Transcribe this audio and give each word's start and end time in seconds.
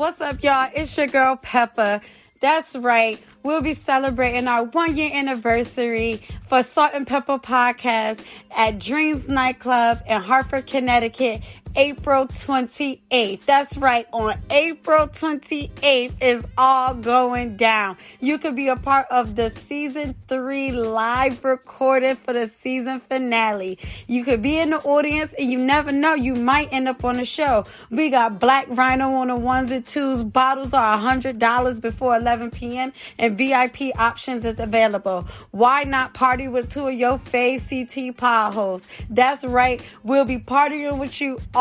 What's 0.00 0.18
up, 0.22 0.42
y'all? 0.42 0.70
It's 0.74 0.96
your 0.96 1.08
girl 1.08 1.36
Peppa. 1.36 2.00
That's 2.40 2.74
right. 2.74 3.22
We'll 3.42 3.60
be 3.60 3.74
celebrating 3.74 4.48
our 4.48 4.64
one 4.64 4.96
year 4.96 5.10
anniversary 5.12 6.22
for 6.48 6.62
Salt 6.62 6.92
and 6.94 7.06
Pepper 7.06 7.36
Podcast 7.36 8.24
at 8.56 8.78
Dreams 8.78 9.28
Nightclub 9.28 10.00
in 10.08 10.22
Hartford, 10.22 10.66
Connecticut 10.66 11.42
April 11.76 12.26
28th. 12.26 13.44
That's 13.46 13.76
right, 13.78 14.04
on 14.12 14.34
April 14.50 15.06
28th 15.06 16.12
is 16.20 16.44
all 16.58 16.94
going 16.94 17.56
down. 17.56 17.96
You 18.18 18.38
could 18.38 18.56
be 18.56 18.68
a 18.68 18.76
part 18.76 19.06
of 19.10 19.36
the 19.36 19.50
season 19.50 20.16
three 20.26 20.72
live 20.72 21.44
recording 21.44 22.16
for 22.16 22.32
the 22.32 22.48
season 22.48 22.98
finale. 22.98 23.78
You 24.08 24.24
could 24.24 24.42
be 24.42 24.58
in 24.58 24.70
the 24.70 24.80
audience 24.80 25.32
and 25.38 25.50
you 25.50 25.58
never 25.58 25.92
know, 25.92 26.14
you 26.14 26.34
might 26.34 26.72
end 26.72 26.88
up 26.88 27.04
on 27.04 27.18
the 27.18 27.24
show. 27.24 27.64
We 27.88 28.10
got 28.10 28.40
Black 28.40 28.66
Rhino 28.68 29.12
on 29.14 29.28
the 29.28 29.36
ones 29.36 29.70
and 29.70 29.86
twos. 29.86 30.24
Bottles 30.24 30.74
are 30.74 30.98
$100 30.98 31.80
before 31.80 32.16
11 32.16 32.50
p.m. 32.50 32.92
and 33.18 33.38
VIP 33.38 33.96
options 33.96 34.44
is 34.44 34.58
available. 34.58 35.28
Why 35.52 35.84
not 35.84 36.14
party 36.14 36.48
with 36.48 36.72
two 36.72 36.88
of 36.88 36.94
your 36.94 37.18
fave 37.18 37.68
CT 37.68 38.16
pod 38.16 38.54
hosts? 38.54 38.88
That's 39.08 39.44
right, 39.44 39.80
we'll 40.02 40.24
be 40.24 40.38
partying 40.38 40.98
with 40.98 41.20
you 41.20 41.38
all 41.54 41.59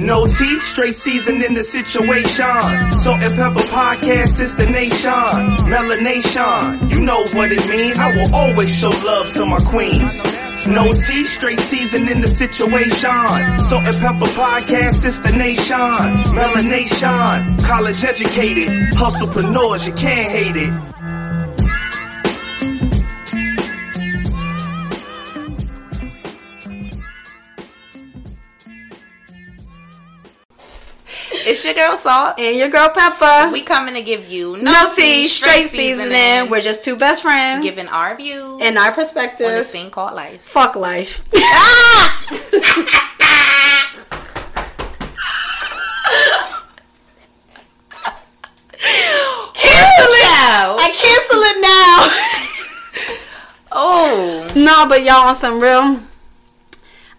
No 0.00 0.26
tea, 0.26 0.60
straight 0.60 0.94
season 0.94 1.42
in 1.42 1.54
the 1.54 1.62
situation. 1.62 2.92
Salt 2.92 3.22
and 3.22 3.34
pepper 3.34 3.66
podcast 3.68 4.40
is 4.40 4.54
the 4.54 4.66
nation. 4.70 5.10
Melanation, 5.72 6.90
you 6.90 7.00
know 7.00 7.20
what 7.32 7.50
it 7.50 7.66
means. 7.68 7.96
I 7.96 8.14
will 8.14 8.34
always 8.34 8.76
show 8.78 8.90
love 8.90 9.32
to 9.32 9.46
my 9.46 9.58
queens. 9.60 10.22
No 10.66 10.92
tea, 10.92 11.24
straight 11.24 11.60
season 11.60 12.08
in 12.08 12.20
the 12.20 12.28
situation. 12.28 13.58
Salt 13.58 13.86
and 13.86 13.96
pepper 13.96 14.30
podcast 14.36 15.04
is 15.06 15.20
the 15.20 15.32
nation. 15.32 15.76
Melanation, 16.36 17.64
college 17.64 18.04
educated. 18.04 18.68
Hustlepreneurs, 18.94 19.86
you 19.86 19.94
can't 19.94 20.30
hate 20.30 20.56
it. 20.56 20.95
It's 31.48 31.64
your 31.64 31.74
girl 31.74 31.96
Salt. 31.96 32.40
And 32.40 32.56
your 32.56 32.68
girl 32.68 32.88
Peppa. 32.88 33.50
We 33.52 33.62
coming 33.62 33.94
to 33.94 34.02
give 34.02 34.28
you 34.28 34.56
no, 34.56 34.92
tea, 34.96 35.28
straight 35.28 35.68
seasoning. 35.68 36.50
We're 36.50 36.60
just 36.60 36.84
two 36.84 36.96
best 36.96 37.22
friends. 37.22 37.64
giving 37.64 37.86
our 37.86 38.16
views 38.16 38.60
and 38.60 38.76
our 38.76 38.90
perspective 38.90 39.46
on 39.46 39.52
this 39.52 39.70
thing 39.70 39.90
called 39.92 40.14
life. 40.14 40.42
Fuck 40.42 40.74
life. 40.74 41.22
cancel 41.30 41.44
it. 50.10 50.22
Ciao. 50.26 50.76
I 50.80 50.90
cancel 50.96 51.42
it 51.42 51.60
now. 51.62 52.08
Oh, 53.70 54.52
no, 54.56 54.88
but 54.88 55.04
y'all 55.04 55.28
on 55.28 55.36
some 55.36 55.60
real. 55.60 56.02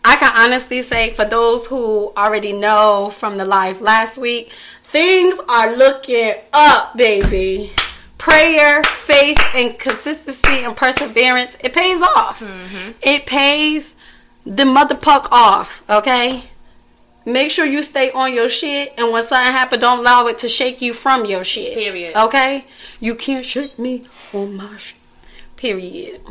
I 0.08 0.16
can 0.16 0.32
honestly 0.38 0.84
say 0.84 1.10
for 1.10 1.26
those 1.26 1.68
who 1.68 2.14
already 2.16 2.54
know 2.54 3.12
from 3.14 3.38
the 3.38 3.44
live 3.44 3.82
last 3.82 4.18
week, 4.18 4.54
things 4.84 5.38
are 5.50 5.76
looking 5.76 6.34
up, 6.54 6.96
baby. 6.96 7.72
Prayer, 8.18 8.82
faith, 8.84 9.38
and 9.54 9.78
consistency 9.78 10.64
and 10.64 10.78
perseverance, 10.78 11.58
it 11.60 11.74
pays 11.74 12.02
off. 12.02 12.40
Mm-hmm. 12.40 12.92
It 13.02 13.26
pays 13.26 13.98
the 14.46 14.64
mother 14.64 14.96
puck 14.96 15.28
off, 15.30 15.84
okay? 15.90 16.44
Make 17.26 17.52
sure 17.52 17.66
you 17.66 17.82
stay 17.82 18.10
on 18.12 18.34
your 18.34 18.48
shit, 18.48 18.94
and 18.98 19.12
when 19.12 19.26
something 19.26 19.52
happen, 19.52 19.82
don't 19.82 20.00
allow 20.00 20.28
it 20.28 20.38
to 20.38 20.48
shake 20.48 20.82
you 20.82 20.94
from 20.94 21.26
your 21.26 21.44
shit. 21.44 21.74
Period. 21.74 22.16
Okay? 22.16 22.66
You 23.02 23.14
can't 23.14 23.46
shake 23.46 23.78
me 23.78 24.06
on 24.34 24.56
my 24.56 24.78
shit. 24.78 24.96
Period. 25.58 26.22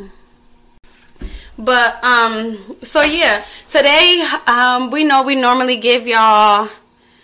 But 1.57 2.03
um, 2.03 2.57
so 2.83 3.01
yeah, 3.01 3.43
today 3.67 4.23
um, 4.45 4.91
we 4.91 5.03
know 5.03 5.23
we 5.23 5.35
normally 5.35 5.77
give 5.77 6.05
y'all, 6.05 6.69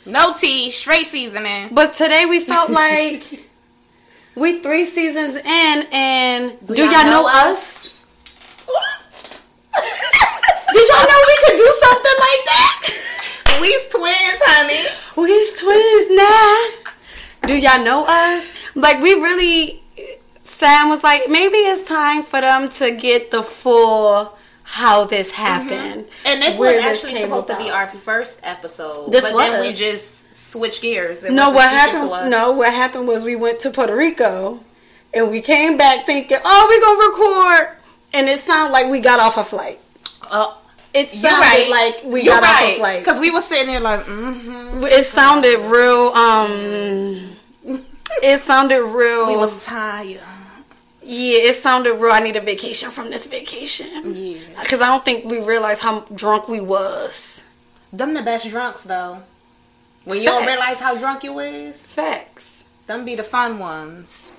no 0.05 0.33
tea, 0.33 0.71
straight 0.71 1.07
seasoning. 1.07 1.69
but 1.71 1.93
today 1.93 2.25
we 2.25 2.39
felt 2.39 2.69
like 2.83 3.47
we 4.35 4.59
three 4.59 4.85
seasons 4.85 5.35
in, 5.35 5.87
and 5.91 6.65
do, 6.65 6.73
y'all, 6.75 6.91
y'all 6.91 7.03
know, 7.03 7.21
know 7.21 7.27
us? 7.27 8.03
Did 10.73 10.89
y'all 10.89 11.07
know 11.07 11.21
we 11.27 11.37
could 11.45 11.57
do 11.57 11.73
something 11.79 12.17
like 12.17 12.43
that? 12.49 13.57
We's 13.61 13.87
twins, 13.89 14.41
honey. 14.41 14.89
We's 15.15 15.53
twins 15.61 16.09
now. 16.09 17.47
Do 17.47 17.55
y'all 17.55 17.83
know 17.85 18.05
us? 18.07 18.47
Like 18.73 18.99
we 18.99 19.13
really 19.13 19.82
Sam 20.53 20.89
was 20.89 21.03
like, 21.03 21.29
maybe 21.29 21.57
it's 21.57 21.87
time 21.87 22.23
for 22.23 22.41
them 22.41 22.69
to 22.69 22.91
get 22.91 23.31
the 23.31 23.43
full 23.43 24.37
how 24.63 25.05
this 25.05 25.29
happened. 25.31 26.07
And 26.25 26.41
this 26.41 26.57
where 26.57 26.75
was 26.75 26.83
actually 26.83 27.13
came 27.13 27.23
supposed 27.23 27.47
to 27.47 27.57
be 27.57 27.69
our 27.69 27.87
first 27.87 28.39
episode. 28.43 29.11
This 29.11 29.21
but 29.21 29.37
then 29.37 29.61
we 29.61 29.73
just 29.73 30.33
switched 30.35 30.81
gears. 30.81 31.23
No, 31.23 31.49
what 31.49 31.69
happened? 31.69 32.29
No, 32.29 32.51
what 32.53 32.73
happened 32.73 33.07
was 33.07 33.23
we 33.23 33.35
went 33.35 33.59
to 33.61 33.71
Puerto 33.71 33.95
Rico, 33.95 34.63
and 35.13 35.29
we 35.29 35.41
came 35.41 35.77
back 35.77 36.05
thinking, 36.05 36.37
"Oh, 36.43 36.67
we're 36.69 36.81
gonna 36.81 37.09
record," 37.09 37.77
and 38.13 38.29
it 38.29 38.39
sounded 38.39 38.71
like 38.71 38.89
we 38.89 38.99
got 39.01 39.19
off 39.19 39.37
a 39.37 39.43
flight. 39.43 39.79
Uh, 40.31 40.53
It 40.93 41.11
sounded 41.11 41.39
right. 41.39 41.69
like 41.69 42.03
we 42.05 42.23
You're 42.23 42.39
got 42.39 42.43
off 42.43 42.61
a 42.61 42.75
flight. 42.77 42.99
Because 42.99 43.19
we 43.19 43.31
were 43.31 43.41
sitting 43.41 43.67
there 43.67 43.79
like, 43.79 44.05
mm-hmm. 44.05 44.83
It 44.83 45.05
sounded 45.05 45.59
real. 45.59 46.09
Um, 46.13 47.35
it 48.21 48.39
sounded 48.41 48.83
real. 48.83 49.27
We 49.27 49.35
was 49.35 49.65
tired. 49.65 50.21
Yeah, 51.05 51.49
it 51.49 51.55
sounded 51.55 51.95
real. 51.95 52.11
I 52.13 52.19
need 52.19 52.35
a 52.35 52.41
vacation 52.41 52.89
from 52.91 53.09
this 53.09 53.25
vacation. 53.25 54.11
Yeah. 54.13 54.39
Because 54.61 54.81
I 54.81 54.87
don't 54.87 55.03
think 55.03 55.25
we 55.25 55.39
realized 55.41 55.81
how 55.81 56.01
drunk 56.15 56.47
we 56.47 56.61
was. 56.61 57.43
Them 57.91 58.13
the 58.13 58.21
best 58.21 58.49
drunks, 58.49 58.83
though. 58.83 59.23
When 60.05 60.17
you 60.19 60.25
don't 60.25 60.45
realize 60.45 60.79
how 60.79 60.97
drunk 60.97 61.23
you 61.23 61.39
is, 61.39 61.77
Facts. 61.77 62.63
them 62.87 63.05
be 63.05 63.15
the 63.15 63.23
fun 63.23 63.59
ones. 63.59 64.31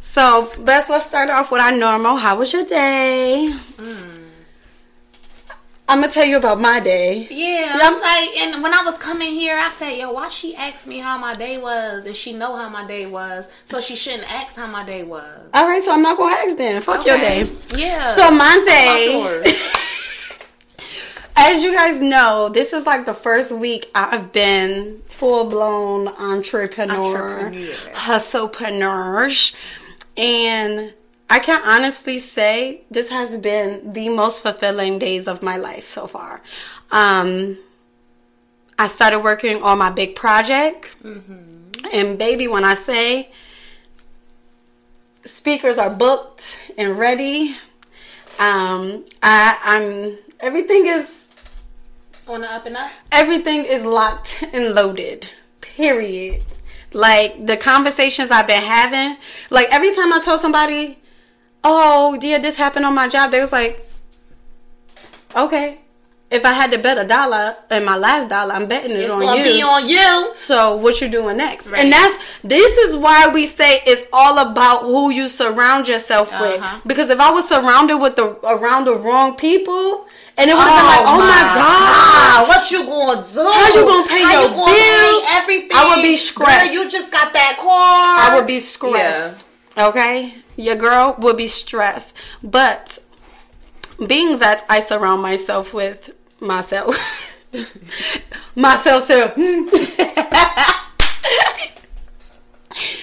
So, 0.00 0.50
best 0.58 0.88
let's 0.88 1.06
start 1.06 1.30
off 1.30 1.50
with 1.50 1.60
our 1.60 1.72
normal. 1.72 2.16
How 2.16 2.38
was 2.38 2.52
your 2.52 2.64
day? 2.64 3.50
Mm. 3.76 4.15
I'm 5.88 6.00
gonna 6.00 6.12
tell 6.12 6.24
you 6.24 6.36
about 6.36 6.60
my 6.60 6.80
day. 6.80 7.28
Yeah, 7.30 7.78
I'm 7.80 8.00
like, 8.00 8.36
and 8.38 8.62
when 8.62 8.74
I 8.74 8.82
was 8.84 8.98
coming 8.98 9.32
here, 9.32 9.56
I 9.56 9.70
said, 9.70 9.90
"Yo, 9.90 10.10
why 10.10 10.28
she 10.28 10.56
asked 10.56 10.86
me 10.88 10.98
how 10.98 11.16
my 11.16 11.34
day 11.34 11.58
was, 11.58 12.06
and 12.06 12.16
she 12.16 12.32
know 12.32 12.56
how 12.56 12.68
my 12.68 12.84
day 12.86 13.06
was, 13.06 13.48
so 13.66 13.80
she 13.80 13.94
shouldn't 13.94 14.30
ask 14.32 14.56
how 14.56 14.66
my 14.66 14.84
day 14.84 15.04
was." 15.04 15.40
All 15.54 15.68
right, 15.68 15.80
so 15.82 15.92
I'm 15.92 16.02
not 16.02 16.16
gonna 16.18 16.34
ask 16.34 16.56
then. 16.56 16.82
Fuck 16.82 17.06
your 17.06 17.18
day. 17.18 17.44
Yeah. 17.76 18.14
So 18.16 18.30
my 18.32 18.60
day. 18.66 19.54
As 21.38 21.62
you 21.62 21.72
guys 21.74 22.00
know, 22.00 22.48
this 22.48 22.72
is 22.72 22.86
like 22.86 23.04
the 23.06 23.14
first 23.14 23.52
week 23.52 23.90
I've 23.94 24.32
been 24.32 25.02
full 25.06 25.44
blown 25.44 26.08
entrepreneur, 26.08 27.38
Entrepreneur. 27.46 27.72
hustlepreneur, 27.92 29.54
and 30.16 30.94
I 31.28 31.38
can 31.40 31.60
honestly 31.64 32.18
say 32.20 32.82
this 32.90 33.10
has 33.10 33.36
been 33.38 33.92
the 33.92 34.08
most 34.10 34.42
fulfilling 34.42 34.98
days 34.98 35.26
of 35.26 35.42
my 35.42 35.56
life 35.56 35.84
so 35.84 36.06
far. 36.06 36.40
Um, 36.92 37.58
I 38.78 38.86
started 38.86 39.20
working 39.20 39.62
on 39.62 39.78
my 39.78 39.90
big 39.90 40.14
project, 40.14 40.96
and 41.92 42.18
baby, 42.18 42.46
when 42.46 42.64
I 42.64 42.74
say 42.74 43.30
speakers 45.24 45.78
are 45.78 45.90
booked 45.90 46.58
and 46.78 46.98
ready, 46.98 47.56
um, 48.38 49.04
I, 49.22 49.58
I'm 49.64 50.18
everything 50.40 50.86
is 50.86 51.26
On 52.28 52.40
the 52.42 52.52
up 52.52 52.66
and 52.66 52.76
up. 52.76 52.90
everything 53.10 53.64
is 53.64 53.82
locked 53.84 54.44
and 54.52 54.74
loaded. 54.74 55.28
Period. 55.60 56.44
Like 56.92 57.46
the 57.46 57.56
conversations 57.56 58.30
I've 58.30 58.46
been 58.46 58.62
having, 58.62 59.16
like 59.50 59.68
every 59.70 59.94
time 59.94 60.12
I 60.12 60.20
told 60.20 60.40
somebody, 60.40 60.98
"Oh, 61.68 62.18
yeah, 62.22 62.38
this 62.38 62.56
happened 62.56 62.84
on 62.86 62.94
my 62.94 63.08
job," 63.08 63.30
they 63.32 63.40
was 63.40 63.52
like, 63.52 63.74
"Okay." 65.34 65.80
if 66.28 66.44
I 66.44 66.52
had 66.52 66.72
to 66.72 66.78
bet 66.78 66.98
a 66.98 67.04
dollar 67.04 67.54
and 67.70 67.86
my 67.86 67.96
last 67.96 68.28
dollar, 68.28 68.52
I'm 68.52 68.66
betting 68.66 68.90
it 68.90 68.98
It's 68.98 69.12
on 69.12 69.20
gonna 69.20 69.38
you. 69.38 69.44
be 69.44 69.62
on 69.62 69.86
you. 69.88 70.32
So 70.34 70.74
what 70.74 71.00
you 71.00 71.08
doing 71.08 71.36
next? 71.36 71.68
Right. 71.68 71.78
And 71.84 71.92
that's 71.92 72.16
this 72.42 72.76
is 72.78 72.96
why 72.96 73.28
we 73.28 73.46
say 73.46 73.80
it's 73.86 74.02
all 74.12 74.36
about 74.40 74.82
who 74.82 75.10
you 75.10 75.28
surround 75.28 75.86
yourself 75.86 76.32
Uh-huh. 76.32 76.42
with. 76.44 76.60
Because 76.84 77.10
if 77.10 77.20
I 77.20 77.30
was 77.30 77.48
surrounded 77.48 77.98
with 77.98 78.16
the 78.16 78.26
around 78.44 78.86
the 78.86 78.94
wrong 78.96 79.36
people, 79.36 80.08
and 80.36 80.50
it 80.50 80.54
would 80.54 80.66
have 80.66 80.78
been 80.80 80.86
like, 80.96 81.06
oh 81.14 81.20
my 81.20 81.42
god, 81.62 82.48
what 82.48 82.70
you 82.72 82.82
gonna 82.84 83.22
do? 83.22 83.46
How 83.48 83.68
you 83.76 83.84
gonna 83.86 84.08
pay 84.08 84.22
How 84.24 84.32
your 84.32 84.42
you 84.42 84.48
gonna 84.48 84.72
bills? 84.74 85.22
Pay 85.30 85.36
everything. 85.38 85.76
I 85.76 85.94
would 85.94 86.02
be 86.02 86.16
stressed. 86.16 86.64
Girl, 86.64 86.72
you 86.74 86.90
just 86.90 87.12
got 87.12 87.32
that 87.34 87.56
car. 87.56 88.32
I 88.32 88.34
would 88.34 88.48
be 88.48 88.58
stressed. 88.58 89.46
Okay, 89.78 90.34
your 90.56 90.76
girl 90.76 91.14
will 91.18 91.34
be 91.34 91.46
stressed. 91.46 92.12
But 92.42 92.98
being 94.06 94.38
that 94.38 94.64
I 94.68 94.80
surround 94.80 95.22
myself 95.22 95.72
with 95.72 96.10
myself, 96.40 96.96
myself 98.54 99.04
self. 99.04 99.36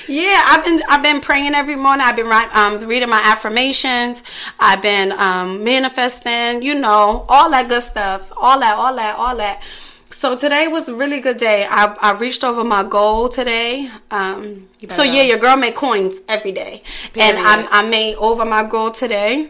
Yeah, 0.08 0.44
I've 0.46 0.66
been 0.66 0.84
I've 0.88 1.02
been 1.02 1.22
praying 1.22 1.56
every 1.56 1.76
morning. 1.76 2.06
I've 2.06 2.16
been 2.16 2.32
um, 2.54 2.86
reading 2.88 3.10
my 3.10 3.22
affirmations. 3.24 4.22
I've 4.60 4.82
been 4.82 5.12
um, 5.14 5.64
manifesting. 5.64 6.62
You 6.62 6.76
know, 6.76 7.26
all 7.30 7.50
that 7.52 7.70
good 7.70 7.84
stuff. 7.84 8.32
All 8.36 8.60
that, 8.60 8.76
all 8.76 8.96
that, 8.96 9.18
all 9.18 9.36
that. 9.38 9.64
So 10.24 10.38
today 10.38 10.70
was 10.70 10.88
a 10.88 10.96
really 10.96 11.20
good 11.20 11.38
day. 11.38 11.68
I, 11.70 11.94
I 12.00 12.14
reached 12.14 12.46
over 12.46 12.64
my 12.64 12.81
goal 12.84 13.28
today. 13.28 13.92
Um, 14.10 14.70
so 14.88 15.04
yeah, 15.04 15.24
your 15.24 15.38
girl 15.38 15.58
made 15.58 15.75
coins 15.75 16.22
every 16.30 16.54
day, 16.54 16.81
and 17.14 17.38
I, 17.38 17.68
I 17.70 17.90
made 17.90 18.16
over 18.16 18.46
my 18.46 18.64
goal 18.64 18.92
today. 18.92 19.50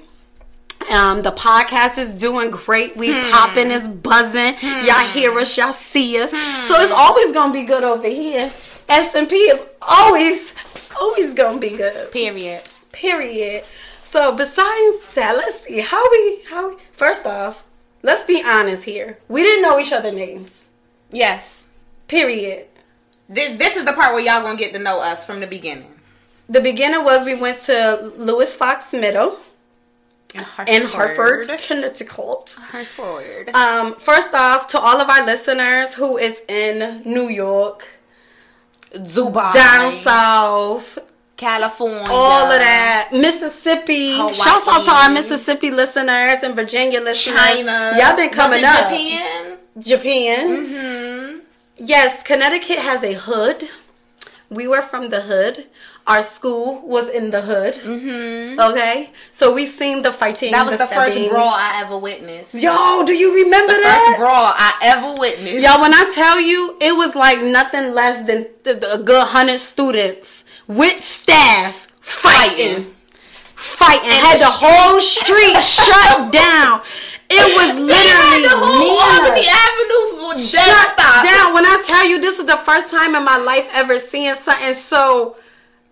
Um, 0.90 1.22
the 1.22 1.32
podcast 1.32 2.00
is 2.00 2.10
doing 2.10 2.50
great. 2.50 2.98
We 2.98 3.14
Hmm. 3.14 3.32
popping, 3.32 3.70
is 3.70 3.88
buzzing. 3.88 4.56
Y'all 4.84 5.08
hear 5.10 5.38
us, 5.38 5.56
y'all 5.56 5.74
see 5.74 6.20
us. 6.20 6.32
So 6.32 6.82
it's 6.82 6.92
always 6.92 7.32
gonna 7.34 7.54
be 7.54 7.66
good 7.66 7.84
over 7.84 8.08
here. 8.08 8.52
S 8.90 9.14
and 9.14 9.30
P 9.30 9.36
is 9.36 9.62
always, 9.80 10.56
always 11.00 11.36
gonna 11.36 11.60
be 11.60 11.78
good. 11.78 12.12
Period. 12.12 12.64
Period. 12.92 13.64
So 14.02 14.32
besides 14.32 15.04
that, 15.14 15.38
let's 15.38 15.62
see 15.66 15.82
how 15.82 16.10
we 16.10 16.42
how 16.50 16.70
we, 16.70 16.76
first 16.94 17.28
off, 17.28 17.64
let's 18.02 18.26
be 18.26 18.42
honest 18.44 18.86
here. 18.86 19.20
We 19.28 19.44
didn't 19.44 19.62
know 19.62 19.78
each 19.78 19.94
other 19.94 20.12
names. 20.12 20.62
Yes. 21.14 21.66
Period. 22.08 22.68
This 23.30 23.58
this 23.58 23.76
is 23.78 23.86
the 23.86 23.94
part 23.94 24.14
where 24.14 24.24
y'all 24.24 24.42
gonna 24.42 24.58
get 24.58 24.74
to 24.74 24.80
know 24.80 25.00
us 25.02 25.26
from 25.26 25.40
the 25.40 25.48
beginning. 25.48 25.90
The 26.50 26.60
beginning 26.62 27.04
was 27.06 27.26
we 27.26 27.36
went 27.36 27.60
to 27.62 28.12
Lewis 28.18 28.54
Fox 28.54 28.92
Middle 28.92 29.38
In 30.36 30.44
Hartford. 30.44 30.76
in 30.76 30.88
Hartford, 30.88 31.48
Connecticut. 31.66 32.58
Hartford. 32.60 33.50
Um, 33.56 33.96
first 33.96 34.34
off, 34.34 34.68
to 34.70 34.80
all 34.80 35.00
of 35.00 35.10
our 35.10 35.26
listeners 35.26 35.94
who 35.96 36.18
is 36.18 36.42
in 36.50 37.02
New 37.06 37.30
York, 37.30 37.88
Dubai. 38.94 39.54
down 39.54 39.92
south, 40.04 41.00
California. 41.44 42.08
all 42.10 42.52
of 42.52 42.60
that, 42.60 43.10
Mississippi. 43.12 44.16
Hawaii. 44.16 44.34
Shouts 44.34 44.68
out 44.68 44.86
to 44.86 44.92
our 44.92 45.10
Mississippi 45.10 45.72
listeners 45.72 46.38
and 46.44 46.56
Virginia 46.56 47.02
listeners. 47.02 47.38
China. 47.38 47.94
Y'all 48.00 48.16
been 48.16 48.30
coming 48.30 48.64
up. 48.64 48.90
Japan. 48.90 49.58
Japan. 49.80 50.50
Mm-hmm. 50.50 51.40
Yes, 51.78 52.24
Connecticut 52.24 52.80
has 52.80 53.04
a 53.04 53.14
hood. 53.14 53.68
We 54.50 54.68
were 54.68 54.82
from 54.82 55.10
the 55.10 55.22
hood. 55.22 55.66
Our 56.06 56.22
school 56.22 56.82
was 56.86 57.08
in 57.10 57.30
the 57.30 57.42
hood. 57.42 57.76
Mm-hmm. 57.76 58.60
Okay, 58.60 59.10
so 59.32 59.54
we 59.54 59.66
seen 59.66 60.02
the 60.02 60.12
fighting. 60.12 60.52
That 60.52 60.66
was 60.66 60.78
the, 60.78 60.86
first 60.86 61.18
brawl 61.30 61.48
I 61.48 61.82
ever 61.84 61.98
witnessed. 61.98 62.56
Yo, 62.56 63.04
do 63.06 63.14
you 63.14 63.34
remember 63.34 63.74
the 63.74 63.80
that? 63.82 64.06
first 64.08 64.20
brawl 64.20 64.52
I 64.54 64.74
ever 64.82 65.16
witnessed. 65.20 65.64
Y'all, 65.66 65.82
when 65.82 65.94
I 65.94 66.12
tell 66.14 66.40
you, 66.42 66.78
it 66.82 66.92
was 66.96 67.16
like 67.16 67.42
nothing 67.42 67.94
less 67.94 68.18
than 68.28 68.48
th- 68.64 68.82
th- 68.82 68.94
a 68.94 69.02
good 69.02 69.26
hundred 69.28 69.60
students 69.60 70.43
with 70.68 71.04
staff 71.04 71.88
fighting, 72.02 72.94
fighting, 73.56 74.10
And 74.12 74.26
had 74.28 74.40
the 74.40 74.46
whole 74.50 75.00
street 75.00 75.62
shut 75.64 76.32
down. 76.32 76.82
It 77.30 77.46
was 77.56 77.80
literally 77.80 78.44
the 78.44 78.56
whole. 78.56 79.00
Albany 79.00 79.48
Avenue 79.48 80.36
Shut 80.36 80.90
stop. 80.94 81.24
down. 81.24 81.54
When 81.54 81.66
I 81.66 81.82
tell 81.86 82.06
you, 82.08 82.20
this 82.22 82.38
was 82.38 82.48
the 82.48 82.58
first 82.58 82.90
time 82.90 83.16
in 83.16 83.24
my 83.24 83.38
life 83.38 83.68
ever 83.74 83.98
seeing 84.00 84.36
something 84.36 84.74
so 84.76 85.36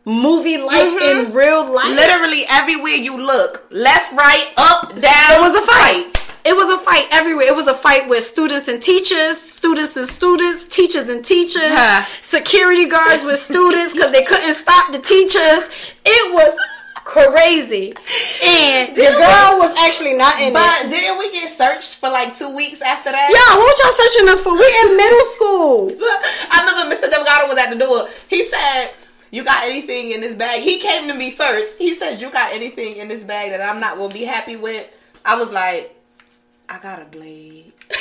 movie 0.06 0.57
like 0.57 0.88
Mhm. 0.88 1.27
in 1.27 1.33
real 1.33 1.63
life. 1.71 1.88
Literally 1.95 2.45
everywhere 2.50 2.94
you 2.94 3.17
look, 3.17 3.65
left, 3.69 4.12
right, 4.13 4.47
up, 4.57 5.00
down. 5.00 5.31
It 5.31 5.41
was 5.41 5.56
a 5.56 5.62
fight. 5.62 6.17
It 6.43 6.55
was 6.55 6.69
a 6.73 6.79
fight 6.83 7.07
everywhere. 7.11 7.45
It 7.47 7.55
was 7.55 7.67
a 7.67 7.73
fight 7.73 8.09
with 8.09 8.25
students 8.25 8.67
and 8.67 8.81
teachers, 8.81 9.39
students 9.39 9.95
and 9.97 10.07
students, 10.07 10.65
teachers 10.65 11.07
and 11.09 11.23
teachers, 11.23 11.61
Huh. 11.71 12.05
security 12.21 12.88
guards 12.88 13.23
with 13.23 13.38
students 13.39 13.93
because 13.93 14.11
they 14.11 14.23
couldn't 14.23 14.55
stop 14.55 14.91
the 14.91 14.99
teachers. 14.99 15.69
It 16.05 16.33
was 16.33 16.57
crazy. 17.03 17.93
And 18.43 18.95
the 18.95 19.01
girl 19.01 19.59
was 19.59 19.71
actually 19.79 20.13
not 20.13 20.39
in 20.41 20.53
But 20.53 20.85
it. 20.85 20.89
didn't 20.89 21.19
we 21.19 21.31
get 21.31 21.51
searched 21.55 21.95
for 21.95 22.09
like 22.09 22.35
two 22.38 22.55
weeks 22.55 22.81
after 22.81 23.11
that? 23.11 23.29
Yeah, 23.29 23.57
what 23.57 23.77
y'all 23.79 23.93
searching 23.93 24.29
us 24.29 24.39
for? 24.41 24.53
We 24.53 24.89
in 24.89 24.97
middle 24.97 25.25
school. 25.35 25.91
I 26.51 26.63
remember 26.65 26.95
Mr. 26.95 27.09
Delgado 27.11 27.47
was 27.47 27.57
at 27.57 27.69
the 27.69 27.77
door. 27.77 28.07
He 28.29 28.45
said, 28.45 28.91
You 29.29 29.43
got 29.43 29.63
anything 29.65 30.11
in 30.11 30.21
this 30.21 30.35
bag? 30.35 30.61
He 30.61 30.79
came 30.79 31.07
to 31.07 31.13
me 31.13 31.31
first. 31.31 31.77
He 31.77 31.93
said, 31.95 32.21
You 32.21 32.31
got 32.31 32.53
anything 32.53 32.95
in 32.97 33.07
this 33.09 33.23
bag 33.23 33.51
that 33.51 33.61
I'm 33.61 33.79
not 33.79 33.97
going 33.97 34.09
to 34.09 34.13
be 34.17 34.25
happy 34.25 34.55
with? 34.55 34.88
I 35.25 35.35
was 35.35 35.51
like, 35.51 35.95
I 36.69 36.80
got 36.80 37.02
a 37.02 37.06
blade. 37.06 37.74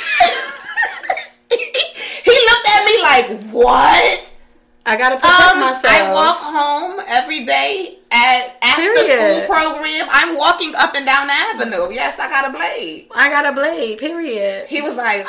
he 1.49 2.31
looked 2.31 2.67
at 2.69 2.85
me 2.85 3.01
like, 3.01 3.43
What? 3.51 4.27
I 4.83 4.97
gotta 4.97 5.15
protect 5.17 5.41
Um, 5.53 5.59
myself. 5.59 5.85
I 5.85 6.11
walk 6.13 6.37
home 6.37 6.99
every 7.07 7.45
day 7.45 7.99
at 8.11 8.55
after 8.63 8.81
Period. 8.81 9.43
school 9.45 9.55
program. 9.55 10.07
I'm 10.09 10.35
walking 10.37 10.73
up 10.75 10.95
and 10.95 11.05
down 11.05 11.27
the 11.27 11.33
avenue. 11.33 11.93
Yes, 11.93 12.17
I 12.17 12.27
got 12.29 12.49
a 12.49 12.51
blade. 12.57 13.07
I 13.13 13.29
got 13.29 13.45
a 13.45 13.51
blade. 13.53 13.99
Period. 13.99 14.67
He 14.67 14.81
was 14.81 14.95
like, 14.95 15.27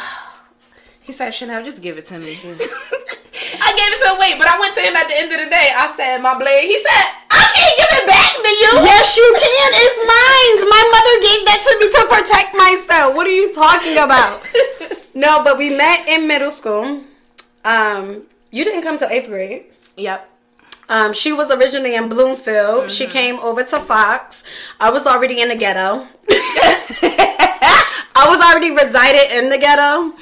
he 1.03 1.13
said, 1.13 1.33
Chanel, 1.33 1.63
just 1.63 1.83
give 1.83 1.99
it 1.99 2.07
to 2.07 2.19
me. 2.19 2.33
I 2.45 3.73
gave 3.77 3.93
it 3.93 4.03
to 4.05 4.09
him. 4.15 4.19
Wait, 4.21 4.39
but 4.39 4.49
I 4.49 4.59
went 4.59 4.75
to 4.75 4.81
him 4.81 4.97
at 4.97 5.09
the 5.09 5.17
end 5.19 5.33
of 5.33 5.39
the 5.39 5.51
day. 5.51 5.69
I 5.77 5.93
said, 5.97 6.19
my 6.23 6.39
blade. 6.39 6.67
He 6.69 6.83
said, 6.83 7.05
can't 7.55 7.77
give 7.79 7.93
it 8.01 8.07
back 8.07 8.33
to 8.35 8.51
you. 8.51 8.71
Yes, 8.85 9.17
you 9.17 9.29
can. 9.39 9.71
It's 9.75 9.99
mine. 10.03 10.57
My 10.69 10.85
mother 10.95 11.15
gave 11.27 11.43
that 11.49 11.61
to 11.67 11.73
me 11.81 11.87
to 11.93 12.03
protect 12.09 12.51
myself. 12.57 13.17
What 13.17 13.27
are 13.27 13.31
you 13.31 13.53
talking 13.55 13.99
about? 13.99 14.43
no, 15.15 15.43
but 15.45 15.59
we 15.59 15.71
met 15.71 16.09
in 16.09 16.27
middle 16.27 16.51
school. 16.51 17.03
Um, 17.65 18.23
you 18.51 18.65
didn't 18.65 18.83
come 18.83 18.99
to 18.99 19.11
eighth 19.11 19.29
grade. 19.29 19.67
Yep. 19.97 20.29
Um, 20.89 21.13
she 21.13 21.33
was 21.33 21.51
originally 21.51 21.95
in 21.95 22.09
Bloomfield. 22.09 22.91
She 22.91 23.07
came 23.07 23.39
over 23.39 23.65
to 23.65 23.81
Fox. 23.81 24.43
I 24.79 24.91
was 24.91 25.07
already 25.07 25.41
in 25.41 25.49
the 25.49 25.57
ghetto. 25.57 26.07
I 28.15 28.27
was 28.29 28.41
already 28.41 28.71
resided 28.71 29.33
in 29.39 29.49
the 29.49 29.59
ghetto. 29.59 30.13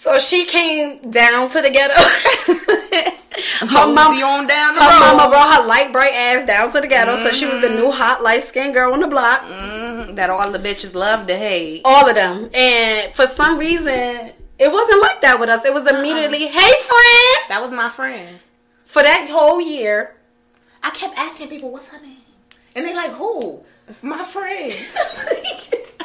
So 0.00 0.18
she 0.18 0.46
came 0.46 0.98
down 1.10 1.50
to 1.50 1.60
the 1.60 1.68
ghetto. 1.68 1.92
her 3.66 3.66
mom, 3.66 4.14
on 4.22 4.46
down 4.46 4.74
the 4.74 4.80
her 4.82 4.88
road. 4.88 5.16
mama 5.16 5.28
brought 5.28 5.60
her 5.60 5.66
light 5.68 5.92
bright 5.92 6.14
ass 6.14 6.46
down 6.46 6.72
to 6.72 6.80
the 6.80 6.86
ghetto. 6.86 7.22
So 7.22 7.32
she 7.32 7.44
was 7.44 7.60
the 7.60 7.68
new 7.68 7.90
hot 7.90 8.22
light 8.22 8.44
skinned 8.44 8.72
girl 8.72 8.94
on 8.94 9.00
the 9.00 9.06
block. 9.06 9.42
Mhm, 9.42 10.14
that 10.16 10.30
all 10.30 10.50
the 10.50 10.58
bitches 10.58 10.94
love 10.94 11.26
to 11.26 11.36
hate. 11.36 11.82
All 11.84 12.08
of 12.08 12.14
them. 12.14 12.48
And 12.54 13.12
for 13.12 13.26
some 13.26 13.58
reason, 13.58 14.32
it 14.58 14.72
wasn't 14.72 15.02
like 15.02 15.20
that 15.20 15.38
with 15.38 15.50
us. 15.50 15.66
It 15.66 15.74
was 15.74 15.86
immediately, 15.86 16.46
hey 16.46 16.72
friend. 16.82 17.48
That 17.50 17.60
was 17.60 17.70
my 17.70 17.90
friend. 17.90 18.38
For 18.86 19.02
that 19.02 19.28
whole 19.30 19.60
year, 19.60 20.16
I 20.82 20.92
kept 20.92 21.18
asking 21.18 21.48
people, 21.48 21.70
what's 21.72 21.88
her 21.88 22.00
name? 22.00 22.22
And 22.74 22.86
they 22.86 22.94
like, 22.94 23.10
who? 23.12 23.62
My 24.00 24.24
friend. 24.24 24.72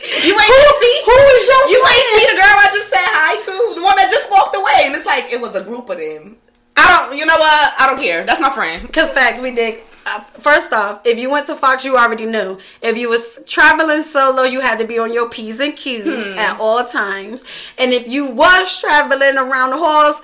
you 0.00 0.34
ain't 0.34 0.80
see? 0.80 0.96
who 1.04 1.12
is 1.12 1.44
your 1.48 1.62
You 1.68 1.80
ain't 1.80 2.08
see 2.16 2.26
the 2.32 2.36
girl 2.40 2.56
I 2.56 2.68
just 2.72 2.88
said 2.88 3.08
hi 3.12 3.36
to? 3.36 3.74
The 3.76 3.82
one 3.82 3.96
that 3.96 4.08
just 4.10 4.30
walked 4.30 4.56
away. 4.56 4.86
And 4.86 4.94
it's 4.94 5.06
like, 5.06 5.32
it 5.32 5.40
was 5.40 5.54
a 5.56 5.62
group 5.64 5.88
of 5.90 5.98
them. 5.98 6.36
I 6.76 7.06
don't, 7.08 7.18
you 7.18 7.26
know 7.26 7.36
what? 7.36 7.74
I 7.78 7.86
don't 7.86 7.98
care. 8.00 8.24
That's 8.24 8.40
my 8.40 8.50
friend. 8.50 8.82
Because 8.86 9.10
facts, 9.10 9.40
we 9.40 9.50
did. 9.54 9.82
Uh, 10.06 10.20
first 10.40 10.72
off, 10.72 11.06
if 11.06 11.18
you 11.18 11.28
went 11.30 11.46
to 11.46 11.54
Fox, 11.54 11.84
you 11.84 11.98
already 11.98 12.24
knew. 12.24 12.58
If 12.80 12.96
you 12.96 13.10
was 13.10 13.38
traveling 13.46 14.02
solo, 14.02 14.44
you 14.44 14.60
had 14.60 14.78
to 14.78 14.86
be 14.86 14.98
on 14.98 15.12
your 15.12 15.28
p's 15.28 15.60
and 15.60 15.76
q's 15.76 16.30
Hmm. 16.32 16.38
at 16.38 16.58
all 16.58 16.84
times. 16.86 17.44
And 17.76 17.92
if 17.92 18.08
you 18.08 18.24
was 18.24 18.80
traveling 18.80 19.36
around 19.36 19.70
the 19.70 19.76
halls, 19.78 20.20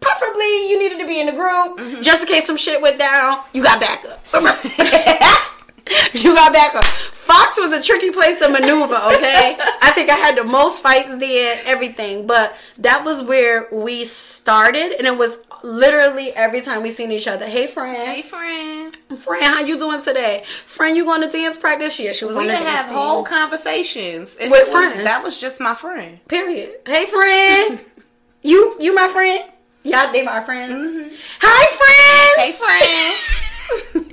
preferably 0.00 0.68
you 0.68 0.78
needed 0.78 0.98
to 0.98 1.06
be 1.06 1.18
in 1.20 1.28
a 1.30 1.32
group, 1.32 1.78
Mm-hmm. 1.78 2.02
just 2.02 2.20
in 2.22 2.28
case 2.28 2.46
some 2.46 2.58
shit 2.58 2.82
went 2.82 2.98
down. 2.98 3.40
You 3.54 3.62
got 3.62 3.80
backup. 3.80 4.22
you 6.12 6.34
got 6.34 6.52
backup. 6.52 6.84
Fox 7.26 7.58
was 7.58 7.72
a 7.72 7.82
tricky 7.82 8.10
place 8.10 8.38
to 8.38 8.48
maneuver, 8.48 8.94
okay? 8.94 9.56
I 9.82 9.90
think 9.94 10.10
I 10.10 10.14
had 10.14 10.36
the 10.36 10.44
most 10.44 10.80
fights 10.82 11.16
there, 11.16 11.60
everything. 11.64 12.26
But 12.26 12.56
that 12.78 13.04
was 13.04 13.22
where 13.22 13.68
we 13.72 14.04
started 14.04 14.92
and 14.96 15.06
it 15.06 15.16
was 15.18 15.38
literally 15.64 16.30
every 16.32 16.60
time 16.60 16.82
we 16.82 16.90
seen 16.90 17.10
each 17.10 17.26
other. 17.26 17.46
Hey 17.46 17.66
friend. 17.66 17.96
Hey, 17.96 18.22
friend. 18.22 18.94
Friend, 19.18 19.42
how 19.44 19.60
you 19.62 19.76
doing 19.78 20.00
today? 20.00 20.44
Friend, 20.66 20.96
you 20.96 21.04
going 21.04 21.22
to 21.22 21.28
dance 21.28 21.56
practice? 21.58 21.98
Yeah, 21.98 22.12
she 22.12 22.24
was 22.26 22.36
We 22.36 22.42
on 22.42 22.46
the 22.48 22.56
have 22.56 22.86
team. 22.86 22.94
whole 22.96 23.24
conversations. 23.24 24.36
And 24.40 24.50
With 24.50 24.68
friends. 24.68 25.02
That 25.02 25.22
was 25.24 25.36
just 25.38 25.60
my 25.60 25.74
friend. 25.74 26.20
Period. 26.28 26.76
Hey 26.86 27.06
friend. 27.06 27.80
you 28.42 28.76
you 28.78 28.94
my 28.94 29.08
friend? 29.08 29.50
Y'all 29.82 30.12
they 30.12 30.22
my 30.22 30.42
friends. 30.44 30.72
Mm-hmm. 30.72 31.14
Hi 31.40 32.36
Hey, 32.38 32.52
friend. 32.52 34.12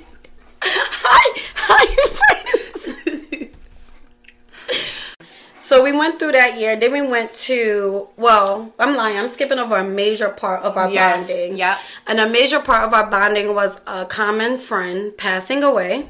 Hi, 0.66 1.42
hi, 1.54 1.84
friends. 2.18 3.50
So 5.64 5.82
we 5.82 5.92
went 5.92 6.18
through 6.18 6.32
that 6.32 6.60
year. 6.60 6.76
Then 6.76 6.92
we 6.92 7.00
went 7.00 7.32
to 7.48 8.06
well, 8.18 8.70
I'm 8.78 8.94
lying. 8.96 9.16
I'm 9.16 9.30
skipping 9.30 9.58
over 9.58 9.76
a 9.78 9.82
major 9.82 10.28
part 10.28 10.62
of 10.62 10.76
our 10.76 10.90
Yes, 10.90 11.26
bonding. 11.26 11.56
Yeah. 11.56 11.78
And 12.06 12.20
a 12.20 12.28
major 12.28 12.60
part 12.60 12.84
of 12.84 12.92
our 12.92 13.06
bonding 13.10 13.54
was 13.54 13.74
a 13.86 14.04
common 14.04 14.58
friend 14.58 15.16
passing 15.16 15.64
away. 15.64 16.06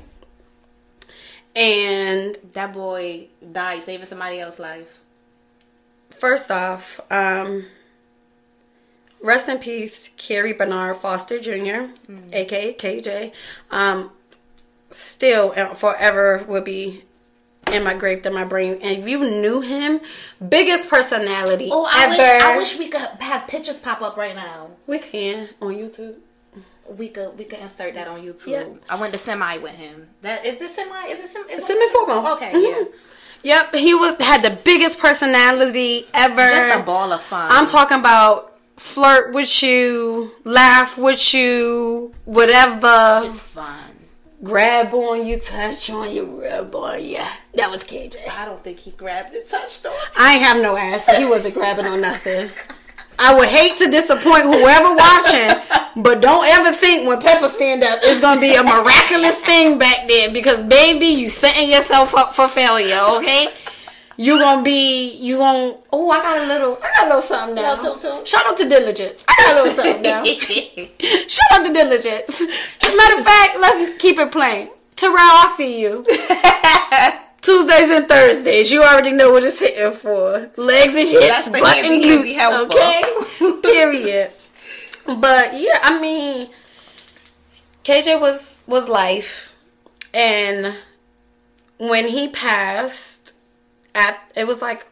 And 1.54 2.36
that 2.54 2.72
boy 2.72 3.28
died 3.52 3.84
saving 3.84 4.06
somebody 4.06 4.40
else's 4.40 4.58
life. 4.58 4.98
first 6.10 6.50
off, 6.50 6.98
um, 7.12 7.66
rest 9.22 9.48
in 9.48 9.58
peace, 9.58 10.10
Kerry 10.16 10.52
Bernard 10.52 10.96
Foster 10.96 11.38
Jr., 11.38 11.92
aka 12.32 12.72
KJ. 12.74 13.30
Um, 13.70 14.10
still 14.90 15.52
and 15.52 15.78
forever 15.78 16.44
will 16.48 16.62
be 16.62 17.04
in 17.72 17.82
my 17.84 17.94
grave, 17.94 18.24
in 18.26 18.32
my 18.34 18.44
brain. 18.44 18.74
And 18.82 18.98
if 18.98 19.08
you 19.08 19.18
knew 19.30 19.60
him, 19.60 20.00
biggest 20.48 20.88
personality 20.88 21.68
Oh, 21.72 21.86
I 21.90 22.04
ever. 22.04 22.12
wish, 22.16 22.42
I 22.42 22.56
wish 22.56 22.78
we 22.78 22.88
could 22.88 23.08
have 23.20 23.46
pictures 23.48 23.80
pop 23.80 24.02
up 24.02 24.16
right 24.16 24.34
now. 24.34 24.70
we 24.86 24.98
can 24.98 25.48
on 25.60 25.74
YouTube. 25.74 26.16
We 26.98 27.08
could 27.08 27.38
we 27.38 27.44
could 27.44 27.60
insert 27.60 27.94
that 27.94 28.08
on 28.08 28.20
YouTube. 28.20 28.48
Yeah. 28.48 28.64
I 28.90 28.96
went 29.00 29.12
to 29.14 29.18
semi 29.18 29.56
with 29.58 29.72
him. 29.72 30.08
That 30.20 30.44
is 30.44 30.58
this 30.58 30.74
semi? 30.74 31.06
Is 31.06 31.18
it 31.20 31.28
semi? 31.28 31.50
It 31.50 31.56
was- 31.56 31.66
Send 31.66 31.78
me 31.80 31.88
photo. 31.90 32.32
Okay, 32.34 32.52
mm-hmm. 32.52 32.84
yeah. 33.42 33.60
Yep, 33.62 33.74
he 33.74 33.94
was 33.94 34.16
had 34.20 34.42
the 34.42 34.50
biggest 34.64 34.98
personality 34.98 36.06
ever. 36.14 36.36
Just 36.48 36.78
a 36.80 36.82
ball 36.82 37.12
of 37.12 37.20
fun. 37.22 37.48
I'm 37.52 37.66
talking 37.66 37.98
about 37.98 38.58
flirt 38.76 39.34
with 39.34 39.62
you, 39.62 40.30
laugh 40.44 40.96
with 40.98 41.32
you, 41.34 42.12
whatever. 42.24 43.20
Just 43.24 43.42
fun. 43.42 43.83
Grab 44.44 44.94
on 44.94 45.26
you, 45.26 45.38
touch 45.38 45.90
on 45.90 46.14
you, 46.14 46.42
rub 46.42 46.74
on 46.74 47.02
you. 47.02 47.22
That 47.54 47.70
was 47.70 47.82
KJ. 47.82 48.28
I 48.28 48.44
don't 48.44 48.62
think 48.62 48.78
he 48.78 48.90
grabbed 48.92 49.34
and 49.34 49.46
touched 49.48 49.86
on. 49.86 49.92
I 50.16 50.34
ain't 50.34 50.42
have 50.42 50.62
no 50.62 50.76
ass. 50.76 51.06
so 51.06 51.14
He 51.14 51.24
wasn't 51.24 51.54
grabbing 51.54 51.86
on 51.86 52.00
nothing. 52.00 52.50
I 53.18 53.34
would 53.34 53.48
hate 53.48 53.76
to 53.78 53.90
disappoint 53.90 54.42
whoever 54.42 54.94
watching, 54.94 56.02
but 56.02 56.20
don't 56.20 56.46
ever 56.48 56.72
think 56.72 57.06
when 57.06 57.20
Pepper 57.20 57.48
stand 57.48 57.84
up 57.84 58.00
it's 58.02 58.20
gonna 58.20 58.40
be 58.40 58.54
a 58.54 58.62
miraculous 58.62 59.40
thing 59.42 59.78
back 59.78 60.08
there 60.08 60.32
because 60.32 60.62
baby, 60.62 61.06
you 61.06 61.28
setting 61.28 61.70
yourself 61.70 62.14
up 62.16 62.34
for 62.34 62.48
failure. 62.48 62.98
Okay, 63.16 63.46
you 64.16 64.38
gonna 64.38 64.62
be 64.62 65.14
you 65.16 65.38
gonna. 65.38 65.76
Oh, 65.92 66.10
I 66.10 66.22
got 66.22 66.42
a 66.42 66.46
little, 66.46 66.78
I 66.82 66.90
got 66.94 67.04
a 67.04 67.06
little 67.06 67.22
something 67.22 67.54
now. 67.56 67.74
Little 67.74 67.96
toot 67.96 68.12
toot. 68.12 68.28
Shout 68.28 68.46
out 68.46 68.56
to 68.58 68.68
Diligence. 68.68 69.24
I 69.28 69.34
got 69.44 69.54
a 69.54 69.62
little 69.62 69.82
something 69.82 70.02
now. 70.02 70.24
Shout 71.28 71.52
out 71.52 71.66
to 71.66 71.72
Diligence. 71.72 72.40
Matter 72.40 73.18
of 73.18 73.24
fact, 73.24 73.58
let's 73.60 74.02
keep 74.02 74.18
it 74.18 74.30
plain. 74.30 74.68
Terrell, 74.96 75.16
I 75.18 75.54
see 75.56 75.80
you. 75.80 76.04
Tuesdays 77.42 77.90
and 77.90 78.08
Thursdays. 78.08 78.72
You 78.72 78.82
already 78.82 79.10
know 79.10 79.30
what 79.30 79.44
it's 79.44 79.58
hitting 79.58 79.92
for. 79.92 80.50
Legs 80.56 80.94
and 80.94 81.08
hips, 81.08 81.28
That's 81.28 81.48
butt 81.50 81.76
and 81.76 82.02
glutes. 82.02 82.64
Okay? 82.64 83.60
Period. 83.62 84.32
But 85.06 85.52
yeah, 85.52 85.78
I 85.82 86.00
mean, 86.00 86.48
KJ 87.84 88.18
was 88.18 88.62
was 88.66 88.88
life, 88.88 89.54
and 90.14 90.74
when 91.76 92.08
he 92.08 92.28
passed, 92.28 93.33
at 93.94 94.18
it 94.36 94.46
was 94.46 94.60
like 94.62 94.86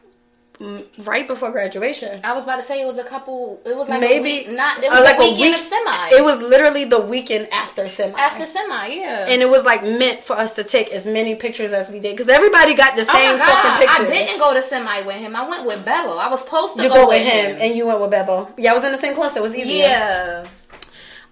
mm, 0.59 0.85
right 1.07 1.27
before 1.27 1.51
graduation. 1.51 2.21
I 2.25 2.33
was 2.35 2.45
about 2.45 2.57
to 2.57 2.63
say 2.63 2.81
it 2.81 2.87
was 2.87 2.99
a 2.99 3.05
couple. 3.05 3.61
It 3.67 3.77
was 3.77 3.89
like 3.89 4.01
Maybe 4.01 4.19
a 4.19 4.23
week, 4.23 4.51
not. 4.57 4.79
It 4.83 4.87
uh, 4.87 4.97
was 4.97 5.05
like 5.05 5.17
a 5.17 5.21
weekend 5.21 5.39
week- 5.41 5.55
of 5.57 5.61
semi. 5.63 6.09
It 6.13 6.25
was 6.25 6.39
literally 6.39 6.85
the 6.85 7.01
weekend 7.01 7.49
after 7.53 7.89
semi. 7.89 8.19
after 8.19 8.47
semi. 8.47 8.87
Yeah. 8.95 9.27
and 9.29 9.43
it 9.43 9.49
was 9.49 9.65
like 9.65 9.83
meant 9.83 10.23
for 10.23 10.35
us 10.37 10.55
to 10.55 10.65
take 10.65 10.91
as 10.93 11.05
many 11.07 11.35
pictures 11.35 11.73
as 11.73 11.91
we 11.91 11.99
did 12.01 12.17
because 12.17 12.29
everybody 12.29 12.75
got 12.75 12.95
the 12.97 13.03
oh 13.03 13.13
same 13.13 13.39
my 13.39 13.47
fucking 13.47 13.87
pictures. 13.87 14.07
I 14.07 14.13
didn't 14.13 14.39
go 14.39 14.55
to 14.55 14.63
semi 14.63 15.03
with 15.03 15.17
him. 15.17 15.35
I 15.35 15.49
went 15.49 15.67
with 15.67 15.85
Bebo. 15.85 16.19
I 16.19 16.29
was 16.29 16.41
supposed 16.43 16.77
to 16.77 16.83
You 16.83 16.89
go, 16.89 16.95
go 17.05 17.09
with 17.09 17.23
him, 17.23 17.57
and 17.61 17.75
you 17.75 17.87
went 17.87 18.01
with 18.01 18.11
Bebo. 18.13 18.53
Yeah, 18.57 18.73
I 18.73 18.75
was 18.75 18.85
in 18.85 18.93
the 18.93 18.99
same 18.99 19.15
cluster. 19.15 19.39
It 19.41 19.43
was 19.43 19.55
easier. 19.55 19.87
yeah. 19.87 20.47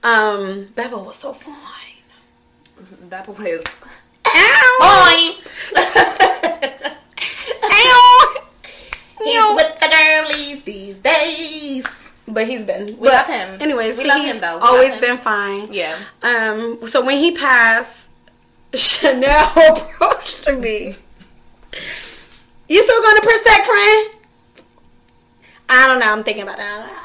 Um, 0.02 0.66
Bebo 0.74 1.04
was 1.04 1.16
so 1.16 1.32
fine. 1.34 1.54
Bebo 3.08 3.28
was. 3.38 3.64
Ow! 4.26 5.36
Ow! 5.76 6.90
He's 9.24 9.54
with 9.54 9.80
the 9.80 9.88
girlies 9.88 10.62
these 10.62 10.98
days. 10.98 11.86
But 12.28 12.46
he's 12.46 12.64
been. 12.64 12.86
We 12.98 13.08
but 13.08 13.12
love 13.12 13.26
him. 13.26 13.60
Anyways, 13.60 13.96
We 13.96 14.04
love 14.04 14.22
him, 14.24 14.38
though. 14.40 14.56
We 14.56 14.62
always 14.62 14.94
him. 14.94 15.00
been 15.00 15.18
fine. 15.18 15.72
Yeah. 15.72 15.98
Um. 16.22 16.78
So 16.86 17.04
when 17.04 17.18
he 17.18 17.32
passed, 17.32 18.08
Chanel 18.74 19.52
approached 19.76 20.48
me. 20.58 20.94
You 22.68 22.82
still 22.82 23.02
going 23.02 23.16
to 23.16 23.22
Prince 23.22 23.42
Tech, 23.44 23.64
friend? 23.64 24.10
I 25.68 25.86
don't 25.88 25.98
know. 25.98 26.12
I'm 26.12 26.22
thinking 26.22 26.44
about 26.44 26.58
that. 26.58 26.96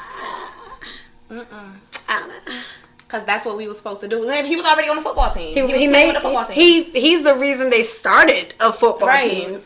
Mm-mm. 1.30 1.72
I 2.08 2.18
don't 2.20 2.28
know. 2.28 2.60
Cause 3.08 3.24
that's 3.24 3.44
what 3.44 3.56
we 3.56 3.68
were 3.68 3.74
supposed 3.74 4.00
to 4.00 4.08
do. 4.08 4.28
And 4.28 4.46
he 4.46 4.56
was 4.56 4.64
already 4.64 4.88
on 4.88 4.96
the 4.96 5.02
football 5.02 5.32
team. 5.32 5.54
He, 5.54 5.62
was 5.62 5.72
he 5.72 5.86
made 5.86 6.14
the 6.16 6.20
football 6.20 6.44
team. 6.44 6.56
he 6.56 6.82
he's 6.84 7.22
the 7.22 7.36
reason 7.36 7.70
they 7.70 7.84
started 7.84 8.54
a 8.58 8.72
football 8.72 9.08
Right. 9.08 9.30
team. 9.30 9.62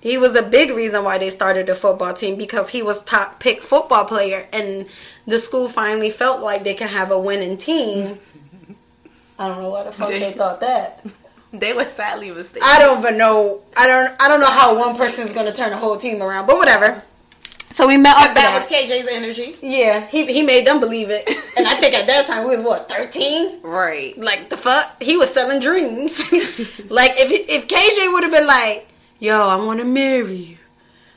He 0.00 0.18
was 0.18 0.36
a 0.36 0.42
big 0.42 0.70
reason 0.70 1.02
why 1.04 1.18
they 1.18 1.30
started 1.30 1.68
a 1.68 1.74
football 1.74 2.14
team 2.14 2.36
because 2.36 2.70
he 2.70 2.82
was 2.82 3.00
top 3.02 3.40
pick 3.40 3.62
football 3.62 4.04
player, 4.04 4.46
and 4.52 4.86
the 5.26 5.38
school 5.38 5.68
finally 5.68 6.10
felt 6.10 6.40
like 6.42 6.62
they 6.64 6.74
could 6.74 6.88
have 6.88 7.10
a 7.10 7.18
winning 7.18 7.56
team. 7.56 8.18
I 9.38 9.48
don't 9.48 9.62
know 9.62 9.70
why 9.70 9.82
the 9.82 9.92
fuck 9.92 10.08
they 10.08 10.32
thought 10.32 10.60
that. 10.60 11.04
they 11.52 11.72
were 11.72 11.84
sadly 11.84 12.30
mistaken. 12.30 12.62
I 12.64 12.78
don't 12.78 12.98
even 13.00 13.18
know. 13.18 13.62
I 13.76 13.86
don't. 13.86 14.14
I 14.20 14.28
don't 14.28 14.40
know 14.40 14.46
how 14.46 14.78
one 14.78 14.96
person 14.96 15.26
is 15.26 15.32
going 15.34 15.46
to 15.46 15.52
turn 15.52 15.72
a 15.72 15.76
whole 15.76 15.96
team 15.96 16.22
around, 16.22 16.46
but 16.46 16.56
whatever. 16.56 17.02
So 17.72 17.86
we 17.86 17.98
met 17.98 18.16
up. 18.16 18.32
that 18.32 18.34
that 18.34 18.58
was 18.58 18.68
KJ's 18.68 19.08
energy. 19.12 19.56
yeah. 19.60 20.06
He 20.06 20.24
he 20.32 20.42
made 20.42 20.66
them 20.66 20.80
believe 20.80 21.08
it, 21.10 21.28
and 21.58 21.66
I 21.66 21.74
think 21.74 21.94
at 21.94 22.06
that 22.06 22.26
time 22.26 22.46
we 22.46 22.56
was 22.56 22.64
what 22.64 22.88
thirteen. 22.88 23.60
Right. 23.62 24.16
Like 24.16 24.48
the 24.48 24.56
fuck, 24.56 25.02
he 25.02 25.16
was 25.18 25.28
selling 25.30 25.60
dreams. 25.60 26.20
like 26.88 27.12
if 27.16 27.48
if 27.50 27.66
KJ 27.68 28.12
would 28.14 28.22
have 28.22 28.32
been 28.32 28.46
like, 28.46 28.88
"Yo, 29.18 29.48
I 29.48 29.56
want 29.56 29.80
to 29.80 29.86
marry 29.86 30.36
you, 30.36 30.58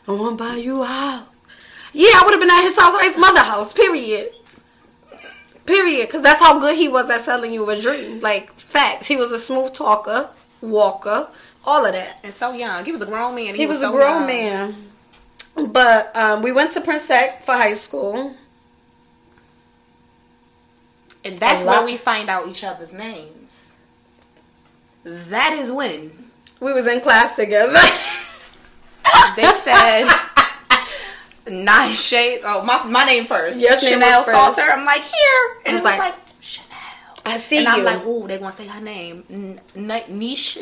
I 0.07 0.11
want 0.11 0.37
to 0.37 0.43
buy 0.43 0.55
you 0.55 0.81
a 0.81 0.85
house," 0.85 1.25
yeah, 1.93 2.11
I 2.15 2.21
would 2.23 2.31
have 2.31 2.39
been 2.39 2.49
at 2.49 2.61
his 2.61 2.77
house 2.77 2.93
or 2.93 3.03
his 3.03 3.17
mother 3.17 3.41
house. 3.41 3.73
Period. 3.73 4.31
Period. 5.65 6.07
Because 6.07 6.21
that's 6.21 6.41
how 6.41 6.59
good 6.59 6.77
he 6.77 6.87
was 6.87 7.09
at 7.09 7.21
selling 7.21 7.53
you 7.53 7.69
a 7.69 7.79
dream. 7.79 8.19
Like 8.19 8.53
facts. 8.53 9.07
He 9.07 9.15
was 9.15 9.31
a 9.31 9.39
smooth 9.39 9.73
talker, 9.73 10.29
walker, 10.61 11.27
all 11.65 11.85
of 11.85 11.93
that. 11.93 12.21
And 12.23 12.33
so 12.33 12.53
young. 12.53 12.85
He 12.85 12.91
was 12.91 13.01
a 13.01 13.05
grown 13.05 13.35
man. 13.35 13.55
He, 13.55 13.65
was, 13.65 13.79
so 13.79 13.89
a 13.89 13.91
grown 13.91 14.27
young. 14.27 14.27
man. 14.27 14.75
But 15.67 16.15
um, 16.15 16.41
we 16.41 16.51
went 16.51 16.71
to 16.73 16.81
Prince 16.81 17.07
Tech 17.07 17.43
for 17.43 17.53
high 17.53 17.73
school. 17.73 18.35
And 21.25 21.37
that's 21.37 21.65
where 21.65 21.83
we 21.83 21.97
find 21.97 22.29
out 22.29 22.47
each 22.47 22.63
other's 22.63 22.93
names. 22.93 23.67
That 25.03 25.53
is 25.53 25.71
when 25.71 26.28
We 26.59 26.73
was 26.73 26.87
in 26.87 27.01
class 27.01 27.35
together. 27.35 27.73
they 29.35 29.43
said 29.53 30.07
nine 31.47 31.95
shade. 31.95 32.41
Oh, 32.43 32.63
my 32.63 32.83
my 32.83 33.05
name 33.05 33.25
first. 33.25 33.59
Name 33.59 33.79
Chanel. 33.79 34.23
Salter. 34.23 34.61
I'm 34.61 34.85
like 34.85 35.01
here, 35.01 35.57
and 35.65 35.67
I 35.67 35.69
it 35.69 35.73
was 35.73 35.81
was 35.81 35.83
like, 35.83 35.99
like, 35.99 36.15
Chanel. 36.41 36.67
I 37.25 37.37
see 37.37 37.57
and 37.57 37.65
you. 37.65 37.71
I'm 37.71 37.83
like, 37.83 38.05
ooh, 38.05 38.27
they 38.27 38.37
gonna 38.37 38.51
say 38.51 38.67
her 38.67 38.81
name, 38.81 39.23
N- 39.29 39.61
Nisha, 39.75 40.61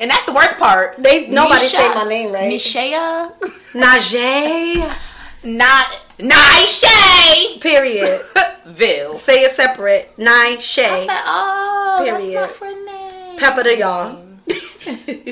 and 0.00 0.10
that's 0.10 0.24
the 0.26 0.32
worst 0.32 0.58
part. 0.58 0.96
They- 1.02 1.28
nobody 1.28 1.66
Nisha- 1.66 1.70
say 1.70 1.94
my 1.94 2.08
name 2.08 2.32
right. 2.32 2.52
Nishaya, 2.52 3.32
Najee. 3.72 4.96
not 5.44 5.86
Nisha, 6.18 7.60
Period. 7.60 8.24
Ville. 8.66 9.18
Say 9.18 9.42
it 9.44 9.54
separate. 9.54 10.16
Nine 10.18 10.56
I 10.56 10.60
said, 10.60 11.06
oh, 11.10 12.02
Period. 12.02 12.34
that's 12.34 12.52
my 12.52 12.56
friend 12.58 12.86
name. 12.86 13.38
Pepper 13.38 13.62
to 13.62 13.76
y'all. 13.76 14.23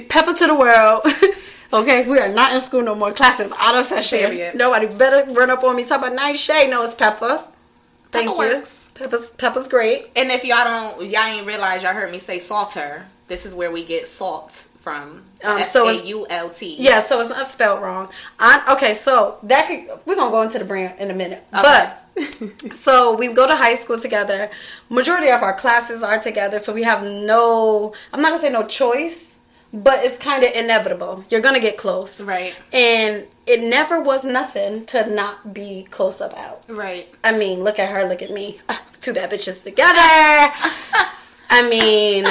Pepper 0.08 0.32
to 0.34 0.46
the 0.46 0.54
world. 0.54 1.02
okay, 1.72 2.08
we 2.08 2.18
are 2.18 2.28
not 2.28 2.52
in 2.54 2.60
school 2.60 2.82
no 2.82 2.94
more. 2.94 3.12
Class 3.12 3.40
is 3.40 3.52
out 3.58 3.74
of 3.74 3.84
session. 3.86 4.18
Period. 4.18 4.54
Nobody 4.54 4.86
better 4.86 5.30
run 5.32 5.50
up 5.50 5.62
on 5.64 5.76
me 5.76 5.84
talk 5.84 5.98
about 5.98 6.14
Nine 6.14 6.36
shade. 6.36 6.70
No, 6.70 6.82
it's 6.84 6.94
Pepper. 6.94 7.44
Thank 8.10 8.28
Pepper 8.28 8.44
you. 8.44 8.54
works. 8.56 8.90
Pepper's 8.94 9.30
Pepper's 9.30 9.68
great. 9.68 10.10
And 10.16 10.30
if 10.30 10.44
y'all 10.44 10.64
don't, 10.96 11.10
y'all 11.10 11.24
ain't 11.24 11.46
realize 11.46 11.82
y'all 11.82 11.94
heard 11.94 12.10
me 12.12 12.18
say 12.18 12.38
salter. 12.38 13.06
This 13.28 13.46
is 13.46 13.54
where 13.54 13.70
we 13.70 13.84
get 13.84 14.06
salt 14.08 14.66
from? 14.82 15.22
Um, 15.44 15.62
so 15.64 15.86
A 15.86 15.90
it's- 15.92 16.06
U 16.06 16.26
L 16.28 16.50
T. 16.50 16.76
Yeah, 16.78 17.02
so 17.02 17.20
it's 17.20 17.30
not 17.30 17.50
spelled 17.50 17.80
wrong. 17.82 18.08
I, 18.38 18.74
okay, 18.74 18.94
so 18.94 19.38
that 19.44 19.66
could 19.68 19.98
we're 20.06 20.16
gonna 20.16 20.30
go 20.30 20.42
into 20.42 20.58
the 20.58 20.64
brand 20.64 20.98
in 20.98 21.10
a 21.10 21.14
minute, 21.14 21.42
Okay. 21.54 21.62
but 21.62 21.98
so 22.76 23.14
we 23.16 23.28
go 23.32 23.46
to 23.46 23.56
high 23.56 23.76
school 23.76 23.98
together. 23.98 24.50
Majority 24.90 25.28
of 25.28 25.42
our 25.42 25.54
classes 25.54 26.02
are 26.02 26.18
together, 26.18 26.58
so 26.58 26.72
we 26.74 26.82
have 26.82 27.02
no. 27.04 27.94
I'm 28.12 28.20
not 28.20 28.30
gonna 28.30 28.42
say 28.42 28.50
no 28.50 28.66
choice, 28.66 29.31
but 29.72 30.04
it's 30.04 30.18
kind 30.18 30.44
of 30.44 30.52
inevitable. 30.52 31.24
You're 31.30 31.40
gonna 31.40 31.60
get 31.60 31.76
close, 31.76 32.20
Right. 32.20 32.54
And 32.72 33.26
it 33.46 33.60
never 33.60 34.00
was 34.00 34.24
nothing 34.24 34.86
to 34.86 35.08
not 35.12 35.52
be 35.52 35.84
close 35.90 36.20
about. 36.20 36.62
Right. 36.68 37.12
I 37.24 37.36
mean, 37.36 37.64
look 37.64 37.78
at 37.78 37.90
her, 37.90 38.04
look 38.04 38.22
at 38.22 38.30
me. 38.30 38.60
Two 39.00 39.14
bad 39.14 39.30
bitches 39.30 39.64
together. 39.64 39.98
I 41.50 41.68
mean, 41.68 42.24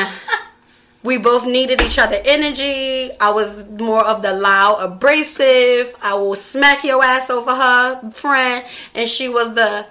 we 1.03 1.17
both 1.17 1.45
needed 1.45 1.81
each 1.81 1.99
other 1.99 2.21
energy. 2.23 3.11
I 3.19 3.31
was 3.31 3.67
more 3.67 4.05
of 4.05 4.21
the 4.21 4.33
loud, 4.33 4.77
abrasive. 4.81 5.95
I 6.01 6.13
will 6.13 6.35
smack 6.35 6.83
your 6.83 7.03
ass 7.03 7.29
over 7.29 7.53
her 7.53 8.11
friend, 8.11 8.65
and 8.95 9.09
she 9.09 9.27
was 9.27 9.53
the 9.53 9.85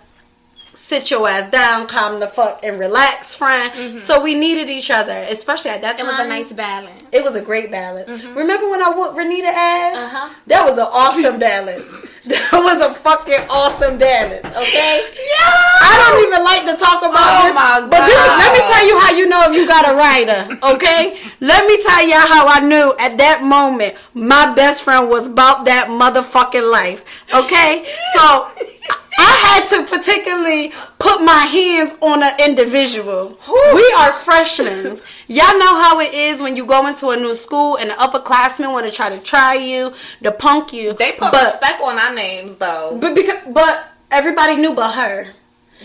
sit 0.81 1.11
your 1.11 1.29
ass 1.29 1.49
down, 1.51 1.87
calm 1.87 2.19
the 2.21 2.27
fuck, 2.27 2.65
and 2.65 2.79
relax 2.81 3.35
friend. 3.35 4.01
So 4.01 4.21
we 4.21 4.35
needed 4.35 4.71
each 4.71 4.91
other, 4.91 5.13
especially 5.29 5.71
at 5.73 5.83
that 5.83 5.99
Mm-hmm. 6.01 6.07
It 6.09 6.11
was 6.11 6.21
a 6.21 6.29
nice 6.29 6.53
balance. 6.53 7.03
It 7.13 7.23
was 7.23 7.37
a 7.37 7.43
great 7.43 7.71
balance. 7.71 8.09
Remember 8.09 8.71
when 8.71 8.83
I 8.83 8.89
whooped 8.89 9.17
Renita 9.17 9.53
ass? 9.53 9.97
Uh-huh. 9.97 10.35
That 10.47 10.65
was 10.65 10.79
an 10.79 10.89
awesome 10.91 11.39
balance. 11.39 11.85
That 12.21 12.53
was 12.53 12.79
a 12.85 12.93
fucking 13.01 13.49
awesome 13.49 13.97
balance. 13.97 14.45
Okay. 14.45 15.09
Yeah. 15.09 15.41
I 15.41 15.95
don't 16.05 16.21
even 16.29 16.45
like 16.45 16.69
to 16.69 16.77
talk 16.77 17.01
about 17.01 17.17
Oh 17.17 17.49
this, 17.49 17.55
my 17.57 17.81
but 17.89 18.05
this, 18.05 18.15
let 18.15 18.53
me 18.53 18.61
tell 18.69 18.85
you 18.87 19.01
how 19.01 19.11
you 19.17 19.27
know 19.27 19.41
if 19.49 19.57
you 19.57 19.67
got 19.67 19.89
a 19.89 19.97
writer. 19.97 20.59
Okay. 20.63 21.19
let 21.41 21.65
me 21.67 21.83
tell 21.83 22.07
y'all 22.07 22.29
how 22.29 22.47
I 22.47 22.61
knew 22.61 22.95
at 23.01 23.17
that 23.17 23.43
moment 23.43 23.97
my 24.13 24.53
best 24.55 24.85
friend 24.85 25.09
was 25.09 25.29
about 25.29 25.65
that 25.65 25.89
motherfucking 25.89 26.71
life. 26.71 27.05
Okay. 27.35 27.89
So. 28.15 28.49
I 29.21 29.61
had 29.69 29.69
to 29.69 29.97
particularly 29.97 30.73
put 30.99 31.23
my 31.23 31.45
hands 31.45 31.95
on 32.01 32.23
an 32.23 32.33
individual. 32.41 33.39
We 33.75 33.95
are 33.99 34.13
freshmen. 34.13 34.99
Y'all 35.29 35.59
know 35.59 35.81
how 35.81 36.01
it 36.01 36.13
is 36.13 36.41
when 36.41 36.57
you 36.57 36.67
go 36.67 36.87
into 36.87 37.11
a 37.11 37.17
new 37.17 37.35
school 37.35 37.77
and 37.77 37.91
the 37.91 37.95
upperclassmen 37.95 38.73
want 38.73 38.87
to 38.87 38.93
try 38.93 39.09
to 39.09 39.19
try 39.19 39.55
you, 39.55 39.93
to 40.23 40.33
punk 40.33 40.73
you. 40.73 40.95
They 40.95 41.13
put 41.13 41.33
but, 41.33 41.53
respect 41.53 41.81
on 41.83 41.99
our 41.99 42.15
names 42.15 42.57
though. 42.57 42.99
but 43.01 43.15
because 43.15 43.39
but 43.49 43.87
everybody 44.11 44.57
knew 44.57 44.75
but 44.75 44.93
her. 44.93 45.27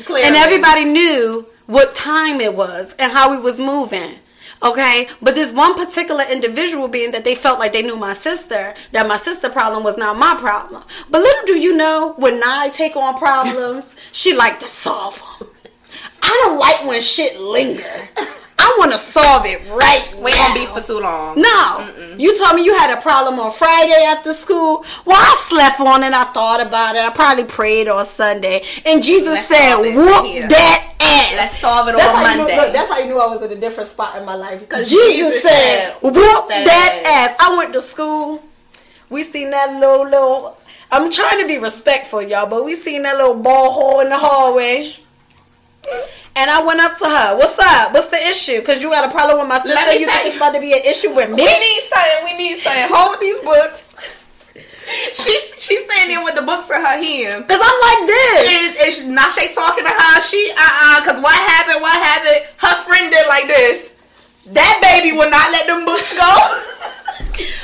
Clearly. 0.03 0.23
And 0.23 0.35
everybody 0.35 0.83
knew 0.83 1.45
what 1.67 1.95
time 1.95 2.41
it 2.41 2.53
was 2.53 2.95
and 2.99 3.11
how 3.11 3.31
we 3.31 3.37
was 3.37 3.59
moving. 3.59 4.15
Okay, 4.65 5.07
but 5.21 5.35
this 5.35 5.51
one 5.51 5.75
particular 5.75 6.23
individual 6.23 6.87
being 6.87 7.11
that 7.11 7.23
they 7.23 7.35
felt 7.35 7.59
like 7.59 7.71
they 7.71 7.83
knew 7.83 7.95
my 7.95 8.15
sister, 8.15 8.73
that 8.93 9.07
my 9.07 9.17
sister 9.17 9.47
problem 9.47 9.83
was 9.83 9.95
not 9.95 10.17
my 10.17 10.35
problem. 10.39 10.83
But 11.07 11.21
little 11.21 11.45
do 11.45 11.59
you 11.59 11.77
know, 11.77 12.13
when 12.17 12.41
I 12.43 12.69
take 12.69 12.95
on 12.95 13.15
problems, 13.19 13.95
she 14.11 14.33
like 14.33 14.59
to 14.61 14.67
solve 14.67 15.21
them. 15.39 15.49
I 16.23 16.41
don't 16.43 16.57
like 16.57 16.83
when 16.87 16.99
shit 17.03 17.39
linger. 17.39 18.09
I 18.57 18.75
want 18.79 18.91
to 18.93 18.97
solve 18.97 19.43
it 19.45 19.61
right 19.69 20.05
we 20.23 20.31
now. 20.31 20.47
gonna 20.47 20.59
be 20.59 20.65
for 20.65 20.81
too 20.81 20.99
long. 20.99 21.39
No, 21.39 22.15
you 22.17 22.37
told 22.37 22.55
me 22.55 22.63
you 22.63 22.75
had 22.77 22.97
a 22.97 23.01
problem 23.01 23.39
on 23.39 23.51
Friday 23.51 24.03
after 24.07 24.33
school. 24.33 24.83
Well, 25.05 25.17
I 25.17 25.35
slept 25.47 25.79
on 25.79 26.03
it. 26.03 26.13
I 26.13 26.23
thought 26.25 26.61
about 26.61 26.95
it. 26.95 27.03
I 27.03 27.09
probably 27.09 27.43
prayed 27.43 27.87
on 27.87 28.05
Sunday, 28.05 28.63
and 28.85 29.03
Jesus 29.03 29.33
Let's 29.35 29.47
said, 29.47 29.77
"Whoop 29.95 30.25
here. 30.25 30.47
that 30.47 30.93
ass." 31.01 31.33
Let's 31.37 31.59
solve 31.59 31.89
it 31.89 31.95
That's 31.95 32.07
on 32.15 32.21
you 32.23 32.29
knew- 32.31 32.37
Monday. 32.43 32.57
look, 32.57 32.73
that's 32.73 32.89
how 32.91 32.99
you 32.99 33.05
knew 33.05 33.19
I 33.19 33.27
was 33.27 33.41
in 33.43 33.51
a 33.51 33.55
different 33.55 33.89
spot 33.89 34.15
in 34.17 34.25
my 34.25 34.35
life. 34.35 34.59
because 34.61 34.89
Jesus, 34.89 35.33
Jesus 35.33 35.43
said, 35.43 35.93
"Whoop 36.01 36.15
"Whoop 36.15 36.47
that, 36.49 36.65
that 36.65 37.01
ass." 37.05 37.35
I 37.39 37.57
went 37.57 37.73
to 37.73 37.81
school. 37.81 38.41
We 39.09 39.21
seen 39.23 39.51
that 39.51 39.73
little 39.79 40.05
little. 40.05 40.57
I'm 40.91 41.11
trying 41.11 41.41
to 41.41 41.47
be 41.47 41.57
respectful, 41.57 42.21
y'all, 42.21 42.45
but 42.45 42.63
we 42.63 42.75
seen 42.75 43.01
that 43.03 43.17
little 43.17 43.35
ball 43.35 43.71
hole 43.71 43.99
in 43.99 44.09
the 44.09 44.17
hallway. 44.17 44.95
And 46.35 46.51
I 46.51 46.61
went 46.63 46.81
up 46.81 46.97
to 46.99 47.05
her. 47.05 47.37
What's 47.37 47.57
up? 47.59 47.93
What's 47.93 48.07
the 48.07 48.19
issue? 48.27 48.59
Because 48.59 48.81
you 48.81 48.89
got 48.91 49.07
a 49.07 49.11
problem 49.11 49.39
with 49.39 49.47
my 49.47 49.59
sister. 49.59 49.73
Let 49.73 49.87
me 49.95 50.01
You 50.01 50.05
think 50.07 50.25
it's 50.27 50.35
you. 50.35 50.41
about 50.41 50.53
to 50.53 50.59
be 50.59 50.73
an 50.73 50.83
issue 50.83 51.15
with 51.15 51.29
me? 51.31 51.39
We 51.39 51.47
need 51.59 51.81
something. 51.87 52.19
We 52.25 52.33
need 52.37 52.59
something. 52.59 52.87
Hold 52.91 53.19
these 53.21 53.39
books. 53.39 53.87
She's 55.13 55.55
she's 55.57 55.81
standing 55.89 56.23
with 56.23 56.35
the 56.35 56.43
books 56.43 56.69
in 56.69 56.77
her 56.77 56.97
hand. 57.01 57.47
Cause 57.49 57.57
I'm 57.57 57.79
like 57.89 58.01
this. 58.05 58.37
And, 58.45 58.69
and 58.77 58.89
she, 58.93 59.01
Nashe 59.09 59.49
talking 59.55 59.83
to 59.83 59.89
her. 59.89 60.21
She 60.21 60.51
uh 60.53 60.61
uh 60.61 61.01
Cause 61.03 61.17
what 61.23 61.33
happened? 61.33 61.81
What 61.81 61.97
happened? 61.97 62.45
Her 62.57 62.75
friend 62.85 63.09
did 63.11 63.25
like 63.27 63.47
this. 63.47 63.93
That 64.53 64.77
baby 64.85 65.17
will 65.17 65.31
not 65.31 65.49
let 65.51 65.65
them 65.65 65.85
books 65.85 66.13
go. 66.13 66.29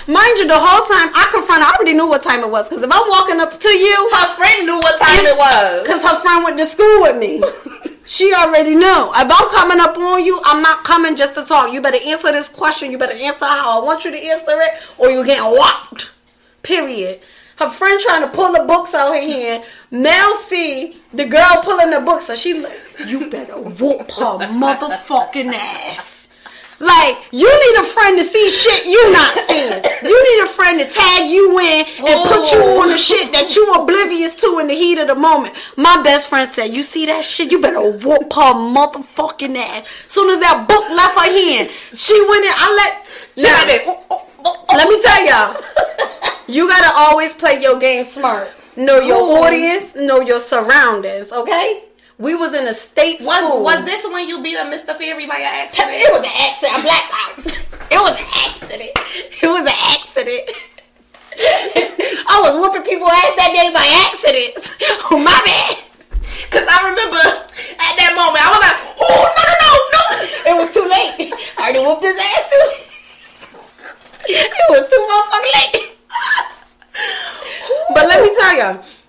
Mind 0.12 0.34
you, 0.42 0.48
the 0.48 0.58
whole 0.58 0.82
time 0.90 1.14
I 1.14 1.30
confronted, 1.32 1.68
I 1.68 1.76
already 1.78 1.94
knew 1.94 2.08
what 2.10 2.24
time 2.24 2.40
it 2.42 2.50
was. 2.50 2.68
Cause 2.68 2.82
if 2.82 2.90
I'm 2.92 3.08
walking 3.08 3.40
up 3.40 3.54
to 3.54 3.70
you, 3.70 4.10
her 4.18 4.28
friend 4.34 4.66
knew 4.66 4.78
what 4.82 4.98
time 5.00 5.22
it 5.22 5.38
was. 5.38 5.86
cause 5.86 6.02
her 6.02 6.20
friend 6.26 6.44
went 6.44 6.58
to 6.58 6.66
school 6.66 7.04
with 7.04 7.18
me. 7.22 7.38
She 8.12 8.34
already 8.34 8.76
knew. 8.76 9.12
If 9.16 9.16
I'm 9.16 9.50
coming 9.52 9.80
up 9.80 9.98
on 9.98 10.26
you, 10.26 10.42
I'm 10.44 10.62
not 10.62 10.84
coming 10.84 11.16
just 11.16 11.34
to 11.36 11.46
talk. 11.46 11.72
You 11.72 11.80
better 11.80 11.98
answer 12.06 12.34
this 12.34 12.50
question. 12.50 12.92
You 12.92 12.98
better 12.98 13.14
answer 13.14 13.46
how 13.46 13.80
I 13.80 13.86
want 13.86 14.04
you 14.04 14.12
to 14.12 14.18
answer 14.18 14.52
it, 14.52 14.74
or 14.98 15.10
you 15.10 15.24
getting 15.26 15.46
whopped. 15.46 16.12
Period. 16.62 17.22
Her 17.56 17.70
friend 17.70 18.02
trying 18.02 18.24
to 18.24 18.28
pull 18.28 18.52
the 18.52 18.64
books 18.66 18.94
out 18.94 19.14
her 19.16 19.22
hand. 19.22 19.64
See 20.42 21.00
the 21.14 21.26
girl 21.26 21.62
pulling 21.64 21.92
the 21.92 22.02
books, 22.02 22.26
so 22.26 22.36
she 22.36 22.60
like, 22.60 22.78
you 23.08 23.30
better 23.30 23.54
whoop 23.54 24.12
her 24.12 24.40
motherfucking 24.46 25.54
ass. 25.54 26.21
Like, 26.82 27.18
you 27.32 27.46
need 27.46 27.80
a 27.80 27.84
friend 27.86 28.18
to 28.18 28.26
see 28.26 28.50
shit 28.50 28.86
you 28.86 29.14
not 29.14 29.38
seeing. 29.48 29.84
You 30.02 30.18
need 30.18 30.44
a 30.44 30.48
friend 30.48 30.80
to 30.80 30.88
tag 30.90 31.30
you 31.30 31.60
in 31.60 31.86
and 32.00 32.28
put 32.28 32.52
you 32.52 32.60
on 32.82 32.90
the 32.90 32.98
shit 32.98 33.32
that 33.34 33.56
you 33.56 33.72
oblivious 33.74 34.34
to 34.42 34.58
in 34.60 34.68
the 34.68 34.74
heat 34.74 34.98
of 34.98 35.08
the 35.08 35.16
moment. 35.16 35.54
My 35.78 36.02
best 36.02 36.28
friend 36.28 36.50
said, 36.50 36.74
you 36.74 36.82
see 36.82 37.06
that 37.06 37.24
shit? 37.24 37.52
You 37.52 37.62
better 37.62 37.82
whoop 37.82 38.34
her 38.34 38.54
motherfucking 38.58 39.56
ass. 39.56 39.88
Soon 40.08 40.32
as 40.32 40.40
that 40.40 40.68
book 40.68 40.90
left 40.90 41.16
her 41.16 41.32
hand, 41.32 41.70
she 41.94 42.20
went 42.28 42.46
in. 42.46 42.52
I 42.52 42.68
let. 42.82 43.02
Now. 43.38 43.94
Oh, 43.94 44.04
oh, 44.10 44.28
oh, 44.44 44.66
oh. 44.70 44.76
let 44.76 44.90
me 44.90 45.00
tell 45.02 45.26
y'all. 45.26 46.32
You 46.48 46.68
gotta 46.68 46.92
always 46.94 47.34
play 47.34 47.62
your 47.62 47.80
game 47.80 48.04
smart. 48.04 48.52
Know 48.76 49.00
your 49.00 49.46
audience, 49.46 49.96
know 49.96 50.22
your 50.22 50.40
surroundings, 50.40 51.32
okay? 51.32 51.84
We 52.22 52.36
was 52.36 52.54
in 52.54 52.68
a 52.68 52.74
state 52.74 53.18
Was 53.22 53.42
school. 53.42 53.64
was 53.64 53.84
this 53.84 54.06
when 54.06 54.30
you 54.30 54.44
beat 54.44 54.56
up 54.56 54.68
Mr. 54.72 54.94
Fairy 54.96 55.26
by 55.26 55.38
your 55.42 55.50
accident? 55.50 55.90
It 55.98 56.12
was 56.14 56.22
an 56.22 56.30
accident. 56.38 56.78
I'm 56.78 56.84
blacked 56.86 57.14
out. 57.18 57.34
It 57.92 58.00
was 58.00 58.14
an 58.16 58.30
accident. 58.48 58.92
It 59.42 59.50
was 59.52 59.66
an 59.68 59.76
accident. 59.92 60.48
I 62.30 62.40
was 62.46 62.56
whooping 62.56 62.84
people 62.88 63.10
ass 63.10 63.34
that 63.36 63.52
day 63.52 63.68
by 63.74 63.84
accident. 64.08 64.56
Oh 65.12 65.18
my 65.20 65.34
bad. 65.44 65.76
Cause 66.54 66.64
I 66.70 66.88
remember 66.94 67.20
at 67.20 67.94
that 68.00 68.14
moment 68.16 68.40
I 68.40 68.48
was 68.54 68.62
like, 68.64 68.80
oh 69.02 69.24
no 69.28 69.44
no 69.50 69.56
no 69.66 69.72
no. 69.92 70.04
It 70.46 70.56
was 70.62 70.70
too 70.72 70.86
late. 70.88 71.34
I 71.58 71.74
already 71.74 71.82
whooped 71.84 72.06
his 72.06 72.16
ass 72.16 72.46
too. 72.48 72.68
It 74.30 74.68
was 74.70 74.86
too 74.88 75.02
motherfucking 75.10 75.56
late. 75.58 75.98
But 77.98 78.08
let 78.08 78.22
me 78.24 78.30
tell 78.40 78.56
you. 78.56 79.01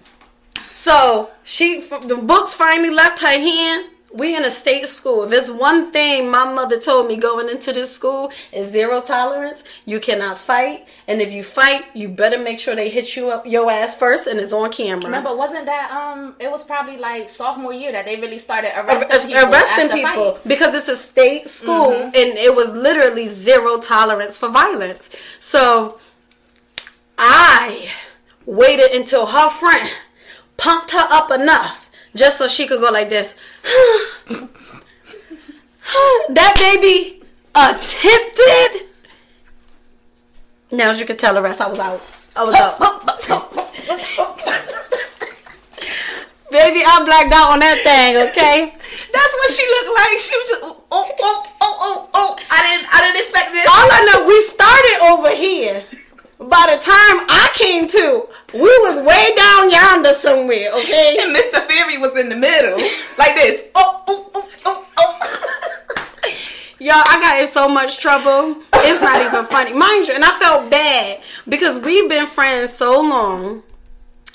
So 0.82 1.30
she, 1.44 1.80
the 1.80 2.16
books 2.16 2.54
finally 2.54 2.90
left 2.90 3.20
her 3.20 3.28
hand. 3.28 3.90
We 4.12 4.36
in 4.36 4.44
a 4.44 4.50
state 4.50 4.86
school. 4.88 5.22
If 5.22 5.30
there's 5.30 5.50
one 5.50 5.90
thing 5.90 6.28
my 6.28 6.44
mother 6.52 6.78
told 6.78 7.06
me 7.06 7.16
going 7.16 7.48
into 7.48 7.72
this 7.72 7.90
school 7.94 8.30
is 8.52 8.70
zero 8.70 9.00
tolerance. 9.00 9.64
You 9.86 10.00
cannot 10.00 10.36
fight, 10.38 10.86
and 11.08 11.22
if 11.22 11.32
you 11.32 11.42
fight, 11.42 11.84
you 11.94 12.08
better 12.10 12.36
make 12.36 12.58
sure 12.58 12.74
they 12.74 12.90
hit 12.90 13.16
you 13.16 13.30
up 13.30 13.46
your 13.46 13.70
ass 13.70 13.94
first, 13.94 14.26
and 14.26 14.38
it's 14.38 14.52
on 14.52 14.70
camera. 14.70 15.06
Remember, 15.06 15.34
wasn't 15.34 15.64
that 15.64 15.90
um? 15.92 16.34
It 16.40 16.50
was 16.50 16.62
probably 16.62 16.98
like 16.98 17.30
sophomore 17.30 17.72
year 17.72 17.90
that 17.92 18.04
they 18.04 18.16
really 18.16 18.36
started 18.38 18.72
arresting 18.76 19.34
ar- 19.34 19.40
people. 19.40 19.52
arresting 19.54 19.88
people 19.88 20.32
fights. 20.32 20.46
because 20.46 20.74
it's 20.74 20.88
a 20.88 20.96
state 20.96 21.48
school 21.48 21.92
and 21.92 22.14
it 22.14 22.54
was 22.54 22.68
literally 22.70 23.28
zero 23.28 23.78
tolerance 23.78 24.36
for 24.36 24.50
violence. 24.50 25.08
So 25.40 25.98
I 27.16 27.88
waited 28.44 28.90
until 28.92 29.24
her 29.26 29.48
friend 29.48 29.88
pumped 30.62 30.92
her 30.92 31.06
up 31.10 31.32
enough 31.32 31.90
just 32.14 32.38
so 32.38 32.46
she 32.46 32.68
could 32.68 32.80
go 32.80 32.90
like 32.90 33.10
this. 33.10 33.34
that 36.30 36.54
baby 36.56 37.20
attempted. 37.52 38.86
Now, 40.70 40.90
as 40.90 41.00
you 41.00 41.06
can 41.06 41.16
tell, 41.16 41.34
the 41.34 41.42
rest 41.42 41.60
I 41.60 41.66
was 41.66 41.80
out. 41.80 42.00
I 42.36 42.44
was 42.44 42.54
out. 42.54 42.78
Baby, 46.52 46.84
I 46.86 47.02
blacked 47.04 47.32
out 47.32 47.50
on 47.50 47.58
that 47.58 47.80
thing, 47.82 48.16
okay? 48.30 48.72
That's 49.12 49.34
what 49.34 49.50
she 49.50 49.66
looked 49.66 49.92
like. 49.98 50.18
She 50.20 50.36
was 50.36 50.48
just 50.48 50.62
oh 50.62 50.84
oh 50.92 51.46
oh 51.60 51.76
oh 51.80 52.10
oh. 52.14 52.38
I 52.50 52.62
didn't 52.62 52.86
I 52.92 53.00
didn't 53.02 53.18
expect 53.18 53.50
this. 53.50 53.66
All 53.66 53.88
I 53.90 54.04
know, 54.06 54.26
we 54.28 54.38
started 54.46 55.00
over 55.10 55.34
here. 55.34 55.82
By 56.48 56.76
the 56.76 56.82
time 56.82 57.26
I 57.28 57.50
came 57.54 57.86
to, 57.88 58.28
we 58.54 58.60
was 58.60 59.00
way 59.00 59.34
down 59.36 59.70
yonder 59.70 60.14
somewhere, 60.14 60.70
okay? 60.74 61.16
And 61.20 61.34
Mr. 61.36 61.66
Fairy 61.66 61.98
was 61.98 62.18
in 62.18 62.28
the 62.28 62.36
middle, 62.36 62.78
like 63.18 63.34
this. 63.34 63.62
Oh 63.74 64.04
oh 64.08 64.30
oh 64.34 64.48
oh 64.64 64.86
oh. 64.98 65.32
Y'all, 66.78 66.94
I 66.96 67.20
got 67.20 67.40
in 67.40 67.46
so 67.46 67.68
much 67.68 67.98
trouble. 68.00 68.60
it's 68.74 69.00
not 69.00 69.22
even 69.24 69.44
funny, 69.46 69.72
mind 69.72 70.08
you. 70.08 70.14
And 70.14 70.24
I 70.24 70.36
felt 70.40 70.68
bad 70.68 71.20
because 71.48 71.78
we've 71.78 72.08
been 72.08 72.26
friends 72.26 72.72
so 72.72 73.00
long, 73.00 73.62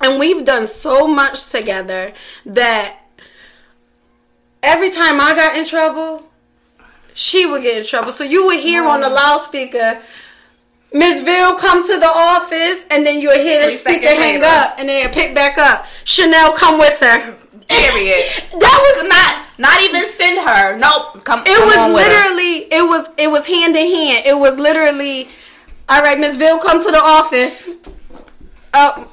and 0.02 0.20
we've 0.20 0.46
done 0.46 0.66
so 0.66 1.08
much 1.08 1.50
together 1.50 2.14
that 2.46 3.00
every 4.64 4.92
time 4.92 5.20
I 5.20 5.36
got 5.36 5.58
in 5.58 5.66
trouble, 5.66 6.24
she 7.14 7.46
would 7.46 7.64
get 7.64 7.80
in 7.80 7.84
trouble. 7.84 8.12
So 8.12 8.24
you 8.24 8.46
would 8.46 8.60
hear 8.60 8.86
on 8.86 9.02
the 9.02 9.08
mm. 9.08 9.16
loudspeaker. 9.16 10.02
Miss 10.94 11.22
Ville 11.22 11.56
come 11.56 11.86
to 11.86 12.00
the 12.00 12.08
office, 12.08 12.86
and 12.92 13.06
then 13.06 13.20
you 13.20 13.28
would 13.30 13.42
hear 13.42 13.66
the 13.70 13.76
speaker 13.78 14.08
hang 14.08 14.42
up, 14.44 14.76
and 14.80 14.88
then 14.88 15.12
pick 15.12 15.36
back 15.36 15.58
up. 15.58 15.86
Chanel, 16.06 16.54
come 16.54 16.80
with 16.80 17.00
her. 17.00 17.36
Period. 17.68 18.32
That 18.60 18.96
was 18.96 19.10
not 19.10 19.44
not 19.60 19.82
even 19.84 20.08
send 20.10 20.40
her. 20.40 20.78
Nope. 20.78 21.24
Come. 21.26 21.42
It 21.42 21.58
come 21.58 21.68
was 21.68 21.78
on 21.78 21.94
with 21.94 22.06
her. 22.08 22.10
literally, 22.30 22.72
it 22.72 22.82
was, 22.88 23.10
it 23.18 23.30
was 23.30 23.46
hand 23.46 23.76
in 23.76 23.88
hand. 23.94 24.26
It 24.26 24.38
was 24.38 24.58
literally, 24.60 25.28
all 25.90 26.02
right, 26.02 26.18
Miss 26.20 26.36
Ville, 26.38 26.60
come 26.60 26.84
to 26.84 26.92
the 26.92 27.02
office. 27.02 27.70
Uh, 28.74 29.06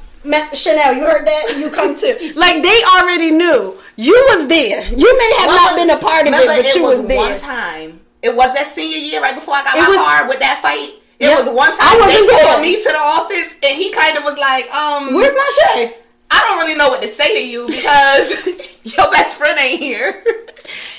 Chanel, 0.53 0.95
you 0.95 1.05
heard 1.05 1.27
that? 1.27 1.57
You 1.59 1.71
come 1.71 1.97
too. 1.97 2.17
like 2.37 2.63
they 2.63 2.81
already 2.97 3.31
knew 3.33 3.79
you 3.97 4.15
was 4.31 4.47
there. 4.47 4.85
You 4.93 5.19
may 5.19 5.33
have 5.39 5.51
not 5.51 5.77
been 5.77 5.91
a 5.91 5.99
part 5.99 6.27
of 6.27 6.35
it, 6.35 6.47
but 6.47 6.75
you 6.75 6.83
was, 6.83 7.05
there. 7.07 7.17
one 7.17 7.39
time. 7.41 8.01
It 8.23 8.35
was 8.35 8.55
that 8.55 8.69
senior 8.75 8.97
year 8.99 9.21
right 9.21 9.35
before 9.35 9.55
I 9.55 9.65
got 9.65 9.77
It 9.77 9.83
my 9.83 9.89
was- 9.89 9.97
car 9.99 10.29
with 10.29 10.39
that 10.41 10.61
fight. 10.63 11.01
It 11.25 11.29
Yeah. 11.29 11.39
was 11.41 11.49
one 11.49 11.71
time 11.71 11.79
I 11.81 11.97
wasn't 12.01 12.21
they 12.29 12.37
there. 12.37 12.45
called 12.45 12.63
me 12.63 12.77
to 12.83 12.89
the 12.89 12.99
office 12.99 13.57
and 13.63 13.77
he 13.77 13.91
kind 13.93 14.19
of 14.19 14.25
was 14.25 14.37
like, 14.37 14.71
um, 14.73 15.15
Where's 15.15 15.33
Nashe? 15.33 15.95
I 16.31 16.41
don't 16.41 16.59
really 16.59 16.75
know 16.77 16.89
what 16.89 17.03
to 17.03 17.09
say 17.09 17.35
to 17.35 17.47
you 17.49 17.67
because 17.67 18.79
your 18.85 19.11
best 19.11 19.37
friend 19.39 19.59
ain't 19.59 19.81
here. 19.81 20.25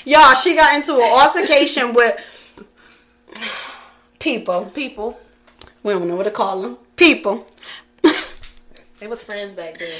Y'all, 0.04 0.34
she 0.34 0.54
got 0.54 0.74
into 0.74 0.94
an 0.94 1.02
altercation 1.02 1.92
with 1.92 2.16
people. 4.18 4.64
People, 4.74 5.18
We 5.82 5.92
don't 5.92 6.08
know 6.08 6.16
what 6.16 6.24
to 6.24 6.30
call 6.30 6.62
them. 6.62 6.78
People. 6.96 7.46
they 8.98 9.06
was 9.06 9.22
friends 9.22 9.54
back 9.54 9.78
then. 9.78 9.90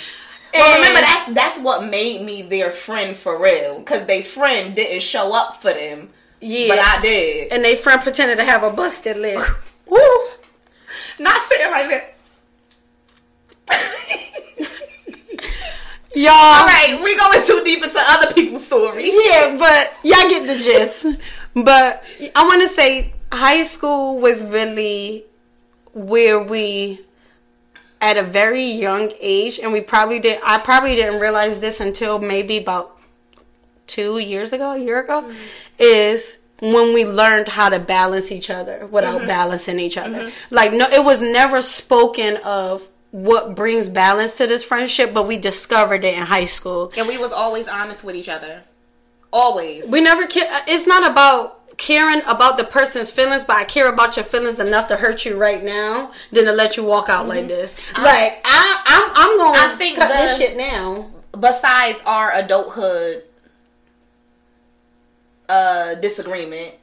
Well, 0.55 0.65
And- 0.65 0.79
remember 0.81 1.01
that's 1.01 1.33
that's 1.35 1.59
what 1.59 1.85
made 1.85 2.23
me 2.23 2.43
their 2.43 2.71
friend 2.71 3.17
for 3.17 3.41
real 3.43 3.79
because 3.81 4.07
they 4.07 4.23
friend 4.23 4.75
didn't 4.75 5.03
show 5.03 5.35
up 5.37 5.61
for 5.61 5.73
them, 5.73 6.09
Yeah. 6.41 6.69
but 6.69 6.79
I 6.79 7.01
did. 7.03 7.53
and 7.53 7.63
they 7.65 7.77
friend 7.77 8.01
pretended 8.01 8.37
to 8.37 8.45
have 8.45 8.63
a 8.63 8.71
busted 8.71 9.17
lip. 9.19 9.43
Woo! 9.87 10.27
Not 11.19 11.41
sitting 11.49 11.71
like 11.71 11.89
that. 11.91 12.13
Y'all. 16.15 16.33
All 16.33 16.67
right, 16.67 16.99
we 17.05 17.17
going 17.17 17.47
too 17.47 17.63
deep 17.63 17.85
into 17.85 17.99
other 17.99 18.33
people's 18.33 18.67
stories. 18.67 19.13
Yeah, 19.13 19.57
but 19.59 19.93
y'all 20.03 20.31
get 20.31 20.47
the 20.47 20.57
gist. 20.57 21.05
But 21.55 22.05
I 22.35 22.47
want 22.47 22.63
to 22.63 22.75
say 22.75 23.13
high 23.31 23.65
school 23.65 24.19
was 24.19 24.43
really 24.43 25.25
where 25.93 26.43
we, 26.43 27.05
at 28.01 28.17
a 28.17 28.23
very 28.23 28.65
young 28.65 29.13
age, 29.21 29.59
and 29.59 29.75
we 29.75 29.83
probably 29.83 30.19
did. 30.19 30.41
I 30.43 30.59
probably 30.59 30.95
didn't 30.95 31.21
realize 31.21 31.61
this 31.61 31.81
until 31.81 32.19
maybe 32.19 32.57
about 32.57 32.99
two 33.87 34.19
years 34.19 34.55
ago, 34.55 34.73
a 34.73 34.79
year 34.79 35.03
ago, 35.03 35.21
mm-hmm. 35.21 35.35
is 35.79 36.39
when 36.61 36.95
we 36.95 37.05
learned 37.05 37.49
how 37.49 37.69
to 37.69 37.79
balance 37.79 38.33
each 38.33 38.51
other 38.51 38.87
without 38.87 39.19
mm-hmm. 39.19 39.27
balancing 39.27 39.79
each 39.79 39.97
other. 39.97 40.25
Mm-hmm. 40.25 40.55
Like 40.55 40.73
no, 40.73 40.89
it 40.89 41.05
was 41.05 41.21
never 41.21 41.61
spoken 41.63 42.39
of 42.39 42.89
what 43.11 43.55
brings 43.55 43.89
balance 43.89 44.37
to 44.39 44.47
this 44.47 44.65
friendship, 44.65 45.15
but 45.15 45.27
we 45.27 45.39
discovered 45.39 46.05
it 46.05 46.17
in 46.17 46.25
high 46.25 46.45
school. 46.45 46.93
And 46.97 47.09
we 47.09 47.17
was 47.19 47.33
always 47.33 47.69
honest 47.69 48.05
with 48.05 48.15
each 48.15 48.29
other. 48.29 48.63
Always. 49.33 49.89
We 49.89 50.01
never 50.01 50.27
care. 50.27 50.51
Uh, 50.51 50.61
it's 50.67 50.87
not 50.87 51.11
about 51.11 51.77
caring 51.79 52.23
about 52.27 52.57
the 52.57 52.65
person's 52.65 53.11
feelings, 53.11 53.45
but 53.45 53.57
I 53.57 53.65
care 53.65 53.89
about 53.89 54.17
your 54.17 54.25
feelings 54.25 54.59
enough 54.59 54.89
to 54.89 54.97
hurt 54.97 55.25
you 55.25 55.37
right 55.37 55.63
now 55.63 56.13
than 56.33 56.45
to 56.45 56.53
let 56.53 56.77
you 56.77 56.85
walk 56.85 57.09
out 57.09 57.27
like 57.27 57.41
mm-hmm. 57.41 57.49
this. 57.49 57.75
like 57.99 58.41
I, 58.45 58.83
I'm, 58.87 59.11
I'm 59.15 59.39
going 59.39 59.61
I 59.61 59.73
to 59.73 59.77
think 59.77 59.99
cut 59.99 60.09
the- 60.09 60.15
this 60.15 60.39
shit 60.39 60.57
now. 60.57 61.11
Besides 61.39 62.01
our 62.07 62.33
adulthood 62.33 63.25
uh 65.49 65.95
disagreement. 65.97 66.75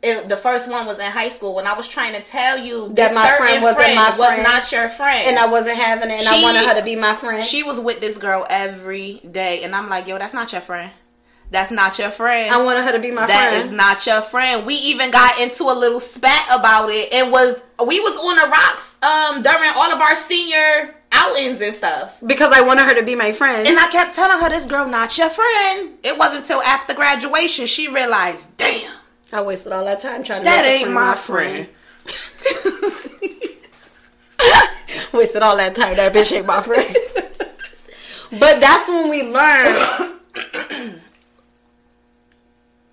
It, 0.00 0.28
the 0.28 0.36
first 0.36 0.70
one 0.70 0.86
was 0.86 1.00
in 1.00 1.06
high 1.10 1.28
school 1.28 1.56
when 1.56 1.66
I 1.66 1.76
was 1.76 1.88
trying 1.88 2.14
to 2.14 2.22
tell 2.22 2.56
you 2.56 2.88
That 2.90 3.08
this 3.08 3.14
my 3.14 3.36
friend 3.36 3.62
wasn't 3.62 3.96
my 3.96 4.16
was 4.16 4.44
not 4.44 4.70
your 4.70 4.88
friend. 4.88 5.28
And 5.28 5.38
I 5.38 5.48
wasn't 5.48 5.76
having 5.76 6.10
it, 6.10 6.20
and 6.20 6.28
I 6.28 6.40
wanted 6.40 6.64
her 6.68 6.74
to 6.76 6.84
be 6.84 6.94
my 6.94 7.14
friend. 7.16 7.42
she 7.42 7.64
was 7.64 7.80
with 7.80 8.00
this 8.00 8.16
girl 8.16 8.46
every 8.48 9.20
day, 9.28 9.64
and 9.64 9.74
I'm 9.74 9.88
like, 9.88 10.06
yo, 10.06 10.16
that's 10.18 10.34
not 10.34 10.52
your 10.52 10.60
friend. 10.60 10.92
That's 11.50 11.70
not 11.70 11.98
your 11.98 12.10
friend. 12.10 12.52
I 12.52 12.62
wanted 12.62 12.84
her 12.84 12.92
to 12.92 12.98
be 12.98 13.10
my 13.10 13.26
That 13.26 13.50
friend. 13.50 13.62
That 13.62 13.64
is 13.64 13.70
not 13.76 14.06
your 14.06 14.20
friend. 14.22 14.66
We 14.66 14.74
even 14.74 15.10
got 15.10 15.40
into 15.40 15.64
a 15.64 15.72
little 15.72 16.00
spat 16.00 16.46
about 16.60 16.90
it 16.90 17.12
and 17.12 17.32
was 17.32 17.60
we 17.84 18.00
was 18.00 18.18
on 18.18 18.36
the 18.36 18.48
rocks 18.50 18.96
um 19.02 19.42
during 19.42 19.70
all 19.74 19.90
of 19.92 20.00
our 20.00 20.14
senior 20.14 20.94
outings 21.12 21.60
and 21.60 21.74
stuff. 21.74 22.18
because 22.26 22.52
I 22.52 22.60
wanted 22.60 22.84
her 22.84 22.94
to 22.94 23.02
be 23.02 23.14
my 23.14 23.32
friend. 23.32 23.66
And 23.66 23.78
I 23.78 23.88
kept 23.88 24.14
telling 24.14 24.42
her 24.42 24.48
this 24.48 24.66
girl 24.66 24.86
not 24.86 25.16
your 25.16 25.30
friend. 25.30 25.98
It 26.02 26.18
wasn't 26.18 26.42
until 26.42 26.62
after 26.62 26.94
graduation 26.94 27.66
she 27.66 27.88
realized, 27.88 28.56
damn, 28.56 28.92
I 29.32 29.42
wasted 29.42 29.72
all 29.72 29.84
that 29.84 30.00
time 30.00 30.24
trying 30.24 30.40
to 30.40 30.44
that 30.44 30.64
ain't 30.64 30.82
friend 30.82 30.94
my 30.94 31.14
friend. 31.14 31.68
wasted 35.12 35.42
all 35.42 35.56
that 35.56 35.74
time. 35.74 35.96
That 35.96 36.12
bitch 36.12 36.36
ain't 36.36 36.46
my 36.46 36.62
friend. 36.62 36.96
but 38.38 38.60
that's 38.60 38.88
when 38.88 39.10
we 39.10 39.22
learn. 39.22 40.17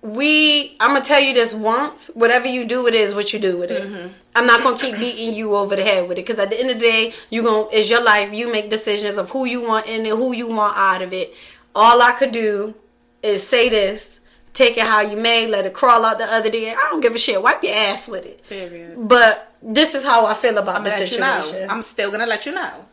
We, 0.06 0.76
I'm 0.78 0.92
gonna 0.92 1.04
tell 1.04 1.20
you 1.20 1.34
this 1.34 1.52
once. 1.52 2.10
Whatever 2.14 2.46
you 2.46 2.64
do 2.64 2.84
with 2.84 2.94
it 2.94 3.00
is 3.00 3.14
what 3.14 3.32
you 3.32 3.40
do 3.40 3.56
with 3.56 3.72
it. 3.72 3.82
Mm-hmm. 3.88 4.12
I'm 4.36 4.46
not 4.46 4.62
gonna 4.62 4.78
keep 4.78 4.98
beating 4.98 5.34
you 5.34 5.56
over 5.56 5.74
the 5.74 5.82
head 5.82 6.08
with 6.08 6.16
it 6.16 6.26
because 6.26 6.38
at 6.38 6.50
the 6.50 6.60
end 6.60 6.70
of 6.70 6.78
the 6.78 6.86
day, 6.86 7.12
you 7.28 7.42
gonna 7.42 7.68
it's 7.72 7.90
your 7.90 8.02
life. 8.02 8.32
You 8.32 8.50
make 8.52 8.70
decisions 8.70 9.16
of 9.16 9.30
who 9.30 9.46
you 9.46 9.62
want 9.62 9.88
in 9.88 10.06
it, 10.06 10.10
who 10.10 10.32
you 10.32 10.46
want 10.46 10.76
out 10.76 11.02
of 11.02 11.12
it. 11.12 11.34
All 11.74 12.00
I 12.00 12.12
could 12.12 12.30
do 12.30 12.74
is 13.22 13.46
say 13.46 13.68
this. 13.68 14.20
Take 14.52 14.78
it 14.78 14.86
how 14.86 15.00
you 15.00 15.16
may. 15.16 15.48
Let 15.48 15.66
it 15.66 15.74
crawl 15.74 16.04
out 16.04 16.18
the 16.18 16.24
other 16.24 16.50
day. 16.50 16.70
I 16.70 16.88
don't 16.90 17.00
give 17.00 17.14
a 17.14 17.18
shit. 17.18 17.42
Wipe 17.42 17.62
your 17.62 17.74
ass 17.74 18.06
with 18.06 18.24
it. 18.24 18.46
Period. 18.48 18.94
But 18.96 19.52
this 19.60 19.94
is 19.94 20.04
how 20.04 20.24
I 20.24 20.34
feel 20.34 20.56
about 20.56 20.76
I'm 20.76 20.84
the 20.84 20.90
gonna 20.90 21.04
you 21.04 21.18
know. 21.18 21.40
situation. 21.40 21.70
I'm 21.70 21.82
still 21.82 22.10
gonna 22.12 22.26
let 22.26 22.46
you 22.46 22.52
know. 22.52 22.84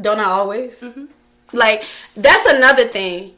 Don't 0.00 0.20
I 0.20 0.24
always? 0.24 0.80
Mm-hmm. 0.80 1.06
Like 1.52 1.84
that's 2.16 2.46
another 2.52 2.86
thing. 2.86 3.34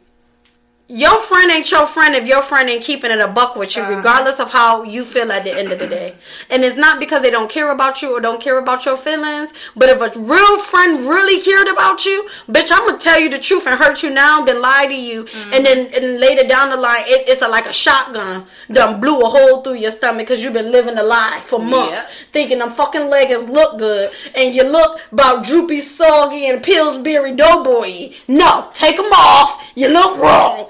Your 0.92 1.20
friend 1.20 1.48
ain't 1.53 1.70
your 1.70 1.87
friend 1.87 2.16
if 2.16 2.26
your 2.26 2.42
friend 2.42 2.68
ain't 2.68 2.83
keeping 2.83 3.12
it 3.12 3.20
a 3.20 3.29
buck 3.29 3.55
with 3.55 3.76
you, 3.76 3.83
uh-huh. 3.83 3.98
regardless 3.98 4.40
of 4.40 4.50
how 4.50 4.83
you 4.83 5.05
feel 5.05 5.31
at 5.31 5.44
the 5.44 5.57
end 5.57 5.70
of 5.70 5.79
the 5.79 5.87
day. 5.87 6.16
And 6.50 6.64
it's 6.64 6.76
not 6.76 6.98
because 6.98 7.22
they 7.22 7.31
don't 7.31 7.48
care 7.48 7.70
about 7.70 8.03
you 8.03 8.11
or 8.16 8.20
don't 8.20 8.40
care 8.40 8.59
about 8.59 8.85
your 8.85 8.96
feelings, 8.96 9.53
but 9.76 9.88
if 9.88 10.00
a 10.00 10.18
real 10.18 10.59
friend 10.59 11.07
really 11.07 11.40
cared 11.42 11.68
about 11.68 12.05
you, 12.05 12.29
bitch, 12.48 12.72
I'm 12.72 12.85
gonna 12.88 12.98
tell 12.98 13.20
you 13.20 13.31
the 13.31 13.38
truth 13.38 13.68
and 13.68 13.79
hurt 13.79 14.03
you 14.03 14.11
now, 14.11 14.42
then 14.42 14.61
lie 14.61 14.87
to 14.88 14.94
you, 14.94 15.26
mm-hmm. 15.26 15.53
and 15.53 15.64
then 15.64 15.79
and 15.94 16.18
later 16.18 16.42
down 16.48 16.70
the 16.70 16.76
line, 16.76 17.05
it, 17.07 17.29
it's 17.29 17.42
a, 17.42 17.46
like 17.46 17.66
a 17.66 17.72
shotgun, 17.72 18.46
done 18.72 19.00
blew 19.00 19.20
a 19.20 19.26
hole 19.29 19.62
through 19.62 19.74
your 19.74 19.92
stomach 19.92 20.26
because 20.26 20.42
you've 20.42 20.55
been 20.55 20.72
living 20.72 20.98
a 20.98 21.05
lie 21.05 21.40
for 21.44 21.61
months, 21.61 21.92
Yeah. 21.92 22.07
thinking 22.33 22.59
them 22.59 22.72
fucking 22.72 23.09
leggings 23.09 23.48
look 23.48 23.79
good, 23.79 24.11
and 24.35 24.53
you 24.53 24.64
look 24.64 24.98
about 25.12 25.44
droopy, 25.44 25.79
soggy, 25.79 26.48
and 26.48 26.64
Pillsbury 26.64 27.31
Doughboy. 27.37 28.12
No, 28.26 28.68
take 28.74 28.96
them 28.96 29.12
off. 29.12 29.70
You 29.76 29.87
look 29.87 30.18
wrong. 30.18 30.68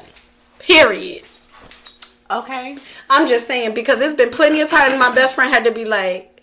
Period. 0.60 1.22
Okay. 2.30 2.76
I'm 3.08 3.26
just 3.28 3.46
saying 3.46 3.74
because 3.74 3.98
there's 3.98 4.14
been 4.14 4.30
plenty 4.30 4.60
of 4.60 4.70
times 4.70 4.98
my 4.98 5.12
best 5.14 5.34
friend 5.34 5.52
had 5.52 5.64
to 5.64 5.72
be 5.72 5.84
like, 5.84 6.42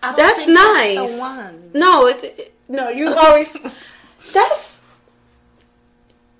"That's 0.00 0.46
nice." 0.46 0.96
That's 0.96 1.12
the 1.12 1.18
one. 1.18 1.70
No, 1.74 2.06
it, 2.06 2.24
it- 2.24 2.54
no, 2.68 2.88
you 2.88 3.08
always. 3.12 3.52
that's 4.32 4.80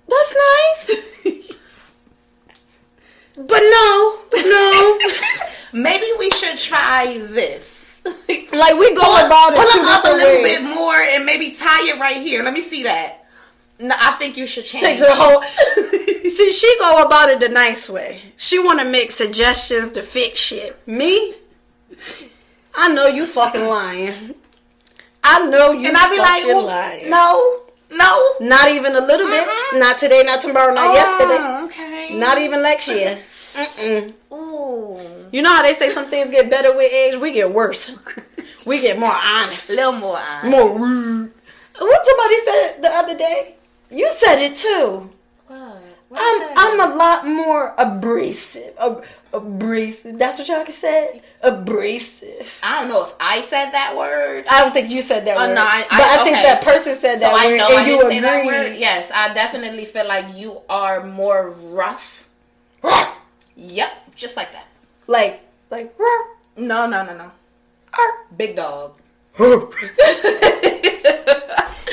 that's 0.07 0.35
nice. 0.49 1.55
but 3.37 3.61
no, 3.61 4.19
no. 4.35 4.99
Maybe 5.73 6.05
we 6.19 6.29
should 6.31 6.57
try 6.59 7.17
this. 7.19 8.01
Like 8.05 8.77
we 8.77 8.93
go 8.95 9.03
pull, 9.03 9.25
about 9.25 9.53
it 9.53 9.57
pull 9.57 9.71
them 9.81 9.85
up 9.85 10.03
a 10.05 10.07
little 10.09 10.41
ways. 10.43 10.57
bit 10.57 10.63
more 10.63 10.95
and 10.95 11.23
maybe 11.25 11.51
tie 11.51 11.87
it 11.87 11.99
right 11.99 12.17
here. 12.17 12.43
Let 12.43 12.53
me 12.53 12.59
see 12.61 12.83
that. 12.83 13.20
No, 13.81 13.95
I 13.99 14.11
think 14.13 14.37
you 14.37 14.45
should 14.45 14.65
change. 14.65 14.83
takes 14.83 15.01
a 15.01 15.13
whole. 15.13 15.41
See, 16.29 16.49
she 16.49 16.75
go 16.79 17.03
about 17.03 17.29
it 17.29 17.39
the 17.39 17.49
nice 17.49 17.89
way. 17.89 18.21
She 18.37 18.59
want 18.59 18.79
to 18.79 18.85
make 18.85 19.11
suggestions 19.11 19.91
to 19.93 20.03
fix 20.03 20.39
shit. 20.39 20.87
Me, 20.87 21.33
I 22.75 22.93
know 22.93 23.07
you 23.07 23.25
fucking 23.25 23.65
lying. 23.65 24.35
I 25.23 25.47
know 25.47 25.71
you 25.71 25.87
and 25.87 25.97
I'd 25.97 26.11
be 26.11 26.17
like, 26.19 26.45
well, 26.45 26.65
lying. 26.65 27.09
no, 27.09 27.61
no. 27.91 28.33
Not 28.39 28.69
even 28.71 28.95
a 28.95 29.01
little 29.01 29.27
bit. 29.27 29.47
Mm-mm. 29.47 29.79
Not 29.79 29.97
today. 29.97 30.23
Not 30.23 30.41
tomorrow. 30.41 30.73
Not 30.73 30.93
yesterday. 30.93 31.37
Oh, 31.39 31.65
okay. 31.65 32.17
Not 32.17 32.37
even 32.37 32.61
next 32.61 32.87
year. 32.87 33.19
Mm-mm. 33.53 34.13
Ooh. 34.31 35.29
You 35.31 35.41
know 35.41 35.49
how 35.53 35.61
they 35.63 35.73
say 35.73 35.89
some 35.89 36.05
things 36.05 36.29
get 36.29 36.49
better 36.49 36.75
with 36.75 36.91
age? 36.91 37.17
We 37.19 37.31
get 37.33 37.51
worse. 37.51 37.91
We 38.65 38.79
get 38.79 38.99
more 38.99 39.11
honest. 39.11 39.69
A 39.71 39.73
little 39.73 39.91
more. 39.93 40.17
honest. 40.17 40.51
More 40.51 40.77
rude. 40.77 41.33
What 41.79 42.05
somebody 42.05 42.35
said 42.45 42.81
the 42.81 42.89
other 42.89 43.17
day? 43.17 43.55
You 43.91 44.09
said 44.11 44.39
it 44.41 44.55
too. 44.55 45.09
What? 45.47 45.81
I'm 46.21 46.57
I'm 46.57 46.91
a 46.91 46.95
lot 46.95 47.25
more 47.27 47.73
abrasive. 47.77 48.73
Ab- 48.79 49.03
abrasive. 49.33 50.17
That's 50.17 50.37
what 50.39 50.47
y'all 50.49 50.63
can 50.63 50.71
say. 50.73 51.21
Abrasive. 51.41 52.59
I 52.63 52.79
don't 52.81 52.89
know 52.89 53.03
if 53.05 53.13
I 53.19 53.39
said 53.41 53.71
that 53.71 53.95
word. 53.97 54.45
I 54.49 54.59
don't 54.61 54.73
think 54.73 54.89
you 54.89 55.01
said 55.01 55.25
that 55.25 55.37
Oh, 55.37 55.47
word. 55.47 55.55
no, 55.55 55.61
I- 55.63 55.85
but 55.89 56.01
I- 56.01 56.21
I 56.21 56.23
think 56.23 56.35
that 56.37 56.61
person 56.63 56.95
said 56.97 57.19
So 57.19 57.25
that 57.25 57.33
I 57.33 57.47
word, 57.47 57.57
know 57.57 57.67
and 57.69 57.77
I 57.77 57.81
you 57.85 57.95
didn't 57.97 58.11
say 58.11 58.19
that 58.19 58.45
word. 58.45 58.75
Yes, 58.77 59.09
I 59.13 59.33
definitely 59.33 59.85
feel 59.85 60.05
like 60.07 60.25
you 60.35 60.61
are 60.69 61.01
more 61.03 61.51
rough. 61.51 62.27
Yep, 63.55 63.91
just 64.15 64.35
like 64.35 64.51
that. 64.53 64.65
Like, 65.07 65.41
like, 65.69 65.93
"Rah, 65.97 66.23
No, 66.57 66.87
no, 66.87 67.05
no, 67.05 67.13
no. 67.15 67.31
rah." 67.97 68.11
Big 68.35 68.55
dog. 68.57 68.93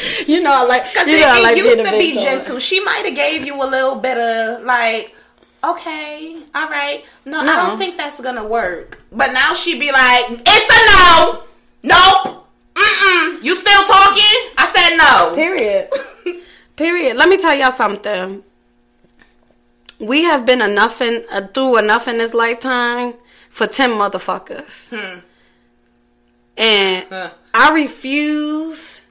you 0.27 0.41
know, 0.41 0.53
I 0.53 0.65
like. 0.65 0.85
Because 0.93 1.07
You 1.09 1.15
it, 1.15 1.21
know, 1.21 1.35
it 1.39 1.43
like 1.43 1.57
used 1.57 1.85
to 1.85 1.99
be 1.99 2.13
gentle. 2.15 2.59
She 2.59 2.81
might 2.81 3.05
have 3.07 3.15
gave 3.15 3.45
you 3.45 3.55
a 3.63 3.65
little 3.67 3.97
bit 3.97 4.19
of 4.19 4.65
like, 4.65 5.15
okay, 5.65 6.43
all 6.55 6.69
right. 6.69 7.05
No, 7.25 7.41
I 7.41 7.57
don't 7.57 7.79
think 7.79 7.97
that's 7.97 8.21
gonna 8.21 8.45
work. 8.47 9.03
But 9.13 9.33
now 9.33 9.55
she'd 9.55 9.81
be 9.81 9.91
like, 9.93 10.27
it's 10.47 10.75
a 10.75 10.81
no. 10.93 11.43
Nope. 11.85 12.47
Mm-mm. 12.75 13.43
You 13.43 13.55
still 13.57 13.83
talking? 13.85 14.39
I 14.57 14.71
said 14.75 14.97
no. 14.97 15.35
Period. 15.35 15.91
Period. 16.77 17.17
Let 17.17 17.29
me 17.29 17.37
tell 17.39 17.55
y'all 17.57 17.73
something. 17.73 18.45
We 19.99 20.23
have 20.23 20.47
been 20.47 20.63
enough 20.63 21.01
in 21.01 21.25
uh, 21.31 21.49
through 21.49 21.79
enough 21.79 22.07
in 22.07 22.19
this 22.19 22.35
lifetime 22.35 23.15
for 23.51 23.67
ten 23.67 23.91
motherfuckers, 23.91 24.89
Hmm. 24.91 25.19
and 26.57 27.07
Huh. 27.09 27.31
I 27.53 27.75
refuse. 27.75 29.08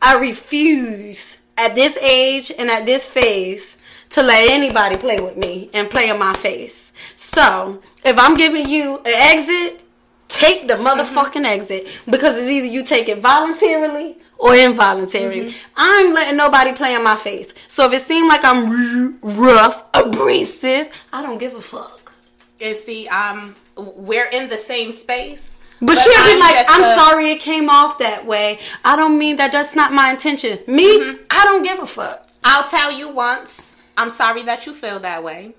I 0.00 0.18
refuse 0.18 1.38
at 1.56 1.74
this 1.74 1.96
age 1.98 2.52
and 2.56 2.70
at 2.70 2.86
this 2.86 3.04
phase 3.04 3.76
to 4.10 4.22
let 4.22 4.50
anybody 4.50 4.96
play 4.96 5.20
with 5.20 5.36
me 5.36 5.70
and 5.74 5.90
play 5.90 6.08
in 6.08 6.18
my 6.18 6.34
face. 6.34 6.92
So 7.16 7.82
if 8.04 8.16
I'm 8.18 8.36
giving 8.36 8.68
you 8.68 8.98
an 8.98 9.04
exit, 9.06 9.80
take 10.28 10.68
the 10.68 10.74
motherfucking 10.74 11.44
exit 11.44 11.88
because 12.06 12.36
it's 12.36 12.48
either 12.48 12.66
you 12.66 12.84
take 12.84 13.08
it 13.08 13.18
voluntarily 13.18 14.18
or 14.38 14.54
involuntarily. 14.54 15.54
I 15.76 16.02
ain't 16.04 16.14
letting 16.14 16.36
nobody 16.36 16.72
play 16.72 16.94
in 16.94 17.02
my 17.02 17.16
face. 17.16 17.52
So 17.68 17.86
if 17.86 17.92
it 17.92 18.02
seems 18.02 18.28
like 18.28 18.44
I'm 18.44 19.18
rough, 19.20 19.84
abrasive, 19.94 20.90
I 21.12 21.22
don't 21.22 21.38
give 21.38 21.54
a 21.54 21.60
fuck. 21.60 22.12
And 22.60 22.76
see, 22.76 23.08
um, 23.08 23.56
we're 23.76 24.28
in 24.28 24.48
the 24.48 24.58
same 24.58 24.92
space. 24.92 25.56
But, 25.80 25.96
she'll 25.98 26.24
be 26.24 26.38
like, 26.40 26.66
I'm 26.68 26.82
a- 26.82 26.94
sorry 26.94 27.30
it 27.30 27.40
came 27.40 27.68
off 27.70 27.98
that 27.98 28.26
way. 28.26 28.58
I 28.84 28.96
don't 28.96 29.18
mean 29.18 29.36
that 29.36 29.52
that's 29.52 29.74
not 29.76 29.92
my 29.92 30.10
intention. 30.10 30.58
Me, 30.66 30.98
Mm-hmm. 30.98 31.22
I 31.30 31.44
don't 31.44 31.62
give 31.62 31.78
a 31.78 31.86
fuck. 31.86 32.28
I'll 32.44 32.68
tell 32.68 32.90
you 32.92 33.08
once. 33.10 33.74
I'm 33.96 34.10
sorry 34.10 34.42
that 34.44 34.66
you 34.66 34.74
feel 34.74 34.98
that 35.00 35.22
way. 35.22 35.54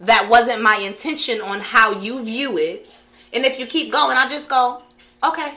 That 0.00 0.28
wasn't 0.30 0.62
my 0.62 0.76
intention 0.76 1.40
on 1.40 1.60
how 1.60 1.92
you 1.92 2.24
view 2.24 2.56
it. 2.58 2.88
And 3.32 3.44
if 3.44 3.58
you 3.60 3.66
keep 3.66 3.92
going, 3.92 4.16
I'll 4.16 4.28
just 4.30 4.48
go, 4.48 4.82
okay. 5.24 5.54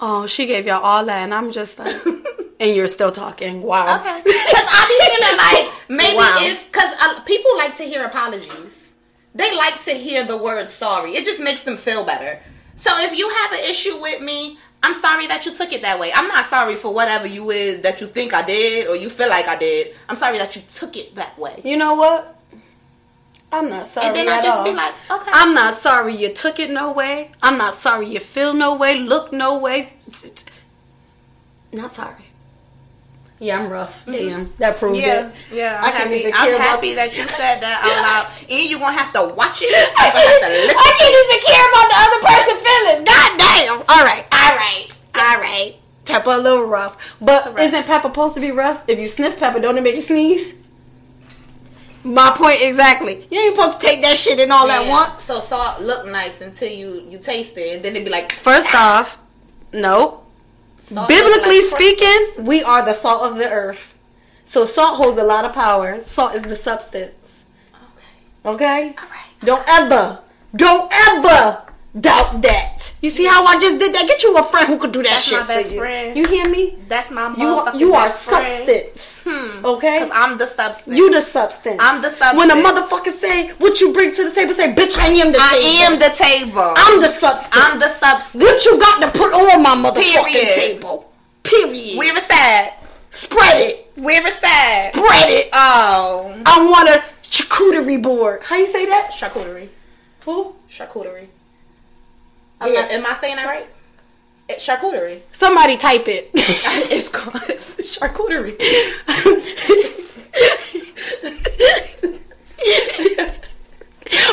Oh, 0.00 0.26
she 0.26 0.46
gave 0.46 0.66
y'all 0.66 0.82
all 0.82 1.04
that, 1.04 1.18
and 1.22 1.32
I'm 1.34 1.52
just 1.52 1.78
like, 1.78 1.94
and 2.60 2.74
you're 2.74 2.88
still 2.88 3.12
talking. 3.12 3.62
Wow. 3.62 4.00
Okay. 4.00 4.20
Because 4.24 4.64
I 4.68 4.86
be 4.88 5.06
feeling 5.14 5.36
like 5.38 6.02
maybe 6.02 6.16
Wow. 6.16 6.38
if, 6.40 6.66
because 6.72 6.92
uh, 7.00 7.20
people 7.22 7.56
like 7.56 7.76
to 7.76 7.84
hear 7.84 8.04
apologies. 8.04 8.94
They 9.34 9.54
like 9.56 9.82
to 9.84 9.92
hear 9.92 10.24
the 10.26 10.36
word 10.36 10.68
sorry. 10.68 11.12
It 11.16 11.24
just 11.24 11.40
makes 11.40 11.62
them 11.64 11.76
feel 11.76 12.04
better. 12.04 12.40
So 12.76 12.90
if 13.04 13.16
you 13.16 13.28
have 13.28 13.52
an 13.52 13.70
issue 13.70 14.00
with 14.00 14.20
me, 14.20 14.58
I'm 14.82 14.94
sorry 14.94 15.26
that 15.28 15.46
you 15.46 15.54
took 15.54 15.72
it 15.72 15.82
that 15.82 15.98
way. 15.98 16.12
I'm 16.14 16.28
not 16.28 16.46
sorry 16.46 16.76
for 16.76 16.92
whatever 16.92 17.26
you 17.26 17.50
is 17.50 17.80
that 17.82 18.00
you 18.00 18.06
think 18.06 18.34
I 18.34 18.42
did 18.44 18.86
or 18.88 18.96
you 18.96 19.08
feel 19.08 19.28
like 19.30 19.48
I 19.48 19.56
did. 19.56 19.94
I'm 20.08 20.16
sorry 20.16 20.38
that 20.38 20.54
you 20.56 20.62
took 20.70 20.96
it 20.96 21.14
that 21.14 21.38
way. 21.38 21.60
You 21.64 21.76
know 21.78 21.94
what? 21.94 22.38
I'm 23.50 23.70
not 23.70 23.86
sorry 23.86 24.08
And 24.08 24.16
then 24.16 24.28
I 24.28 24.42
just 24.42 24.58
all. 24.58 24.64
be 24.64 24.74
like, 24.74 24.92
okay. 25.10 25.30
I'm 25.32 25.54
not 25.54 25.74
sorry 25.74 26.16
you 26.16 26.34
took 26.34 26.58
it 26.58 26.70
no 26.70 26.92
way. 26.92 27.30
I'm 27.42 27.56
not 27.56 27.74
sorry 27.76 28.08
you 28.08 28.20
feel 28.20 28.52
no 28.52 28.74
way, 28.74 28.98
look 28.98 29.32
no 29.32 29.56
way. 29.58 29.92
Not 31.72 31.92
sorry. 31.92 32.23
Yeah, 33.44 33.60
I'm 33.60 33.70
rough. 33.70 34.06
Damn, 34.06 34.52
that 34.58 34.78
proved 34.78 34.96
Mm-hmm. 34.96 35.04
Yeah, 35.06 35.28
it. 35.28 35.34
yeah. 35.52 35.76
I'm 35.78 35.84
I 35.84 35.90
can't 35.90 36.08
happy. 36.08 36.20
even 36.20 36.32
I'm 36.32 36.44
care 36.46 36.54
about- 36.56 36.66
happy 36.66 36.94
that 36.94 37.10
you 37.18 37.28
said 37.28 37.60
that 37.60 37.76
out 37.84 38.00
loud. 38.00 38.26
And 38.50 38.70
you're 38.70 38.80
gonna 38.80 38.96
have 38.96 39.12
to 39.12 39.34
watch 39.34 39.60
it. 39.60 39.68
I 39.98 40.08
gonna 40.08 40.24
have 40.24 40.40
to 40.40 40.48
can't, 40.48 40.52
listen. 40.64 40.76
I 40.80 40.90
can't 40.96 41.16
even 41.20 41.40
care 41.44 41.66
about 41.68 41.86
the 41.92 41.98
other 42.04 42.20
person's 42.24 42.62
feelings. 42.64 43.02
God 43.04 43.30
damn. 43.36 43.76
All 43.84 44.04
right, 44.04 44.24
all 44.32 44.54
right, 44.56 44.86
all 45.14 45.38
right. 45.40 45.74
Pepper 46.06 46.30
a 46.30 46.38
little 46.38 46.64
rough, 46.64 46.96
but 47.20 47.46
alright. 47.46 47.64
isn't 47.64 47.84
pepper 47.84 48.08
supposed 48.08 48.34
to 48.34 48.40
be 48.40 48.50
rough? 48.50 48.84
If 48.88 48.98
you 48.98 49.08
sniff 49.08 49.38
pepper, 49.38 49.60
don't 49.60 49.76
it 49.76 49.82
make 49.82 49.94
you 49.94 50.00
sneeze? 50.00 50.54
My 52.02 52.30
point 52.36 52.60
exactly. 52.60 53.26
You 53.30 53.40
ain't 53.40 53.56
supposed 53.56 53.80
to 53.80 53.86
take 53.86 54.02
that 54.02 54.18
shit 54.18 54.38
in 54.38 54.50
all 54.52 54.70
at 54.70 54.86
once. 54.88 55.22
So 55.22 55.40
salt 55.40 55.80
look 55.80 56.06
nice 56.06 56.40
until 56.42 56.70
you 56.70 57.02
you 57.08 57.18
taste 57.18 57.56
it, 57.56 57.76
and 57.76 57.84
then 57.84 57.94
they 57.94 58.04
be 58.04 58.10
like, 58.10 58.32
First 58.32 58.74
off, 58.74 59.18
no. 59.72 60.23
Salt 60.84 61.08
Biblically 61.08 61.62
speaking, 61.62 62.44
we 62.44 62.62
are 62.62 62.84
the 62.84 62.92
salt 62.92 63.22
of 63.22 63.38
the 63.38 63.50
earth. 63.50 63.94
So 64.44 64.64
salt 64.64 64.96
holds 64.96 65.18
a 65.18 65.24
lot 65.24 65.44
of 65.44 65.52
power. 65.52 66.00
Salt 66.00 66.34
is 66.34 66.42
the 66.42 66.56
substance. 66.56 67.44
Okay. 68.44 68.54
Okay? 68.54 68.94
All 68.98 69.08
right. 69.08 69.30
Don't 69.42 69.64
ever, 69.68 70.20
don't 70.54 70.92
ever 71.08 71.62
doubt 71.98 72.42
that. 72.42 72.94
You 73.00 73.10
see 73.10 73.24
how 73.26 73.44
I 73.44 73.58
just 73.58 73.78
did 73.78 73.94
that? 73.94 74.06
Get 74.06 74.22
you 74.22 74.36
a 74.36 74.42
friend 74.42 74.66
who 74.66 74.78
could 74.78 74.92
do 74.92 75.02
that 75.02 75.10
That's 75.10 75.22
shit 75.24 75.40
my 75.40 75.46
best 75.46 75.68
for 75.68 75.74
you. 75.74 75.80
friend. 75.80 76.16
You 76.16 76.26
hear 76.26 76.48
me? 76.48 76.76
That's 76.88 77.10
my 77.10 77.28
You 77.30 77.36
motherfucking 77.36 77.80
you 77.80 77.94
are 77.94 78.06
best 78.06 78.24
friend. 78.28 78.48
substance. 78.68 79.22
Hmm. 79.24 79.64
Okay? 79.64 79.98
Cause 80.00 80.10
I'm 80.12 80.36
the 80.38 80.46
substance. 80.46 80.96
You 80.98 81.10
the 81.10 81.20
substance. 81.22 81.76
I'm 81.80 82.02
the 82.02 82.10
substance. 82.10 82.38
When 82.38 82.50
a 82.50 82.54
motherfucker 82.54 83.12
say 83.12 83.50
what 83.58 83.80
you 83.80 83.92
bring 83.92 84.12
to 84.14 84.24
the 84.24 84.30
table, 84.34 84.52
say, 84.52 84.74
bitch, 84.74 84.98
I 84.98 85.08
am 85.08 85.32
the 85.32 85.38
I 85.40 85.52
table. 85.54 85.94
am 85.94 85.98
the 85.98 86.16
table. 86.16 86.74
I'm 86.76 87.00
the 87.00 87.08
substance. 87.08 87.50
I'm 87.52 87.78
the 87.78 87.88
substance. 87.88 88.42
What 88.42 88.64
you 88.64 88.78
got 88.80 89.00
to 89.12 89.18
put 89.18 89.32
on 89.32 89.62
my 89.62 89.76
motherfucking 89.76 90.24
Period. 90.26 90.54
table? 90.54 91.10
Period. 91.42 91.98
Where 91.98 92.16
is 92.16 92.26
that? 92.26 92.76
Spread 93.10 93.60
it. 93.60 93.92
Where 93.96 94.26
is 94.26 94.40
that? 94.40 94.90
Spread 94.94 95.30
it. 95.30 95.48
Oh, 95.52 96.42
I 96.44 96.66
want 96.68 96.88
a 96.88 97.04
charcuterie 97.22 98.02
board. 98.02 98.40
How 98.42 98.56
you 98.56 98.66
say 98.66 98.86
that? 98.86 99.10
charcuterie. 99.12 99.68
Who? 100.24 100.56
Charcuterie. 100.68 101.28
Not- 102.60 102.90
am 102.90 103.06
I 103.06 103.14
saying 103.14 103.36
that 103.36 103.46
right? 103.46 103.66
It's 104.48 104.66
charcuterie. 104.66 105.22
Somebody 105.32 105.76
type 105.76 106.06
it. 106.06 106.30
it's 106.34 107.08
called 107.08 107.42
it's 107.48 107.98
charcuterie. 107.98 108.58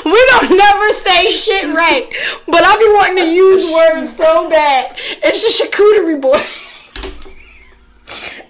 we 0.05 0.25
don't 0.29 0.57
never 0.57 0.89
say 0.91 1.31
shit 1.31 1.73
right, 1.73 2.07
but 2.47 2.61
I 2.63 2.77
be 2.77 2.93
wanting 2.93 3.23
to 3.23 3.31
use 3.31 3.71
words 3.73 4.15
so 4.15 4.49
bad. 4.49 4.95
It's 5.23 5.43
a 5.43 5.63
charcuterie 5.63 6.19
board. 6.19 6.41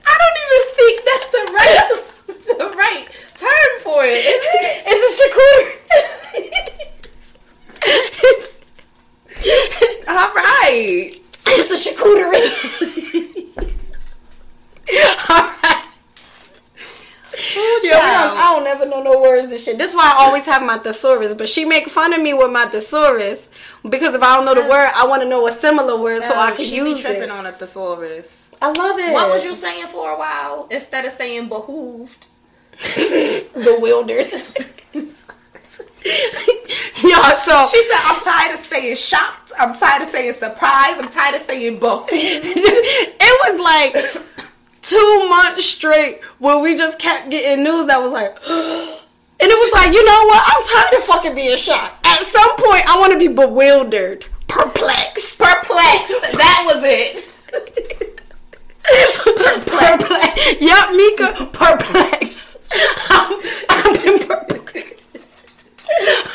I 0.03 0.17
don't 0.17 0.37
even 0.45 0.63
think 0.75 1.05
that's 1.05 1.27
the 1.29 1.43
right 1.53 2.11
the 2.57 2.69
right 2.75 3.07
term 3.35 3.79
for 3.81 4.03
it. 4.03 4.25
Is 4.25 4.43
it? 4.43 4.83
It's 4.87 5.03
a 5.07 5.23
charcuterie. 7.93 8.47
All 10.07 10.33
right. 10.33 11.13
It's 11.47 11.71
a 11.71 11.89
charcuterie. 11.89 12.47
All 15.29 15.47
right. 15.63 15.87
Yo, 17.83 17.91
I 17.93 18.27
don't, 18.27 18.37
I 18.37 18.43
don't 18.53 18.63
never 18.63 18.85
know 18.85 19.01
no 19.01 19.19
words 19.21 19.47
to 19.47 19.57
shit. 19.57 19.77
This 19.77 19.89
is 19.89 19.95
why 19.95 20.13
I 20.15 20.23
always 20.23 20.45
have 20.45 20.61
my 20.63 20.77
thesaurus, 20.77 21.33
but 21.33 21.49
she 21.49 21.65
make 21.65 21.87
fun 21.87 22.13
of 22.13 22.21
me 22.21 22.33
with 22.33 22.51
my 22.51 22.65
thesaurus 22.65 23.39
because 23.89 24.13
if 24.13 24.21
I 24.21 24.35
don't 24.35 24.45
know 24.45 24.53
the 24.53 24.69
word, 24.69 24.91
I 24.95 25.07
want 25.07 25.23
to 25.23 25.27
know 25.27 25.47
a 25.47 25.51
similar 25.51 25.99
word 25.99 26.21
so 26.21 26.35
I 26.35 26.51
can 26.51 26.71
use 26.71 26.97
be 26.97 27.01
tripping 27.01 27.23
it. 27.23 27.31
on 27.31 27.45
a 27.45 27.51
thesaurus. 27.51 28.49
I 28.61 28.67
love 28.71 28.99
it. 28.99 29.11
What 29.11 29.29
was 29.29 29.43
you 29.43 29.55
saying 29.55 29.87
for 29.87 30.11
a 30.11 30.17
while 30.17 30.67
instead 30.69 31.05
of 31.05 31.13
saying 31.13 31.49
behooved? 31.49 32.27
bewildered? 33.55 34.31
Yo, 37.03 37.21
so 37.45 37.67
She 37.67 37.83
said, 37.83 37.99
"I'm 38.03 38.21
tired 38.21 38.53
of 38.53 38.59
saying 38.59 38.95
shocked. 38.95 39.51
I'm 39.59 39.75
tired 39.75 40.03
of 40.03 40.09
saying 40.09 40.33
surprised. 40.33 40.99
I'm 41.01 41.09
tired 41.09 41.35
of 41.35 41.41
saying 41.41 41.79
both. 41.79 42.09
it 42.11 43.51
was 43.51 43.59
like 43.59 44.23
two 44.81 45.29
months 45.29 45.65
straight 45.65 46.23
where 46.39 46.57
we 46.59 46.75
just 46.75 46.97
kept 46.99 47.29
getting 47.29 47.63
news 47.63 47.85
that 47.87 47.99
was 48.01 48.11
like, 48.11 48.35
and 48.49 49.49
it 49.49 49.59
was 49.59 49.71
like, 49.73 49.93
you 49.93 50.03
know 50.05 50.25
what? 50.25 50.43
I'm 50.47 50.63
tired 50.63 50.97
of 51.01 51.03
fucking 51.05 51.35
being 51.35 51.57
shocked. 51.57 52.05
At 52.07 52.25
some 52.25 52.55
point, 52.57 52.89
I 52.89 52.99
want 52.99 53.13
to 53.13 53.19
be 53.19 53.27
bewildered, 53.27 54.25
perplexed, 54.47 55.31
Perplexed. 55.41 56.21
That 56.37 56.63
was 56.67 56.83
it. 56.85 57.25
perplexed. 59.65 60.61
Yup, 60.61 60.91
Mika, 60.95 61.49
perplexed. 61.51 62.57
I'm, 63.09 63.41
I've 63.69 64.03
been 64.03 64.19
perplexed. 64.19 64.50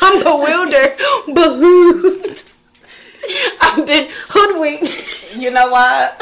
I'm 0.02 0.22
bewildered, 0.22 0.96
behooved. 1.32 2.44
I've 3.60 3.86
been 3.86 4.08
hoodwinked. 4.28 5.34
You 5.36 5.50
know 5.50 5.68
what? 5.70 6.20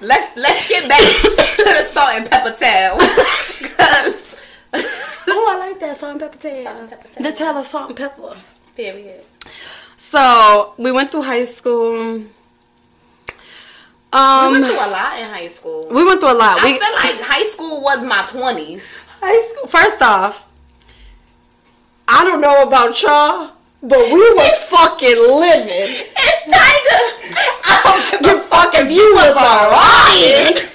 Let's 0.00 0.36
let's 0.36 0.68
get 0.68 0.88
back 0.88 1.00
to 1.00 1.62
the 1.64 1.84
salt 1.84 2.10
and 2.14 2.30
pepper 2.30 2.54
tale. 2.56 2.96
'Cause 2.98 4.36
Oh, 5.28 5.46
I 5.50 5.56
like 5.58 5.80
that 5.80 5.96
salt 5.98 6.12
and 6.12 6.20
pepper 6.20 6.38
tail. 6.38 6.64
Salt 6.64 6.76
and 6.78 6.90
pepper 6.90 7.08
tail. 7.08 7.22
The 7.22 7.32
tail 7.36 7.56
of 7.58 7.66
salt 7.66 7.88
and 7.88 7.96
pepper. 7.96 8.36
Period. 8.76 9.24
So 9.96 10.74
we 10.78 10.92
went 10.92 11.10
through 11.10 11.22
high 11.22 11.44
school. 11.46 12.18
We 12.18 12.24
Um, 14.12 14.52
went 14.52 14.64
through 14.66 14.76
a 14.76 14.88
lot 14.88 15.18
in 15.18 15.28
high 15.28 15.48
school. 15.48 15.88
we 15.90 16.02
went 16.04 16.20
through 16.20 16.32
a 16.32 16.38
lot. 16.40 16.60
I 16.60 16.64
We, 16.64 16.78
feel 16.78 16.94
like 16.94 17.20
high 17.20 17.44
school 17.44 17.82
was 17.82 18.02
my 18.04 18.22
twenties. 18.26 18.96
high 19.20 19.42
school. 19.42 19.68
First 19.68 20.00
off, 20.00 20.45
I 22.08 22.24
don't 22.24 22.40
know 22.40 22.62
about 22.62 23.00
y'all, 23.02 23.52
but 23.82 23.98
we 23.98 24.20
was 24.34 24.54
fucking 24.70 25.16
living. 25.40 26.06
It's 26.16 26.42
time 26.50 26.82
to. 26.86 26.98
I 27.64 28.10
don't 28.10 28.22
Give 28.22 28.36
a 28.36 28.40
fuck 28.42 28.74
if 28.74 28.90
you 28.90 29.12
was 29.14 29.34
a 29.34 29.52
lion. 29.74 30.68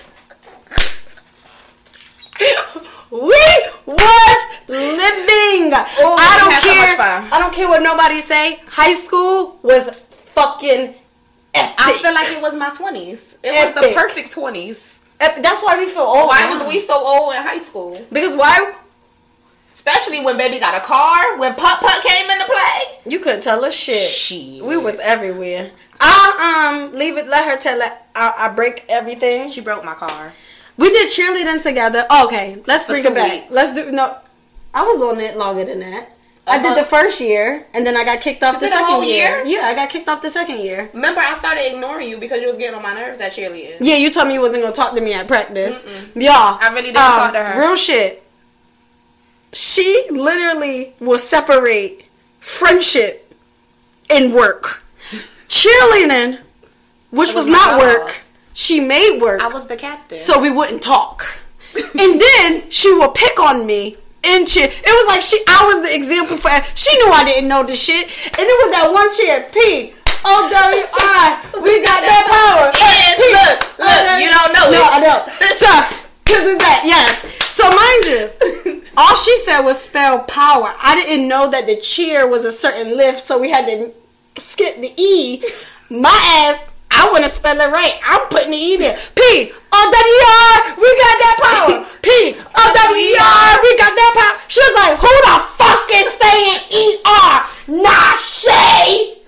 We 3.11 3.43
was 3.85 4.37
living. 4.67 5.73
Oh, 5.99 6.15
I 6.17 6.37
don't 6.39 6.51
had 6.51 6.63
so 6.63 6.73
care. 6.73 7.29
I 7.33 7.39
don't 7.39 7.53
care 7.53 7.67
what 7.67 7.81
nobody 7.81 8.21
say. 8.21 8.61
High 8.67 8.95
school 8.95 9.59
was 9.63 9.89
fucking 10.33 10.95
epic. 11.53 11.75
I 11.77 11.97
feel 12.01 12.13
like 12.13 12.29
it 12.31 12.41
was 12.41 12.55
my 12.55 12.69
twenties. 12.75 13.37
It 13.43 13.51
was 13.51 13.73
the 13.75 13.93
perfect 13.93 14.31
twenties. 14.31 14.99
That's 15.19 15.61
why 15.61 15.77
we 15.77 15.85
feel 15.85 16.01
old. 16.01 16.29
Why 16.29 16.41
now. 16.41 16.57
was 16.57 16.67
we 16.67 16.81
so 16.81 16.95
old 16.95 17.35
in 17.35 17.41
high 17.41 17.59
school? 17.59 17.99
Because 18.11 18.35
why? 18.35 18.73
Especially 19.73 20.23
when 20.23 20.37
baby 20.37 20.59
got 20.59 20.75
a 20.75 20.81
car, 20.85 21.37
when 21.37 21.55
Putt 21.55 21.79
Putt 21.79 22.03
came 22.03 22.29
into 22.29 22.45
play. 22.45 22.99
You 23.11 23.19
couldn't 23.19 23.41
tell 23.41 23.63
us 23.65 23.73
shit. 23.73 23.97
Shit. 23.97 24.63
We 24.63 24.77
was 24.77 24.99
everywhere. 24.99 25.71
I 25.99 26.81
um 26.81 26.93
leave 26.93 27.17
it. 27.17 27.27
Let 27.27 27.45
her 27.49 27.57
tell 27.57 27.79
it. 27.81 27.91
I, 28.15 28.33
I 28.37 28.47
break 28.49 28.85
everything. 28.89 29.49
She 29.49 29.61
broke 29.61 29.83
my 29.85 29.93
car. 29.93 30.33
We 30.77 30.89
did 30.89 31.09
cheerleading 31.09 31.61
together. 31.63 32.05
Oh, 32.09 32.25
okay, 32.27 32.61
let's 32.67 32.85
For 32.85 32.93
bring 32.93 33.05
it 33.05 33.13
back. 33.15 33.31
weeks. 33.31 33.51
Let's 33.51 33.73
do 33.77 33.91
no. 33.91 34.17
I 34.73 34.83
was 34.83 35.01
on 35.01 35.19
it 35.21 35.37
longer 35.37 35.65
than 35.65 35.79
that. 35.79 36.09
I 36.47 36.57
did 36.57 36.65
Uh-huh. 36.71 36.75
the 36.79 36.85
first 36.85 37.21
year, 37.21 37.67
and 37.73 37.85
then 37.85 37.95
I 37.95 38.03
got 38.03 38.19
kicked 38.19 38.41
off 38.43 38.59
the 38.59 38.67
second 38.67 39.03
year. 39.03 39.43
year? 39.43 39.59
Yeah, 39.59 39.67
I 39.67 39.75
got 39.75 39.89
kicked 39.91 40.09
off 40.09 40.21
the 40.23 40.29
second 40.31 40.57
year. 40.59 40.89
Remember, 40.93 41.21
I 41.21 41.35
started 41.35 41.71
ignoring 41.71 42.09
you 42.09 42.17
because 42.17 42.41
you 42.41 42.47
was 42.47 42.57
getting 42.57 42.75
on 42.75 42.81
my 42.81 42.93
nerves 42.95 43.21
at 43.21 43.33
cheerleading. 43.33 43.77
Yeah, 43.79 43.95
you 43.95 44.09
told 44.11 44.27
me 44.27 44.33
you 44.33 44.41
wasn't 44.41 44.63
gonna 44.63 44.75
talk 44.75 44.95
to 44.95 45.01
me 45.01 45.13
at 45.13 45.27
practice. 45.27 45.75
Y'all, 46.15 46.57
I 46.59 46.69
really 46.73 46.87
didn't 46.87 46.97
um, 46.97 47.03
talk 47.19 47.33
to 47.33 47.43
her. 47.43 47.59
Real 47.61 47.75
shit. 47.75 48.23
She 49.53 50.07
literally 50.09 50.93
will 50.99 51.17
separate 51.17 52.05
friendship 52.39 53.33
and 54.09 54.33
work. 54.33 54.83
Cheerleading, 55.49 56.39
which 57.11 57.33
was, 57.33 57.35
oh 57.35 57.37
was 57.37 57.47
not 57.47 57.71
job. 57.71 57.81
work, 57.81 58.21
she 58.53 58.79
made 58.79 59.19
work. 59.19 59.41
I 59.41 59.47
was 59.49 59.67
the 59.67 59.75
captain. 59.75 60.17
so 60.17 60.39
we 60.39 60.49
wouldn't 60.49 60.81
talk. 60.81 61.39
and 61.75 62.21
then 62.21 62.69
she 62.69 62.93
would 62.93 63.13
pick 63.13 63.39
on 63.39 63.65
me 63.65 63.97
and 64.23 64.47
cheer. 64.47 64.67
It 64.67 64.85
was 64.85 65.07
like 65.07 65.21
she, 65.21 65.41
I 65.47 65.65
was 65.67 65.87
the 65.89 65.93
example 65.95 66.37
for. 66.37 66.49
She 66.75 66.95
knew 66.97 67.11
I 67.11 67.23
didn't 67.25 67.49
know 67.49 67.63
the 67.63 67.75
shit, 67.75 68.05
and 68.07 68.39
it 68.39 68.57
was 68.63 68.71
that 68.71 68.87
one 68.91 69.11
cheer. 69.15 69.47
P 69.51 69.93
O 70.23 70.33
W 70.47 70.83
I. 70.93 71.41
We 71.59 71.81
got 71.81 71.99
that 72.05 72.23
power. 72.29 72.69
And 72.69 73.15
P, 73.17 73.23
look, 73.33 73.59
look, 73.81 74.03
you 74.21 74.29
don't 74.29 74.53
know 74.53 74.69
No, 74.69 74.79
it. 74.83 74.93
I 74.93 74.99
don't. 75.01 75.23
So, 75.61 75.67
cause 76.31 76.47
it's 76.47 76.63
that. 76.63 76.83
Yes. 76.85 77.19
So 77.51 77.67
mind 77.69 78.05
you, 78.07 78.83
all 78.97 79.15
she 79.15 79.37
said 79.39 79.61
was 79.61 79.79
spell 79.79 80.23
power. 80.23 80.73
I 80.79 80.95
didn't 80.95 81.27
know 81.27 81.49
that 81.51 81.67
the 81.67 81.77
cheer 81.77 82.27
was 82.27 82.45
a 82.45 82.51
certain 82.51 82.95
lift, 82.97 83.19
so 83.19 83.39
we 83.39 83.51
had 83.51 83.65
to 83.65 83.91
skip 84.41 84.79
the 84.79 84.93
E. 84.97 85.43
My 85.89 86.09
ass, 86.47 86.63
I 86.89 87.09
want 87.11 87.23
to 87.23 87.29
spell 87.29 87.59
it 87.59 87.71
right. 87.71 87.99
I'm 88.03 88.27
putting 88.29 88.51
the 88.51 88.57
E 88.57 88.77
there. 88.77 88.97
P 89.15 89.51
O 89.73 89.79
W 89.91 90.19
R, 90.27 90.75
we 90.79 90.89
got 90.99 91.15
that 91.19 91.37
power. 91.43 91.85
P 92.01 92.09
O 92.39 92.63
W 92.73 93.11
R, 93.19 93.51
we 93.63 93.69
got 93.77 93.93
that 93.95 94.13
power. 94.15 94.35
She 94.47 94.61
was 94.63 94.75
like, 94.75 94.95
who 94.99 95.11
the 95.11 95.35
fuck 95.59 95.87
is 95.91 96.09
saying 96.15 96.59
E 96.71 96.83
R? 97.05 97.45
Nah, 97.83 98.15
Shay. 98.15 99.19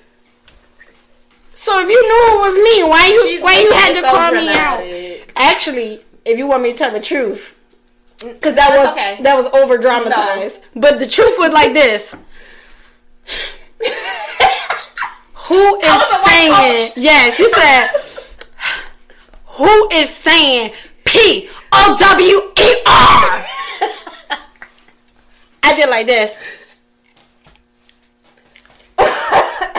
So 1.55 1.79
if 1.79 1.87
you 1.87 2.01
knew 2.01 2.23
it 2.35 2.39
was 2.43 2.55
me, 2.55 2.83
why 2.83 3.07
you 3.07 3.27
She's 3.27 3.41
why 3.41 3.59
you 3.59 3.71
had 3.71 3.93
to 3.95 4.03
call 4.03 4.31
me 4.31 4.49
out? 4.49 4.83
Actually, 5.37 6.02
if 6.25 6.37
you 6.37 6.47
want 6.47 6.63
me 6.63 6.71
to 6.71 6.77
tell 6.77 6.91
the 6.91 6.99
truth, 6.99 7.57
because 8.19 8.55
that 8.55 8.69
That's 8.69 8.77
was 8.79 8.89
okay. 8.91 9.17
that 9.23 9.35
was 9.35 9.47
over 9.47 9.77
dramatized. 9.77 10.61
But 10.75 10.99
the 10.99 11.07
truth 11.07 11.35
was 11.37 11.51
like 11.51 11.73
this: 11.73 12.15
Who 15.33 15.75
is 15.79 15.83
was 15.83 16.09
the 16.09 16.19
white 16.19 16.91
saying? 16.93 16.93
Yes, 16.95 17.39
you 17.39 17.49
said. 17.49 17.89
Who 19.57 19.89
is 19.91 20.09
saying 20.09 20.73
P 21.05 21.49
O 21.71 21.97
W 21.99 22.37
E 22.37 22.83
R? 22.87 23.45
I 25.63 25.75
did 25.75 25.89
like 25.89 26.07
this. 26.07 26.39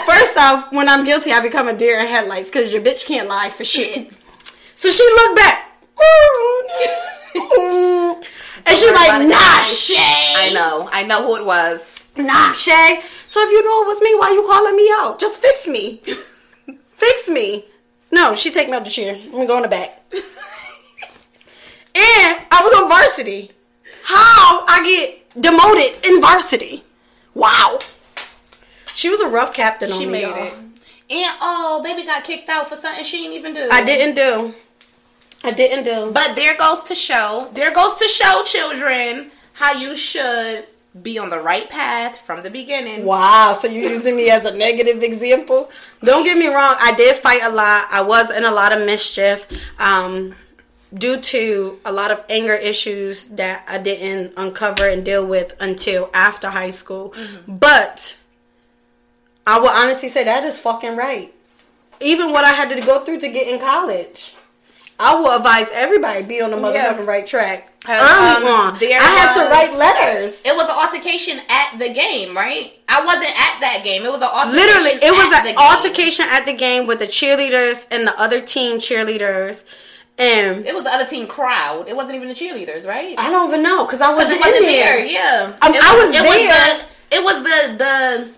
First 0.07 0.37
off, 0.37 0.72
when 0.72 0.88
I'm 0.88 1.04
guilty, 1.04 1.33
I 1.33 1.40
become 1.40 1.66
a 1.68 1.72
deer 1.72 1.98
in 1.98 2.07
headlights 2.07 2.48
because 2.50 2.72
your 2.72 2.83
bitch 2.83 3.04
can't 3.04 3.28
lie 3.28 3.48
for 3.48 3.64
shit. 3.64 4.12
So 4.74 4.90
she 4.90 5.02
looked 5.02 5.37
back. 5.37 5.70
and 8.66 8.78
she's 8.78 8.92
like, 8.92 9.28
nah. 9.28 9.61
Shay. 9.62 10.35
I 10.37 10.50
know. 10.52 10.88
I 10.92 11.04
know 11.04 11.26
who 11.26 11.37
it 11.37 11.46
was. 11.46 12.07
Nah, 12.16 12.52
Shay. 12.52 13.00
So 13.28 13.40
if 13.42 13.50
you 13.50 13.64
know 13.64 13.83
it 13.83 13.87
was 13.87 14.00
me, 14.00 14.14
why 14.14 14.30
you 14.30 14.42
calling 14.46 14.76
me 14.76 14.88
out? 14.92 15.18
Just 15.18 15.40
fix 15.40 15.66
me. 15.66 15.96
fix 16.90 17.28
me. 17.28 17.64
No, 18.11 18.35
she 18.35 18.50
take 18.50 18.68
me 18.68 18.74
out 18.74 18.85
the 18.85 18.90
chair. 18.90 19.16
I'm 19.16 19.33
gonna 19.33 19.46
go 19.46 19.57
in 19.57 19.62
the 19.62 19.68
back. 19.68 20.02
and 20.12 20.22
I 21.94 22.61
was 22.62 22.72
on 22.74 22.88
varsity. 22.88 23.50
How 24.04 24.64
I 24.68 24.83
get 24.85 25.40
demoted 25.40 26.07
in 26.07 26.20
varsity? 26.20 26.85
Wow. 27.35 27.78
She 28.94 29.09
was 29.09 29.20
a 29.20 29.28
rough 29.28 29.52
captain 29.52 29.90
on 29.90 29.98
She 29.98 30.07
made 30.07 30.22
y'all. 30.22 30.37
it. 30.37 30.52
And 31.11 31.37
oh, 31.40 31.80
baby 31.83 32.07
got 32.07 32.24
kicked 32.24 32.48
out 32.48 32.68
for 32.68 32.76
something 32.76 33.04
she 33.04 33.18
didn't 33.18 33.35
even 33.35 33.54
do. 33.54 33.68
I 33.70 33.85
didn't 33.85 34.14
do. 34.14 34.54
I 35.44 35.50
didn't 35.50 35.85
do. 35.85 36.11
But 36.11 36.35
there 36.35 36.57
goes 36.57 36.83
to 36.85 36.94
show, 36.94 37.50
there 37.52 37.72
goes 37.72 37.94
to 37.96 38.09
show 38.09 38.42
children 38.44 39.30
how 39.52 39.72
you 39.74 39.94
should 39.94 40.66
be 41.02 41.18
on 41.18 41.28
the 41.28 41.40
right 41.40 41.68
path 41.68 42.18
from 42.18 42.42
the 42.42 42.50
beginning. 42.50 43.04
Wow, 43.04 43.57
so 43.61 43.68
you're 43.68 43.90
using 43.90 44.16
me 44.16 44.30
as 44.30 44.44
a 44.46 44.57
negative 44.57 45.02
example? 45.02 45.70
Don't 46.02 46.24
get 46.24 46.38
me 46.38 46.46
wrong, 46.46 46.76
I 46.80 46.94
did 46.94 47.16
fight 47.16 47.42
a 47.42 47.50
lot. 47.50 47.88
I 47.90 48.00
was 48.00 48.30
in 48.30 48.44
a 48.44 48.50
lot 48.50 48.72
of 48.72 48.87
mischief 48.87 49.46
um, 49.78 50.35
due 50.94 51.20
to 51.20 51.78
a 51.85 51.92
lot 51.92 52.11
of 52.11 52.24
anger 52.30 52.54
issues 52.54 53.26
that 53.28 53.64
I 53.68 53.78
didn't 53.78 54.35
uncover 54.37 54.88
and 54.88 55.04
deal 55.04 55.26
with 55.26 55.54
until 55.61 56.11
after 56.14 56.48
high 56.48 56.70
school. 56.70 57.12
But 57.46 58.16
I 59.46 59.59
will 59.59 59.68
honestly 59.68 60.09
say 60.09 60.24
that 60.24 60.44
is 60.44 60.59
fucking 60.59 60.96
right. 60.96 61.35
Even 62.00 62.33
what 62.33 62.44
I 62.44 62.50
had 62.52 62.70
to 62.70 62.80
go 62.80 63.04
through 63.04 63.20
to 63.20 63.28
get 63.28 63.48
in 63.48 63.61
college. 63.61 64.35
I 64.98 65.14
will 65.16 65.30
advise 65.37 65.66
everybody 65.72 66.22
be 66.22 66.40
on 66.40 66.50
the 66.50 66.57
motherfucking 66.57 66.74
Yeah. 66.74 67.04
right 67.04 67.26
track. 67.26 67.70
Early 67.87 67.98
um, 67.98 68.44
on. 68.46 68.78
there 68.78 68.98
I 68.98 69.04
had 69.04 69.35
to 69.44 69.50
write 69.50 69.76
letters. 69.76 70.40
It 70.44 70.57
was 70.57 70.64
an 70.68 70.74
altercation 70.74 71.38
at 71.50 71.78
the 71.78 71.92
game, 71.92 72.35
right? 72.35 72.72
I 72.88 73.04
wasn't 73.04 73.28
at 73.28 73.61
that 73.61 73.83
game. 73.85 74.04
It 74.04 74.11
was 74.11 74.22
an 74.22 74.28
altercation. 74.33 74.57
Literally, 74.57 74.90
it 75.04 75.12
was 75.12 75.35
at 75.35 75.42
the 75.42 75.48
an 75.50 75.57
game. 75.57 75.68
altercation 75.70 76.26
at 76.30 76.46
the 76.46 76.54
game 76.54 76.87
with 76.87 76.98
the 77.00 77.07
cheerleaders 77.07 77.85
and 77.90 78.07
the 78.07 78.18
other 78.18 78.40
team 78.40 78.78
cheerleaders, 78.78 79.64
and 80.16 80.64
It 80.64 80.72
was 80.74 80.85
the 80.85 80.94
other 80.94 81.04
team 81.07 81.26
crowd. 81.26 81.87
It 81.88 81.96
wasn't 81.96 82.16
even 82.16 82.28
the 82.28 82.35
cheerleaders, 82.35 82.87
right? 82.87 83.14
I 83.18 83.30
don't 83.30 83.48
even 83.48 83.62
know 83.62 83.85
because 83.85 84.00
I 84.00 84.14
wasn't, 84.14 84.37
in 84.46 84.62
there. 84.62 84.96
there. 84.96 85.04
Yeah, 85.04 85.52
Um, 85.61 85.74
it 85.74 85.83
I 85.83 85.94
was 85.96 86.09
it 86.09 86.22
there. 86.22 86.24
Was 86.24 86.78
the, 86.80 87.16
it 87.16 87.24
was 87.24 87.37
the 87.42 87.76
the. 87.85 88.30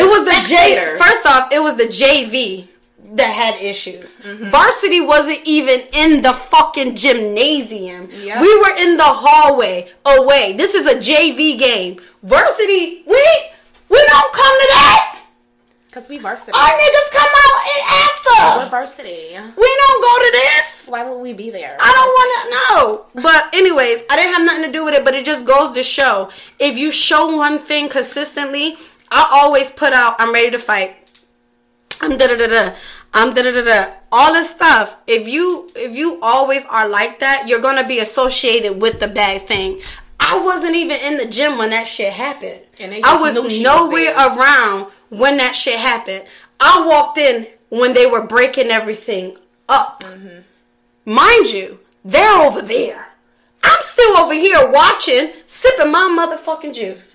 It 0.00 0.04
was 0.04 0.24
the 0.24 0.48
J. 0.48 0.96
First 0.98 1.24
off, 1.26 1.50
it 1.52 1.60
was 1.60 1.76
the 1.76 1.84
JV 1.86 2.68
that 3.16 3.32
had 3.32 3.60
issues. 3.60 4.18
Mm-hmm. 4.20 4.48
Varsity 4.48 5.00
wasn't 5.00 5.40
even 5.44 5.80
in 5.92 6.22
the 6.22 6.32
fucking 6.32 6.96
gymnasium. 6.96 8.08
Yep. 8.10 8.40
We 8.40 8.58
were 8.60 8.76
in 8.78 8.96
the 8.96 9.04
hallway 9.04 9.90
away. 10.04 10.54
This 10.54 10.74
is 10.74 10.86
a 10.86 10.94
JV 10.94 11.58
game. 11.58 12.00
Varsity, 12.22 13.02
we 13.06 13.22
we 13.88 13.98
don't 14.06 14.32
come 14.32 14.54
to 14.60 14.68
that. 14.70 15.22
Because 15.86 16.08
we 16.08 16.18
varsity. 16.18 16.52
Our 16.54 16.68
niggas 16.68 17.10
come 17.10 17.28
out 17.28 17.60
and 17.66 18.00
We're 18.58 18.70
varsity. 18.70 19.36
We 19.56 19.78
don't 19.86 20.02
go 20.02 20.18
to 20.18 20.30
this. 20.32 20.86
Why 20.86 21.08
would 21.08 21.18
we 21.18 21.32
be 21.32 21.50
there? 21.50 21.76
I 21.80 21.92
don't 21.92 22.12
want 22.18 22.30
to 22.42 22.50
know. 22.54 23.22
But 23.22 23.54
anyways, 23.54 24.02
I 24.08 24.16
didn't 24.16 24.34
have 24.34 24.44
nothing 24.44 24.64
to 24.66 24.72
do 24.72 24.84
with 24.84 24.94
it. 24.94 25.04
But 25.04 25.14
it 25.14 25.24
just 25.24 25.44
goes 25.44 25.74
to 25.74 25.82
show 25.82 26.30
if 26.58 26.76
you 26.76 26.92
show 26.92 27.36
one 27.36 27.58
thing 27.58 27.88
consistently, 27.88 28.76
I 29.10 29.28
always 29.32 29.70
put 29.72 29.92
out. 29.92 30.16
I'm 30.18 30.32
ready 30.32 30.50
to 30.52 30.58
fight. 30.58 30.96
I'm 32.00 32.16
da 32.16 32.28
da 32.28 32.36
da 32.36 32.46
da. 32.46 32.74
I'm 33.12 33.34
da 33.34 33.42
da 33.42 33.52
da 33.52 33.64
da. 33.64 33.92
All 34.12 34.32
this 34.32 34.50
stuff. 34.50 34.96
If 35.06 35.28
you 35.28 35.70
if 35.74 35.96
you 35.96 36.18
always 36.22 36.64
are 36.66 36.88
like 36.88 37.20
that, 37.20 37.44
you're 37.46 37.60
gonna 37.60 37.86
be 37.86 37.98
associated 37.98 38.80
with 38.80 39.00
the 39.00 39.08
bad 39.08 39.42
thing. 39.42 39.80
I 40.18 40.38
wasn't 40.38 40.76
even 40.76 40.98
in 41.00 41.16
the 41.16 41.26
gym 41.26 41.58
when 41.58 41.70
that 41.70 41.88
shit 41.88 42.12
happened. 42.12 42.60
I 42.80 43.20
was 43.20 43.40
was 43.40 43.60
nowhere 43.60 44.14
there. 44.14 44.36
around 44.36 44.90
when 45.08 45.38
that 45.38 45.56
shit 45.56 45.78
happened. 45.78 46.24
I 46.60 46.86
walked 46.86 47.18
in 47.18 47.46
when 47.70 47.94
they 47.94 48.06
were 48.06 48.26
breaking 48.26 48.68
everything 48.68 49.38
up. 49.68 50.02
Mm-hmm. 50.02 50.40
Mind 51.12 51.50
you, 51.50 51.80
they're 52.04 52.42
over 52.42 52.62
there. 52.62 53.08
I'm 53.62 53.80
still 53.80 54.16
over 54.18 54.34
here 54.34 54.70
watching, 54.70 55.32
sipping 55.46 55.90
my 55.90 56.08
motherfucking 56.16 56.74
juice. 56.74 57.14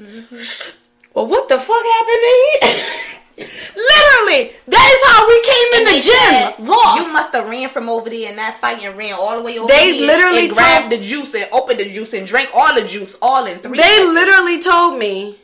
Well, 1.13 1.27
what 1.27 1.47
the 1.47 1.57
fuck 1.57 1.83
happened 1.83 2.23
to 2.23 2.67
here? 2.67 3.11
Literally, 3.37 4.53
that 4.67 4.87
is 4.95 5.01
how 5.11 5.27
we 5.27 5.37
came 5.43 5.69
in 5.73 5.87
And 5.87 5.97
the 5.97 6.01
gym. 6.01 6.15
said, 6.29 6.67
Lost. 6.67 7.05
You 7.05 7.13
must 7.13 7.33
have 7.33 7.47
ran 7.49 7.69
from 7.69 7.89
over 7.89 8.09
there 8.09 8.29
and 8.29 8.37
that 8.37 8.59
fight 8.61 8.81
and 8.83 8.97
ran 8.97 9.13
all 9.13 9.35
the 9.37 9.43
way 9.43 9.57
over 9.59 9.67
They 9.67 9.93
here 9.97 10.07
literally 10.07 10.45
and 10.47 10.53
grabbed 10.53 10.89
told- 10.89 11.01
the 11.01 11.05
juice 11.05 11.33
and 11.35 11.47
opened 11.51 11.79
the 11.79 11.91
juice 11.91 12.13
and 12.13 12.25
drank 12.25 12.49
all 12.53 12.73
the 12.75 12.87
juice 12.87 13.17
all 13.21 13.45
in 13.45 13.59
three. 13.59 13.77
They 13.77 13.83
seconds. 13.83 14.13
literally 14.13 14.61
told 14.61 14.97
me 14.99 15.39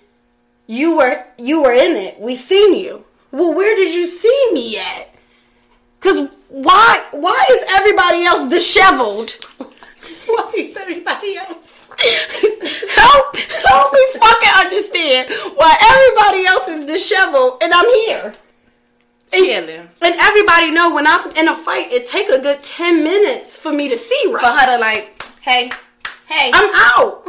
you 0.68 0.96
were 0.98 1.26
you 1.38 1.62
were 1.64 1.74
in 1.74 1.98
it. 1.98 2.20
We 2.20 2.36
seen 2.36 2.76
you. 2.76 3.04
Well, 3.32 3.54
where 3.54 3.76
did 3.76 3.94
you 3.94 4.08
see 4.08 4.50
me 4.54 4.78
at? 4.78 5.10
Cause 6.00 6.30
why 6.48 7.04
why 7.12 7.46
is 7.52 7.64
everybody 7.70 8.24
else 8.26 8.50
disheveled? 8.50 9.36
Why 10.28 10.52
is 10.56 10.78
everybody 10.78 11.36
else? 11.38 11.61
help 12.90 13.36
help 13.36 13.94
me 13.94 14.06
fucking 14.20 14.66
understand 14.66 15.30
why 15.56 15.76
everybody 15.92 16.46
else 16.46 16.68
is 16.68 16.86
disheveled 16.86 17.62
and 17.62 17.74
I'm 17.74 17.90
here. 18.06 18.34
And, 19.34 19.70
and 20.02 20.16
everybody 20.20 20.72
know 20.72 20.94
when 20.94 21.08
I'm 21.08 21.30
in 21.38 21.48
a 21.48 21.56
fight, 21.56 21.92
it 21.92 22.06
take 22.06 22.28
a 22.28 22.40
good 22.40 22.62
ten 22.62 23.04
minutes 23.04 23.58
for 23.58 23.72
me 23.72 23.88
to 23.88 23.98
see 23.98 24.22
right. 24.28 24.42
For 24.42 24.48
her 24.48 24.76
to 24.76 24.78
like, 24.78 25.24
hey, 25.42 25.70
hey. 26.28 26.52
I'm 26.54 26.70
out. 26.74 27.24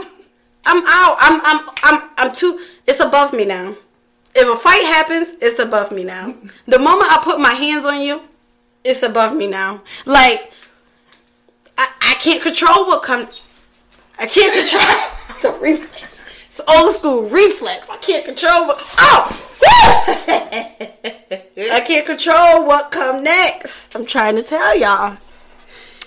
I'm 0.64 0.82
out. 0.86 1.16
I'm 1.20 1.40
I'm 1.44 1.70
I'm 1.82 2.10
I'm 2.18 2.32
too 2.32 2.60
it's 2.86 3.00
above 3.00 3.32
me 3.32 3.44
now. 3.44 3.74
If 4.34 4.48
a 4.48 4.56
fight 4.56 4.82
happens, 4.84 5.34
it's 5.40 5.58
above 5.58 5.92
me 5.92 6.04
now. 6.04 6.34
The 6.66 6.78
moment 6.78 7.12
I 7.12 7.20
put 7.22 7.38
my 7.38 7.52
hands 7.52 7.84
on 7.84 8.00
you, 8.00 8.22
it's 8.82 9.02
above 9.02 9.36
me 9.36 9.46
now. 9.46 9.82
Like 10.06 10.52
I, 11.76 11.88
I 12.00 12.14
can't 12.14 12.42
control 12.42 12.86
what 12.86 13.02
comes 13.02 13.41
I 14.18 14.26
can't 14.26 14.52
control 14.54 14.82
it's 15.30 15.44
a 15.44 15.52
reflex. 15.60 16.08
It's 16.46 16.60
old 16.68 16.94
school 16.94 17.22
reflex. 17.22 17.88
I 17.90 17.96
can't 17.98 18.24
control 18.24 18.66
what 18.68 18.80
Oh 18.98 19.48
Woo! 19.62 19.68
I 21.72 21.80
can't 21.80 22.06
control 22.06 22.66
what 22.66 22.90
come 22.90 23.22
next. 23.22 23.94
I'm 23.94 24.04
trying 24.06 24.36
to 24.36 24.42
tell 24.42 24.76
y'all. 24.76 25.16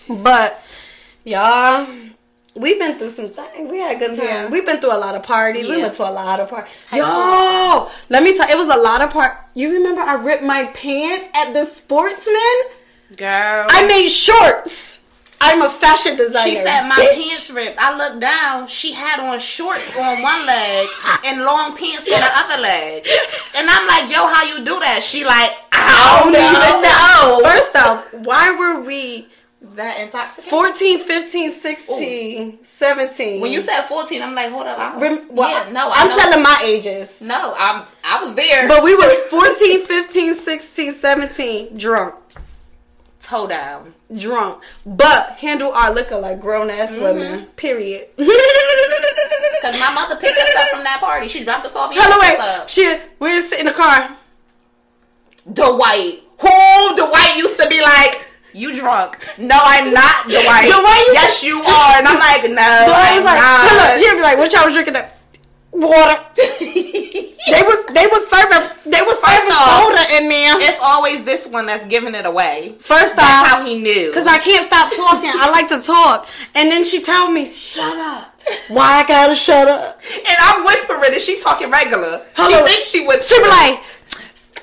But 0.09 0.61
y'all 1.23 1.87
We've 2.55 2.79
been 2.79 2.97
through 2.97 3.09
some 3.09 3.29
things. 3.29 3.69
We 3.69 3.79
had 3.79 3.97
a 3.97 3.99
good 3.99 4.15
time. 4.15 4.25
Yeah. 4.25 4.47
We've 4.47 4.65
been 4.65 4.79
through 4.79 4.95
a 4.95 4.97
lot 4.97 5.13
of 5.13 5.23
parties. 5.23 5.67
We 5.67 5.75
Yeah. 5.75 5.83
went 5.83 5.95
to 5.95 6.07
a 6.07 6.11
lot 6.11 6.39
of 6.39 6.49
parties. 6.49 6.71
Yo, 6.93 7.89
let 8.07 8.23
me 8.23 8.37
tell. 8.37 8.49
It 8.49 8.55
was 8.57 8.73
a 8.73 8.79
lot 8.79 9.01
of 9.01 9.09
part. 9.09 9.35
You 9.53 9.73
remember 9.73 9.99
I 10.01 10.13
ripped 10.13 10.43
my 10.43 10.63
pants 10.67 11.27
at 11.35 11.51
the 11.53 11.65
Sportsman? 11.65 12.35
Girl. 13.17 13.67
I 13.69 13.85
made 13.87 14.07
shorts. 14.07 14.99
I'm 15.41 15.61
a 15.61 15.69
fashion 15.69 16.15
designer. 16.15 16.49
She 16.49 16.55
said 16.55 16.87
my 16.87 16.95
bitch. 16.95 17.13
pants 17.15 17.51
ripped. 17.51 17.77
I 17.79 17.95
looked 17.97 18.19
down. 18.21 18.67
She 18.67 18.93
had 18.93 19.19
on 19.19 19.37
shorts 19.39 19.95
on 19.97 20.21
one 20.21 20.45
leg 20.45 20.87
and 21.25 21.43
long 21.43 21.75
pants 21.77 22.07
on 22.11 22.19
the 22.19 22.31
other 22.33 22.61
leg. 22.61 23.07
And 23.55 23.69
I'm 23.69 23.87
like, 23.87 24.09
yo, 24.11 24.25
how 24.27 24.43
you 24.43 24.63
do 24.65 24.79
that? 24.79 25.01
She 25.03 25.23
like, 25.25 25.51
I 25.71 26.21
don't 26.23 26.33
even 26.33 26.81
know. 26.81 27.49
First 27.49 27.75
off, 27.75 28.25
why 28.25 28.55
were 28.57 28.81
we 28.81 29.27
That 29.75 29.99
intoxicated. 29.99 30.49
14, 30.49 30.99
15, 30.99 31.51
16, 31.51 32.59
17? 32.63 33.41
when 33.41 33.51
you 33.51 33.61
said 33.61 33.81
14, 33.81 34.21
I'm 34.21 34.33
like, 34.35 34.51
hold 34.51 34.67
up. 34.67 34.77
I 34.79 34.91
don't, 34.93 35.01
Rem- 35.01 35.27
well, 35.35 35.49
yeah, 35.49 35.71
no, 35.71 35.89
I 35.89 35.93
I'm 36.03 36.17
telling 36.17 36.41
my 36.43 36.61
ages. 36.63 37.19
No, 37.21 37.53
I'm. 37.57 37.83
I 38.03 38.19
was 38.21 38.35
there. 38.35 38.67
But 38.67 38.83
we 38.83 38.95
was 38.95 39.15
14, 39.29 39.85
15, 39.85 40.35
16, 40.35 40.93
17, 40.93 41.77
drunk. 41.77 42.15
Toe 43.25 43.47
down. 43.47 43.93
drunk, 44.15 44.63
but 44.85 45.31
handle 45.31 45.71
our 45.71 45.93
liquor 45.93 46.17
like 46.17 46.39
grown 46.39 46.69
ass 46.69 46.91
mm-hmm. 46.91 47.03
women. 47.03 47.45
Period. 47.57 48.07
Cause 48.17 49.79
my 49.79 49.91
mother 49.93 50.15
picked 50.15 50.37
us 50.37 50.55
up 50.57 50.67
from 50.69 50.83
that 50.83 50.99
party. 50.99 51.27
She 51.27 51.43
dropped 51.43 51.65
us 51.65 51.75
off. 51.75 51.89
and 51.91 51.99
Hello, 51.99 52.19
wait. 52.21 52.39
up. 52.39 52.69
She 52.69 52.85
we 53.19 53.35
were 53.35 53.41
sitting 53.41 53.65
in 53.65 53.73
the 53.73 53.77
car. 53.77 54.15
Dwight. 55.51 56.21
Who 56.39 56.95
Dwight 56.95 57.37
used 57.37 57.59
to 57.59 57.67
be 57.67 57.81
like, 57.81 58.25
you 58.53 58.75
drunk. 58.75 59.17
No, 59.37 59.57
I'm 59.59 59.93
not 59.93 60.25
Dwight. 60.25 60.69
Dwight 60.69 61.07
yes, 61.11 61.43
you 61.43 61.59
are. 61.59 61.97
And 61.97 62.07
I'm 62.07 62.19
like, 62.19 62.43
no, 62.49 62.61
I'm 62.61 63.23
like, 63.23 63.41
not. 63.41 63.65
hello. 63.67 63.97
He'd 63.97 64.15
be 64.15 64.21
like, 64.21 64.37
what 64.37 64.53
y'all 64.53 64.65
was 64.65 64.73
drinking? 64.73 64.93
That 64.93 65.14
water. 65.75 66.25
They 67.45 67.61
was 67.61 67.85
they 67.93 68.07
was 68.07 68.27
serving 68.27 68.91
they 68.91 69.01
was 69.05 69.17
serving 69.21 69.51
off, 69.53 69.85
soda 69.85 70.17
in 70.17 70.29
there. 70.29 70.57
It's 70.67 70.81
always 70.81 71.23
this 71.23 71.45
one 71.47 71.67
that's 71.67 71.85
giving 71.85 72.15
it 72.15 72.25
away. 72.25 72.75
First 72.79 73.15
That's 73.15 73.53
off, 73.53 73.59
how 73.59 73.65
he 73.65 73.79
knew. 73.79 74.11
Cause 74.11 74.25
I 74.25 74.39
can't 74.39 74.65
stop 74.65 74.91
talking. 74.91 75.29
I 75.31 75.51
like 75.51 75.69
to 75.69 75.79
talk, 75.79 76.27
and 76.55 76.71
then 76.71 76.83
she 76.83 77.01
told 77.03 77.33
me, 77.33 77.53
"Shut 77.53 77.97
up." 77.97 78.41
Why 78.67 79.03
I 79.03 79.07
gotta 79.07 79.35
shut 79.35 79.67
up? 79.67 80.01
and 80.15 80.37
I'm 80.39 80.65
whispering 80.65 81.01
and 81.05 81.21
she 81.21 81.39
talking 81.39 81.69
regular. 81.69 82.25
Hello. 82.33 82.65
She 82.65 82.73
thinks 82.73 82.87
she 82.87 83.05
was. 83.05 83.27
She 83.29 83.37
be 83.37 83.47
like, 83.47 83.83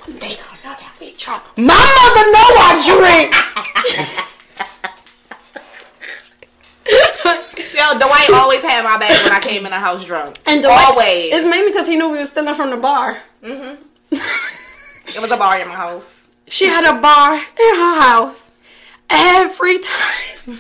"They 0.09 0.35
don't 0.35 0.65
know 0.65 0.75
that 0.75 0.97
we 0.99 1.15
drunk." 1.17 1.45
My 1.57 1.87
mother 2.03 2.25
know 2.35 2.49
I 2.67 2.73
drink. 2.83 4.27
Yo, 7.75 7.99
Dwight 7.99 8.31
always 8.35 8.63
had 8.63 8.85
my 8.85 8.99
back 8.99 9.23
when 9.25 9.33
I 9.33 9.41
came 9.41 9.65
in 9.65 9.71
the 9.71 9.79
house 9.79 10.05
drunk. 10.05 10.39
And 10.47 10.63
Dwight, 10.63 10.89
always. 10.89 11.35
It's 11.35 11.49
mainly 11.49 11.73
because 11.73 11.87
he 11.87 11.97
knew 11.97 12.11
we 12.11 12.19
was 12.19 12.31
stealing 12.31 12.55
from 12.55 12.71
the 12.71 12.77
bar. 12.77 13.19
Mm-hmm. 13.43 14.17
It 15.15 15.21
was 15.21 15.31
a 15.31 15.37
bar 15.37 15.59
in 15.59 15.69
my 15.69 15.75
house. 15.75 16.29
She 16.47 16.67
had 16.67 16.85
a 16.85 16.99
bar 16.99 17.35
in 17.35 17.75
her 17.77 18.01
house 18.01 18.43
every 19.11 19.79
time. 19.79 20.59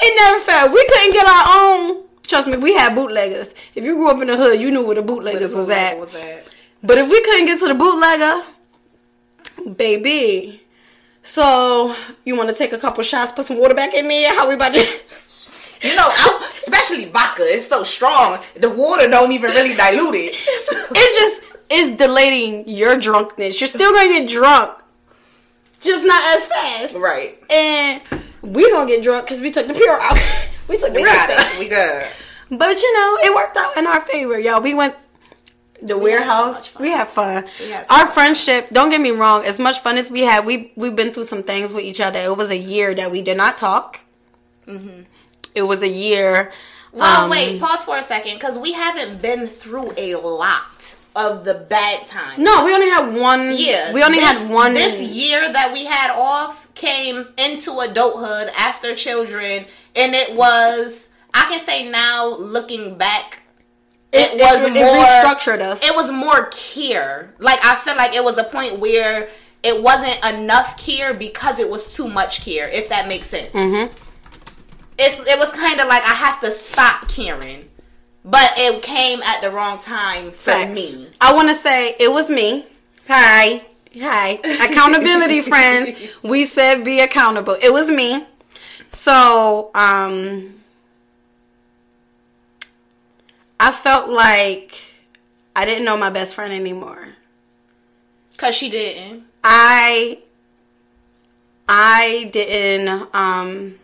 It 0.00 0.16
never 0.16 0.40
failed. 0.40 0.72
We 0.72 0.84
couldn't 0.88 1.12
get 1.12 1.26
our 1.26 1.44
own. 1.48 2.04
Trust 2.24 2.48
me, 2.48 2.56
we 2.56 2.74
had 2.74 2.94
bootleggers. 2.94 3.54
If 3.74 3.84
you 3.84 3.94
grew 3.94 4.10
up 4.10 4.20
in 4.20 4.26
the 4.26 4.36
hood, 4.36 4.60
you 4.60 4.70
knew 4.70 4.84
where 4.84 4.96
the 4.96 5.02
bootleggers 5.02 5.54
was 5.54 5.70
at. 5.70 5.98
Was 5.98 6.14
at. 6.14 6.46
But 6.82 6.98
if 6.98 7.08
we 7.08 7.22
couldn't 7.22 7.46
get 7.46 7.60
to 7.60 7.68
the 7.68 7.74
bootlegger, 7.74 8.42
baby. 9.74 10.62
So 11.22 11.94
you 12.24 12.36
want 12.36 12.50
to 12.50 12.54
take 12.54 12.72
a 12.72 12.78
couple 12.78 13.02
shots, 13.04 13.32
put 13.32 13.46
some 13.46 13.58
water 13.58 13.74
back 13.74 13.94
in 13.94 14.08
there? 14.08 14.34
How 14.34 14.48
we 14.48 14.54
about 14.54 14.74
to? 14.74 15.00
You 15.84 15.94
know, 15.94 16.08
I, 16.08 16.52
especially 16.56 17.04
vodka, 17.06 17.42
it's 17.46 17.66
so 17.66 17.84
strong. 17.84 18.40
The 18.56 18.70
water 18.70 19.08
don't 19.08 19.32
even 19.32 19.50
really 19.50 19.74
dilute 19.74 20.14
it. 20.14 20.34
it's 20.36 21.18
just 21.40 21.52
it's 21.70 21.96
delaying 21.96 22.66
your 22.68 22.98
drunkenness. 22.98 23.60
You're 23.60 23.68
still 23.68 23.92
gonna 23.92 24.08
get 24.08 24.28
drunk, 24.30 24.70
just 25.80 26.04
not 26.04 26.34
as 26.36 26.44
fast. 26.46 26.94
right. 26.94 27.38
And 27.52 28.00
we 28.42 28.70
gonna 28.70 28.88
get 28.88 29.02
drunk 29.02 29.26
because 29.26 29.40
we 29.40 29.50
took 29.50 29.68
the 29.68 29.74
pure 29.74 30.00
out. 30.00 30.18
we 30.68 30.78
took 30.78 30.88
the 30.88 30.96
We 30.96 31.04
real 31.04 31.12
got 31.12 31.30
stuff. 31.30 31.54
it. 31.54 31.58
We 31.58 31.68
good. 31.68 32.06
But 32.50 32.80
you 32.82 32.94
know, 32.98 33.18
it 33.22 33.34
worked 33.34 33.56
out 33.56 33.76
in 33.76 33.86
our 33.86 34.00
favor, 34.02 34.38
y'all. 34.38 34.60
We 34.62 34.74
went 34.74 34.94
the 35.82 35.88
had 35.88 35.88
so 35.88 35.98
warehouse. 35.98 36.68
fun. 36.68 36.82
we 36.82 36.90
had 36.90 37.08
fun. 37.08 37.44
We 37.60 37.70
had 37.70 37.86
our 37.90 38.06
friendship. 38.06 38.70
Don't 38.70 38.90
get 38.90 39.00
me 39.02 39.10
wrong. 39.10 39.44
As 39.44 39.58
much 39.58 39.80
fun 39.80 39.98
as 39.98 40.10
we 40.10 40.20
had, 40.22 40.46
we 40.46 40.72
we've 40.76 40.96
been 40.96 41.12
through 41.12 41.24
some 41.24 41.42
things 41.42 41.72
with 41.74 41.84
each 41.84 42.00
other. 42.00 42.20
It 42.20 42.36
was 42.36 42.50
a 42.50 42.56
year 42.56 42.94
that 42.94 43.10
we 43.12 43.20
did 43.22 43.36
not 43.36 43.58
talk. 43.58 44.00
Mm-hmm. 44.66 45.02
It 45.54 45.62
was 45.62 45.82
a 45.82 45.88
year. 45.88 46.52
Well, 46.92 47.24
um, 47.24 47.30
wait, 47.30 47.60
pause 47.60 47.84
for 47.84 47.96
a 47.96 48.02
second, 48.02 48.34
because 48.34 48.58
we 48.58 48.72
haven't 48.72 49.20
been 49.20 49.46
through 49.48 49.92
a 49.96 50.14
lot 50.14 50.96
of 51.16 51.44
the 51.44 51.54
bad 51.54 52.06
times. 52.06 52.38
No, 52.38 52.64
we 52.64 52.72
only 52.74 52.88
had 52.88 53.14
one. 53.14 53.52
Yeah, 53.56 53.92
we 53.92 54.02
only 54.02 54.18
this- 54.20 54.28
had 54.28 54.50
one. 54.50 54.74
This 54.74 55.00
year 55.00 55.52
that 55.52 55.72
we 55.72 55.84
had 55.84 56.10
off 56.12 56.66
came 56.74 57.28
into 57.38 57.78
adulthood 57.78 58.50
after 58.58 58.94
children, 58.94 59.66
and 59.96 60.14
it 60.14 60.34
was. 60.34 61.08
I 61.32 61.46
can 61.50 61.58
say 61.58 61.88
now, 61.90 62.26
looking 62.36 62.96
back, 62.96 63.42
it, 64.12 64.34
It- 64.34 64.40
was 64.40 64.62
it- 64.62 64.76
it 64.76 64.84
more 64.84 65.04
restructured 65.04 65.60
us. 65.60 65.84
It 65.84 65.94
was 65.96 66.10
more 66.12 66.46
care. 66.52 67.34
Like 67.38 67.64
I 67.64 67.74
feel 67.76 67.96
like 67.96 68.14
it 68.14 68.22
was 68.22 68.38
a 68.38 68.44
point 68.44 68.78
where 68.78 69.28
it 69.64 69.82
wasn't 69.82 70.24
enough 70.24 70.76
care 70.78 71.12
because 71.14 71.58
it 71.58 71.68
was 71.68 71.92
too 71.94 72.06
much 72.06 72.44
care. 72.44 72.68
If 72.68 72.88
that 72.90 73.08
makes 73.08 73.28
sense. 73.30 73.48
Mm-hmm. 73.48 74.03
It's 74.98 75.18
it 75.28 75.38
was 75.38 75.50
kind 75.52 75.80
of 75.80 75.88
like 75.88 76.02
I 76.04 76.14
have 76.14 76.40
to 76.40 76.50
stop 76.52 77.08
caring, 77.08 77.68
but 78.24 78.52
it 78.56 78.82
came 78.82 79.22
at 79.22 79.40
the 79.40 79.50
wrong 79.50 79.78
time 79.78 80.30
for 80.30 80.52
Facts. 80.52 80.74
me. 80.74 81.08
I 81.20 81.34
want 81.34 81.50
to 81.50 81.56
say 81.56 81.96
it 81.98 82.10
was 82.12 82.28
me. 82.30 82.66
Hi. 83.08 83.64
Hi. 83.96 84.30
Accountability, 84.64 85.40
friends. 85.52 85.98
We 86.22 86.44
said 86.46 86.84
be 86.84 87.00
accountable. 87.00 87.56
It 87.62 87.72
was 87.72 87.88
me. 87.90 88.24
So, 88.86 89.70
um, 89.74 90.54
I 93.58 93.72
felt 93.72 94.10
like 94.10 94.80
I 95.56 95.64
didn't 95.64 95.84
know 95.84 95.96
my 95.96 96.10
best 96.10 96.34
friend 96.34 96.52
anymore. 96.52 97.08
Cause 98.36 98.54
she 98.54 98.68
didn't. 98.68 99.24
I, 99.42 100.18
I 101.68 102.30
didn't, 102.32 103.08
um, 103.14 103.78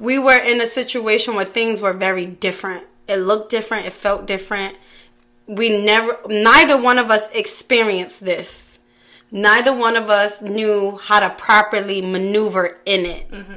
we 0.00 0.18
were 0.18 0.38
in 0.38 0.60
a 0.60 0.66
situation 0.66 1.34
where 1.34 1.44
things 1.44 1.80
were 1.80 1.92
very 1.92 2.24
different. 2.24 2.84
It 3.06 3.16
looked 3.16 3.50
different. 3.50 3.86
It 3.86 3.92
felt 3.92 4.26
different. 4.26 4.76
We 5.46 5.84
never, 5.84 6.18
neither 6.26 6.80
one 6.80 6.98
of 6.98 7.10
us 7.10 7.30
experienced 7.32 8.24
this. 8.24 8.78
Neither 9.30 9.76
one 9.76 9.96
of 9.96 10.08
us 10.08 10.42
knew 10.42 10.96
how 10.96 11.20
to 11.20 11.30
properly 11.30 12.00
maneuver 12.00 12.78
in 12.86 13.04
it. 13.04 13.30
Mm-hmm. 13.30 13.54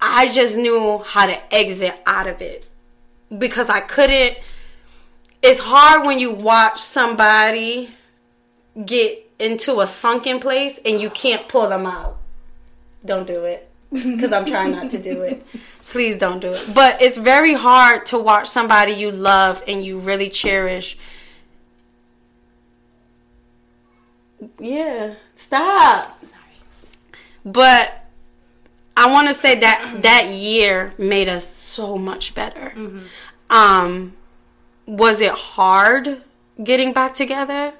I 0.00 0.30
just 0.30 0.56
knew 0.56 0.98
how 0.98 1.26
to 1.26 1.54
exit 1.54 1.98
out 2.06 2.26
of 2.26 2.40
it 2.42 2.68
because 3.36 3.70
I 3.70 3.80
couldn't. 3.80 4.38
It's 5.42 5.60
hard 5.60 6.06
when 6.06 6.18
you 6.18 6.32
watch 6.32 6.80
somebody 6.80 7.94
get 8.84 9.18
into 9.38 9.80
a 9.80 9.86
sunken 9.86 10.38
place 10.38 10.78
and 10.84 11.00
you 11.00 11.08
can't 11.08 11.48
pull 11.48 11.68
them 11.68 11.86
out. 11.86 12.18
Don't 13.04 13.26
do 13.26 13.44
it 13.44 13.69
because 13.92 14.32
I'm 14.32 14.46
trying 14.46 14.72
not 14.72 14.90
to 14.90 14.98
do 14.98 15.22
it. 15.22 15.44
Please 15.84 16.16
don't 16.16 16.40
do 16.40 16.52
it. 16.52 16.70
But 16.74 17.02
it's 17.02 17.16
very 17.16 17.54
hard 17.54 18.06
to 18.06 18.18
watch 18.18 18.48
somebody 18.48 18.92
you 18.92 19.10
love 19.10 19.62
and 19.66 19.84
you 19.84 19.98
really 19.98 20.28
cherish. 20.28 20.96
Yeah, 24.58 25.14
stop. 25.34 26.24
Sorry. 26.24 26.40
But 27.44 28.06
I 28.96 29.10
want 29.10 29.28
to 29.28 29.34
say 29.34 29.58
that 29.58 30.02
that 30.02 30.28
year 30.28 30.92
made 30.96 31.28
us 31.28 31.48
so 31.48 31.96
much 31.96 32.34
better. 32.34 32.74
Um, 33.48 34.14
was 34.86 35.20
it 35.20 35.32
hard 35.32 36.22
getting 36.62 36.92
back 36.92 37.14
together? 37.14 37.72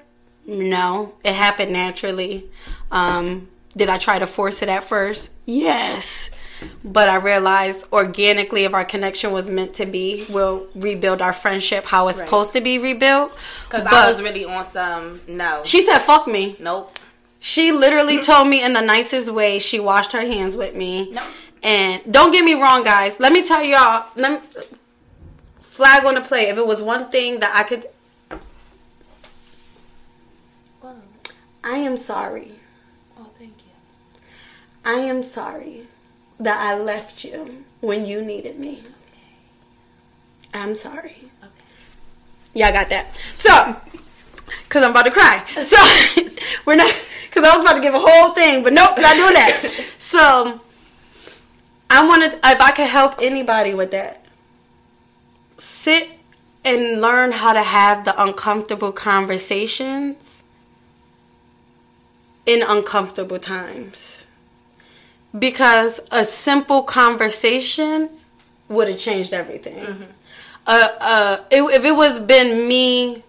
No, 0.45 1.13
it 1.23 1.33
happened 1.33 1.71
naturally. 1.71 2.49
Um, 2.91 3.49
did 3.75 3.89
I 3.89 3.97
try 3.97 4.19
to 4.19 4.27
force 4.27 4.61
it 4.61 4.69
at 4.69 4.83
first? 4.83 5.31
Yes. 5.45 6.29
But 6.83 7.09
I 7.09 7.15
realized 7.15 7.85
organically, 7.91 8.65
if 8.65 8.73
our 8.73 8.85
connection 8.85 9.31
was 9.33 9.49
meant 9.49 9.73
to 9.75 9.85
be, 9.85 10.25
we'll 10.29 10.67
rebuild 10.75 11.21
our 11.21 11.33
friendship 11.33 11.85
how 11.85 12.07
it's 12.07 12.19
Right. 12.19 12.27
supposed 12.27 12.53
to 12.53 12.61
be 12.61 12.77
rebuilt. 12.77 13.35
Because 13.63 13.85
I 13.87 14.07
was 14.09 14.21
really 14.21 14.45
on 14.45 14.63
some 14.65 15.21
no. 15.27 15.61
She 15.65 15.81
said, 15.81 15.99
"Fuck 15.99 16.27
me." 16.27 16.55
nope. 16.59 16.99
She 17.39 17.71
literally 17.71 18.19
told 18.21 18.47
me 18.47 18.61
in 18.63 18.73
the 18.73 18.81
nicest 18.81 19.31
way. 19.31 19.57
She 19.57 19.79
washed 19.79 20.11
her 20.11 20.21
hands 20.21 20.55
with 20.55 20.75
me. 20.75 21.09
No. 21.11 21.21
And 21.63 22.01
don't 22.13 22.31
get 22.31 22.43
me 22.45 22.53
wrong, 22.53 22.83
guys. 22.83 23.19
Let 23.19 23.33
me 23.33 23.41
tell 23.41 23.63
y'all. 23.63 24.05
Let 24.15 24.43
me 24.43 24.63
flag 25.61 26.05
on 26.05 26.13
the 26.13 26.21
play. 26.21 26.49
If 26.49 26.57
it 26.59 26.67
was 26.67 26.83
one 26.83 27.09
thing 27.09 27.39
that 27.39 27.51
I 27.55 27.63
could, 27.63 27.87
I 31.63 31.77
am 31.77 31.97
sorry. 31.97 32.60
I 34.83 34.99
am 35.01 35.23
sorry 35.23 35.87
that 36.39 36.59
I 36.59 36.77
left 36.77 37.23
you 37.23 37.65
when 37.81 38.05
you 38.05 38.23
needed 38.23 38.59
me. 38.59 38.83
I'm 40.53 40.75
sorry. 40.75 41.29
Yeah, 42.53 42.67
I 42.67 42.71
got 42.71 42.89
that. 42.89 43.07
So, 43.35 43.75
because 44.63 44.83
I'm 44.83 44.91
about 44.91 45.03
to 45.03 45.11
cry. 45.11 45.45
So, 45.63 45.77
we're 46.65 46.75
not, 46.75 46.93
because 47.29 47.43
I 47.43 47.55
was 47.55 47.63
about 47.63 47.75
to 47.75 47.81
give 47.81 47.93
a 47.93 47.99
whole 47.99 48.33
thing, 48.33 48.63
but 48.63 48.73
nope, 48.73 48.97
not 48.97 49.15
doing 49.15 49.33
that. 49.33 49.85
So, 50.01 50.59
I 51.89 52.05
wanted, 52.05 52.33
if 52.33 52.59
I 52.59 52.71
could 52.71 52.87
help 52.87 53.15
anybody 53.21 53.73
with 53.73 53.91
that, 53.91 54.25
sit 55.57 56.11
and 56.65 56.99
learn 56.99 57.31
how 57.31 57.53
to 57.53 57.61
have 57.61 58.03
the 58.03 58.21
uncomfortable 58.21 58.91
conversations 58.91 60.41
in 62.45 62.61
uncomfortable 62.61 63.39
times. 63.39 64.20
Because 65.37 65.99
a 66.11 66.25
simple 66.25 66.83
conversation 66.83 68.09
would 68.67 68.87
have 68.89 68.97
changed 68.97 69.33
everything. 69.33 70.07
Uh, 70.67 70.87
uh, 70.99 71.37
it, 71.49 71.61
if 71.61 71.85
it 71.85 71.91
was 71.91 72.19
been 72.19 72.67
me 72.67 73.23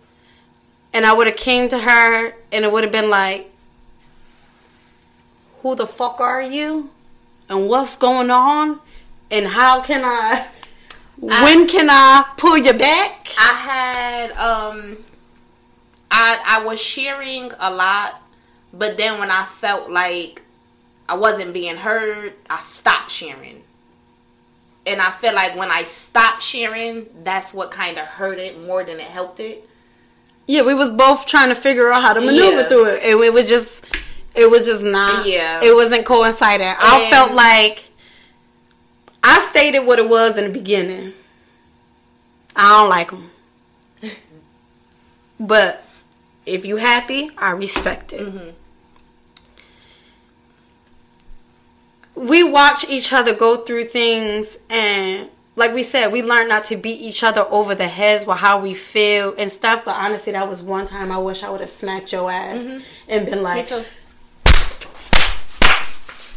and 0.92 1.06
I 1.06 1.12
would 1.12 1.26
have 1.26 1.36
came 1.36 1.68
to 1.70 1.78
her 1.78 2.34
and 2.52 2.64
it 2.64 2.72
would 2.72 2.84
have 2.84 2.92
been 2.92 3.10
like, 3.10 3.50
who 5.62 5.74
the 5.74 5.86
fuck 5.86 6.20
are 6.20 6.42
you? 6.42 6.90
And 7.48 7.68
what's 7.68 7.96
going 7.96 8.30
on? 8.30 8.80
And 9.30 9.46
how 9.46 9.80
can 9.80 10.02
I, 10.04 10.48
when 11.16 11.66
can 11.66 11.88
I 11.88 12.24
pull 12.36 12.58
you 12.58 12.72
back? 12.72 13.28
I 13.38 13.54
had 13.54 14.32
um 14.32 14.98
I 16.10 16.58
I 16.60 16.64
was 16.64 16.80
sharing 16.80 17.50
a 17.58 17.70
lot, 17.72 18.20
but 18.72 18.96
then 18.96 19.18
when 19.18 19.30
I 19.30 19.44
felt 19.44 19.90
like 19.90 20.42
I 21.08 21.14
wasn't 21.14 21.52
being 21.52 21.76
heard, 21.76 22.34
I 22.48 22.60
stopped 22.60 23.10
sharing. 23.10 23.62
And 24.86 25.00
I 25.00 25.10
feel 25.10 25.34
like 25.34 25.56
when 25.56 25.70
I 25.70 25.84
stopped 25.84 26.42
sharing, 26.42 27.06
that's 27.22 27.54
what 27.54 27.70
kind 27.70 27.98
of 27.98 28.06
hurt 28.06 28.38
it 28.38 28.60
more 28.66 28.82
than 28.82 28.96
it 28.98 29.06
helped 29.06 29.38
it. 29.40 29.68
Yeah, 30.46 30.62
we 30.62 30.74
was 30.74 30.90
both 30.90 31.26
trying 31.26 31.50
to 31.50 31.54
figure 31.54 31.92
out 31.92 32.02
how 32.02 32.12
to 32.14 32.20
maneuver 32.20 32.62
Yeah. 32.62 32.68
through 32.68 32.84
it. 32.86 33.02
And 33.04 33.20
it 33.22 33.32
was 33.32 33.48
just 33.48 33.84
it 34.34 34.50
was 34.50 34.64
just 34.66 34.82
not 34.82 35.26
Yeah. 35.26 35.60
it 35.62 35.74
wasn't 35.74 36.04
coinciding. 36.04 36.66
I 36.78 37.10
felt 37.10 37.32
like 37.32 37.90
I 39.22 39.40
stated 39.40 39.80
what 39.80 39.98
it 39.98 40.08
was 40.08 40.36
in 40.36 40.44
the 40.44 40.50
beginning. 40.50 41.12
I 42.56 42.80
don't 42.80 42.88
like 42.88 43.10
them. 43.10 43.30
but 45.40 45.84
if 46.44 46.66
you 46.66 46.76
happy, 46.76 47.30
I 47.38 47.52
respect 47.52 48.12
it. 48.12 48.20
Mm-hmm. 48.20 48.50
We 52.14 52.42
watch 52.44 52.88
each 52.88 53.12
other 53.12 53.34
go 53.34 53.56
through 53.56 53.84
things 53.84 54.58
and 54.68 55.28
like 55.54 55.74
we 55.74 55.82
said, 55.82 56.12
we 56.12 56.22
learned 56.22 56.48
not 56.48 56.64
to 56.66 56.76
beat 56.76 57.00
each 57.00 57.22
other 57.22 57.42
over 57.50 57.74
the 57.74 57.88
heads 57.88 58.26
with 58.26 58.38
how 58.38 58.60
we 58.60 58.72
feel 58.74 59.34
and 59.36 59.52
stuff. 59.52 59.84
But 59.84 59.96
honestly, 59.98 60.32
that 60.32 60.48
was 60.48 60.62
one 60.62 60.86
time 60.86 61.12
I 61.12 61.18
wish 61.18 61.42
I 61.42 61.50
would 61.50 61.60
have 61.60 61.68
smacked 61.70 62.12
your 62.12 62.30
ass 62.30 62.64
and 63.08 63.26
been 63.26 63.32
Mm-hmm. 63.32 63.36
Me 63.36 63.40
like, 63.40 63.66
too. 63.66 63.84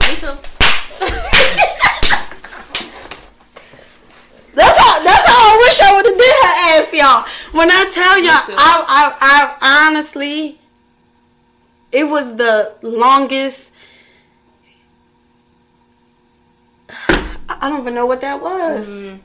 Me 0.08 0.16
too. 0.16 0.36
That's 4.56 4.78
how. 4.78 5.04
That's 5.04 5.28
how 5.28 5.38
I 5.38 5.58
wish 5.66 5.82
I 5.82 5.94
would 5.96 6.06
have 6.06 6.18
did 6.18 6.36
her 6.42 6.56
ass, 6.72 6.94
y'all. 6.94 7.26
When 7.58 7.70
I 7.72 7.86
tell 7.94 8.18
y'all. 8.20 8.58
I, 8.58 9.16
I, 9.22 9.58
I 9.62 9.88
honestly, 9.88 10.60
it 11.92 12.04
was 12.06 12.36
the 12.36 12.74
longest. 12.82 13.64
I 17.66 17.70
don't 17.70 17.82
even 17.82 17.95
know 17.95 18.05
what 18.05 18.22
that 18.22 18.43
was. 18.43 18.88
Mm-hmm. 18.88 19.18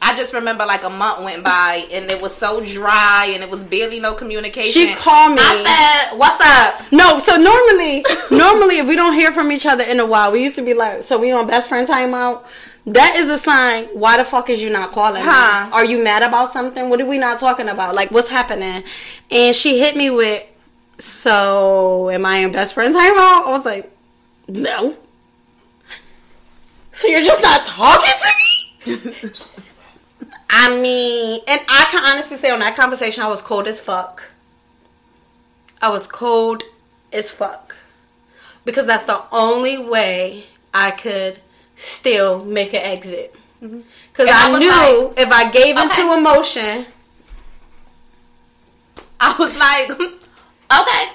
I 0.00 0.16
just 0.16 0.32
remember 0.32 0.64
like 0.64 0.84
a 0.84 0.90
month 0.90 1.24
went 1.24 1.42
by 1.42 1.88
and 1.90 2.08
it 2.12 2.22
was 2.22 2.32
so 2.32 2.64
dry 2.64 3.32
and 3.34 3.42
it 3.42 3.50
was 3.50 3.64
barely 3.64 3.98
no 3.98 4.14
communication. 4.14 4.70
She 4.70 4.94
called 4.94 5.32
me. 5.32 5.38
I 5.40 6.06
said, 6.08 6.16
"What's 6.16 6.40
up?" 6.40 6.92
No, 6.92 7.18
so 7.18 7.36
normally, 7.36 8.04
normally 8.30 8.78
if 8.78 8.86
we 8.86 8.94
don't 8.94 9.14
hear 9.14 9.32
from 9.32 9.50
each 9.50 9.66
other 9.66 9.82
in 9.82 9.98
a 9.98 10.06
while, 10.06 10.30
we 10.30 10.44
used 10.44 10.54
to 10.56 10.62
be 10.62 10.74
like, 10.74 11.02
so 11.02 11.18
we 11.18 11.32
on 11.32 11.48
best 11.48 11.68
friend 11.68 11.88
timeout. 11.88 12.44
That 12.86 13.16
is 13.16 13.28
a 13.28 13.38
sign. 13.38 13.86
Why 13.86 14.16
the 14.16 14.24
fuck 14.24 14.48
is 14.48 14.62
you 14.62 14.70
not 14.70 14.92
calling? 14.92 15.22
me? 15.22 15.28
Are 15.72 15.84
you 15.84 16.04
mad 16.04 16.22
about 16.22 16.52
something? 16.52 16.88
What 16.88 17.00
are 17.00 17.06
we 17.06 17.18
not 17.18 17.40
talking 17.40 17.68
about? 17.68 17.96
Like, 17.96 18.12
what's 18.12 18.28
happening? 18.28 18.84
And 19.28 19.56
she 19.56 19.80
hit 19.80 19.96
me 19.96 20.10
with, 20.10 20.44
so 20.98 22.10
am 22.10 22.26
I 22.26 22.38
in 22.38 22.52
best 22.52 22.74
friend 22.74 22.94
timeout? 22.94 23.46
I 23.46 23.50
was 23.50 23.64
like, 23.64 23.90
no. 24.46 24.96
So 26.92 27.08
you're 27.08 27.22
just 27.22 27.42
not 27.42 27.64
talking 27.64 28.12
to 28.86 29.22
me? 29.24 29.30
I 30.50 30.78
mean, 30.80 31.40
and 31.48 31.60
I 31.68 31.86
can 31.90 32.04
honestly 32.04 32.36
say 32.36 32.50
on 32.50 32.58
that 32.60 32.76
conversation, 32.76 33.22
I 33.22 33.28
was 33.28 33.40
cold 33.42 33.66
as 33.66 33.80
fuck. 33.80 34.22
I 35.80 35.88
was 35.88 36.06
cold 36.06 36.62
as 37.12 37.30
fuck. 37.30 37.76
Because 38.64 38.86
that's 38.86 39.04
the 39.04 39.22
only 39.32 39.78
way 39.78 40.44
I 40.74 40.90
could 40.92 41.40
still 41.76 42.44
make 42.44 42.74
an 42.74 42.82
exit. 42.82 43.34
Mm-hmm. 43.62 43.80
Because 44.12 44.28
And 44.28 44.36
I 44.36 44.56
I, 44.56 44.58
knew 44.58 45.08
like- 45.08 45.18
if 45.18 45.32
I 45.32 45.50
gave 45.50 45.76
into 45.76 46.12
emotion 46.16 46.86
I 49.24 49.34
was 49.38 49.56
like, 49.56 49.88
"Okay." 50.00 51.08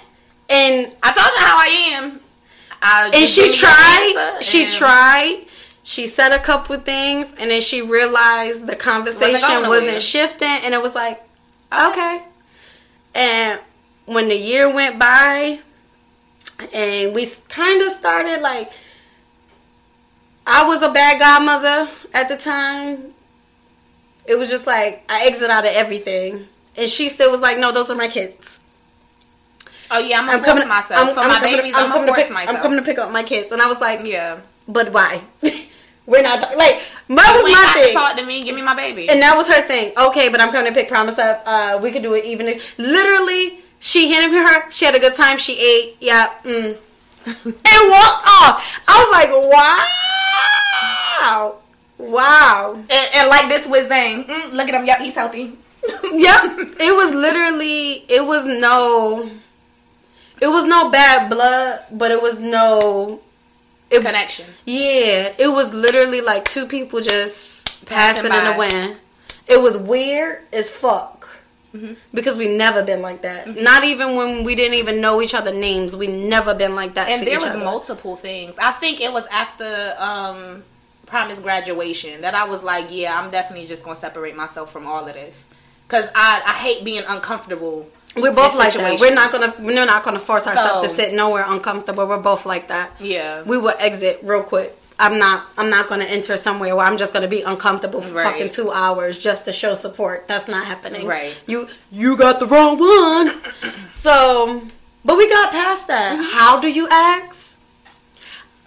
and 0.50 0.94
I 1.04 1.12
told 1.12 1.34
her 1.36 1.46
how 1.46 1.58
I 1.58 1.90
am. 1.94 2.20
I 2.82 3.12
and 3.14 3.28
she 3.30 3.42
gave 3.42 3.52
me 3.52 3.58
your 3.60 3.70
tried 3.70 4.38
she 4.42 4.64
and 4.64 4.72
tried 4.74 5.46
she 5.88 6.06
said 6.06 6.34
a 6.34 6.40
couple 6.40 6.76
of 6.76 6.84
things 6.84 7.34
and 7.40 7.50
then 7.50 7.62
she 7.62 7.82
realized 7.82 8.68
the 8.68 8.76
conversation 8.76 9.70
wasn't, 9.70 10.02
shifting 10.02 10.46
and 10.46 10.74
it 10.74 10.82
was 10.82 10.94
like 10.94 11.24
okay 11.74 12.22
and 13.16 13.62
when 14.06 14.28
the 14.28 14.36
year 14.36 14.72
went 14.72 15.00
by 15.00 15.60
and 16.74 17.16
we 17.16 17.26
kind 17.48 17.82
of 17.84 17.94
started 17.94 18.42
like 18.42 18.70
i 20.46 20.68
was 20.68 20.84
a 20.84 20.92
bad 20.92 21.20
godmother 21.20 21.90
at 22.14 22.28
the 22.28 22.36
time 22.36 23.14
it 24.26 24.38
was 24.38 24.50
just 24.50 24.68
like 24.68 25.06
i 25.08 25.26
exit 25.26 25.50
out 25.50 25.66
of 25.66 25.72
everything 25.72 26.50
and 26.76 26.90
she 26.90 27.08
still 27.08 27.32
was 27.32 27.40
like 27.40 27.58
no 27.58 27.72
those 27.72 27.90
are 27.90 27.96
my 27.96 28.10
kids 28.10 28.60
Oh 29.90 30.00
yeah, 30.00 30.20
I'm 30.20 30.26
gonna 30.26 30.44
force 30.44 30.68
myself 30.68 31.12
for 31.12 31.16
my 31.16 31.40
coming 31.40 31.52
to- 31.52 31.58
babies. 31.60 31.74
I'm, 31.74 31.88
coming 31.88 32.08
gonna 32.08 32.14
pick, 32.14 32.30
myself. 32.30 32.58
I'm 32.58 32.62
coming 32.62 32.78
to 32.78 32.84
pick 32.84 33.00
up 33.00 33.10
my 33.10 33.24
kids, 33.24 33.54
and 33.54 33.62
I 33.62 33.68
was 33.68 33.80
like, 33.80 34.06
yeah. 34.06 34.42
but 34.68 34.92
why? 34.92 35.22
We're 36.08 36.22
not 36.22 36.40
talking. 36.40 36.58
Like 36.58 36.82
that 37.10 37.34
was 37.36 37.52
my 37.52 37.62
got 37.62 37.76
to 37.76 37.84
thing, 37.84 37.94
talk 37.94 38.18
to 38.18 38.26
me. 38.26 38.42
Give 38.42 38.56
me 38.56 38.62
my 38.62 38.74
baby. 38.74 39.10
and 39.10 39.22
that 39.22 39.36
was 39.36 39.48
her 39.50 39.62
thing. 39.68 39.92
Okay, 39.98 40.30
but 40.30 40.42
I'm 40.42 40.52
coming 40.52 40.74
to 40.74 40.78
pick 40.78 40.88
Promise 40.88 41.20
up. 41.20 41.44
Uh, 41.46 41.80
we 41.84 41.92
could 41.92 42.02
do 42.02 42.14
it 42.14 42.24
even. 42.26 42.48
If, 42.48 42.80
literally, 42.80 43.60
she 43.80 44.10
handed 44.12 44.32
me 44.32 44.38
her. 44.38 44.72
She 44.72 44.86
had 44.86 44.96
a 44.96 45.00
good 45.00 45.16
time. 45.16 45.38
She 45.38 45.54
ate. 45.60 45.98
Yeah. 46.00 46.30
Mm. 46.44 46.78
and 47.28 47.90
walked 47.92 48.24
off. 48.26 48.64
I 48.88 48.96
was 49.04 49.12
like, 49.12 49.30
wow, 51.20 51.56
wow. 51.98 52.74
And, 52.74 53.10
and 53.16 53.28
like 53.28 53.50
this 53.50 53.68
was 53.68 53.88
saying, 53.88 54.24
mm, 54.24 54.54
look 54.54 54.70
at 54.70 54.76
him. 54.80 54.86
Yep, 54.86 55.00
he's 55.00 55.16
healthy. 55.16 55.58
Yep. 56.04 56.44
It 56.80 56.96
was 56.96 57.14
literally. 57.14 58.06
It 58.10 58.26
was 58.26 58.46
no. 58.46 59.30
It 60.42 60.48
was 60.48 60.64
no 60.66 60.90
bad 60.90 61.30
blood, 61.30 61.84
but 61.92 62.12
it 62.12 62.22
was 62.22 62.40
no. 62.40 63.20
It, 63.90 64.02
Connection. 64.02 64.46
Yeah, 64.66 65.34
it 65.38 65.48
was 65.48 65.74
literally 65.74 66.22
like 66.22 66.46
two 66.46 66.68
people 66.68 67.02
just 67.02 67.86
passing, 67.86 68.30
Passing 68.30 68.48
in 68.48 68.54
the 68.54 68.58
wind. 68.58 68.98
It 69.48 69.62
was 69.62 69.78
weird 69.78 70.42
as 70.52 70.70
fuck. 70.70 71.30
Mm-hmm. 71.74 71.94
Because 72.14 72.38
we 72.38 72.48
never 72.48 72.84
been 72.84 73.02
like 73.02 73.22
that. 73.22 73.56
Not 73.56 73.84
even 73.84 74.16
when 74.16 74.44
we 74.44 74.56
didn't 74.56 74.76
even 74.76 75.02
know 75.02 75.22
each 75.22 75.34
other 75.34 75.54
names. 75.54 75.96
We 75.96 76.08
never 76.08 76.54
been 76.54 76.76
like 76.76 76.96
that. 76.96 77.10
And 77.10 77.26
there 77.26 77.40
was 77.40 77.50
other. 77.50 77.60
multiple 77.60 78.16
things. 78.16 78.56
I 78.58 78.72
think 78.74 79.02
it 79.02 79.12
was 79.12 79.28
after 79.28 79.94
um 80.00 80.64
promise 81.06 81.40
graduation 81.40 82.22
that 82.22 82.36
I 82.36 82.46
was 82.46 82.64
like, 82.64 82.88
yeah, 82.90 83.20
I'm 83.20 83.32
definitely 83.32 83.68
just 83.68 83.84
gonna 83.84 83.96
separate 83.96 84.36
myself 84.36 84.72
from 84.72 84.88
all 84.88 85.08
of 85.08 85.14
this 85.14 85.46
because 85.88 86.10
I 86.16 86.42
I 86.46 86.54
hate 86.54 86.84
being 86.84 87.04
uncomfortable. 87.08 87.90
We're 88.22 88.34
both 88.34 88.56
like 88.56 88.74
that. 88.74 89.00
We're 89.00 89.14
not 89.14 89.32
gonna 89.32 89.54
we're 89.60 89.86
not 89.86 90.04
gonna 90.04 90.20
force 90.20 90.48
ourselves 90.48 90.88
to 90.90 90.96
sit 90.96 91.14
nowhere 91.14 91.46
uncomfortable. 91.48 92.08
We're 92.08 92.20
both 92.20 92.46
like 92.46 92.68
that. 92.70 92.92
Yeah. 93.00 93.44
We 93.44 93.58
will 93.58 93.76
exit 93.80 94.20
real 94.24 94.44
quick. 94.44 94.76
I'm 95.00 95.20
not 95.20 95.46
I'm 95.58 95.70
not 95.70 95.88
gonna 95.90 96.06
enter 96.06 96.38
somewhere 96.38 96.76
where 96.76 96.86
I'm 96.86 96.98
just 96.98 97.14
gonna 97.14 97.28
be 97.28 97.42
uncomfortable 97.44 98.02
for 98.02 98.14
Right. 98.16 98.26
fucking 98.26 98.50
two 98.50 98.72
hours 98.72 99.20
just 99.20 99.46
to 99.46 99.54
show 99.54 99.76
support. 99.76 100.28
That's 100.28 100.48
not 100.48 100.66
happening. 100.66 101.06
Right. 101.06 101.36
You 101.46 101.68
you 101.92 102.18
got 102.18 102.40
the 102.40 102.48
wrong 102.48 102.80
one. 102.80 103.42
so 103.92 104.64
but 105.06 105.18
we 105.18 105.30
got 105.30 105.52
past 105.52 105.88
that. 105.88 106.14
Mm-hmm. 106.20 106.38
How 106.38 106.60
do 106.60 106.68
you 106.70 106.88
ask? 106.90 107.47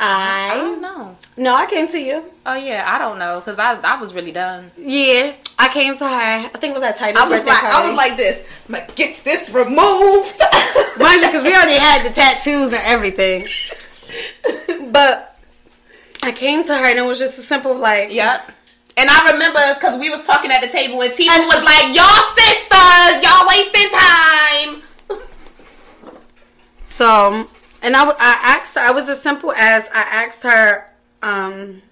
I 0.03 0.53
I 0.55 0.57
don't 0.59 0.81
know. 0.81 1.17
no, 1.37 1.55
I 1.55 1.67
came 1.67 1.87
to 1.89 1.99
you. 1.99 2.25
Oh 2.47 2.55
yeah, 2.55 2.85
I 2.87 2.99
don't 2.99 3.19
know 3.19 3.39
because 3.41 3.59
I 3.59 3.75
I 3.75 4.01
was 4.01 4.15
really 4.15 4.33
done. 4.33 4.71
Yeah, 4.79 5.35
I 5.59 5.69
came 5.69 5.97
to 5.99 6.05
her. 6.05 6.11
I 6.15 6.49
think 6.49 6.73
it 6.73 6.75
was 6.75 6.83
at 6.83 6.97
Titus 6.97 7.21
I 7.21 7.29
was 7.29 7.39
birthday 7.45 7.51
like 7.51 7.65
I 7.65 7.87
was 7.87 7.97
like 7.97 8.17
this. 8.17 8.49
I'm 8.69 8.73
like 8.73 8.97
get 8.97 9.23
this 9.25 9.51
removed. 9.51 10.41
Mind 10.99 11.21
you, 11.21 11.27
because 11.29 11.43
we 11.43 11.55
already 11.55 11.79
had 11.79 12.03
the 12.05 12.11
tattoos 12.15 12.73
and 12.73 12.83
everything. 12.85 13.47
But 14.91 15.39
I 16.23 16.33
came 16.33 16.65
to 16.65 16.77
her 16.77 16.85
and 16.85 16.99
it 16.99 17.03
was 17.03 17.19
just 17.19 17.39
a 17.39 17.43
simple 17.43 17.75
like, 17.77 18.11
Yep. 18.13 18.51
And 18.97 19.09
I 19.09 19.33
remember 19.33 19.61
because 19.75 19.99
we 20.01 20.11
was 20.11 20.25
talking 20.25 20.51
at 20.51 20.61
the 20.63 20.69
table 20.69 21.01
and 21.03 21.13
Tifa 21.13 21.31
And- 21.31 21.47
was 21.47 21.63
like, 21.63 21.95
"Y'all 21.95 22.27
sisters, 22.35 23.23
y'all 23.23 23.47
wasting 23.47 23.89
time." 23.91 24.83
so. 26.87 27.49
And 27.83 27.97
I, 27.97 28.05
I 28.09 28.59
asked 28.59 28.75
her. 28.75 28.81
I 28.81 28.91
was 28.91 29.09
as 29.09 29.23
simple 29.23 29.53
as 29.53 29.89
I 29.93 30.01
asked 30.25 30.43
her. 30.43 30.87
um 31.23 31.83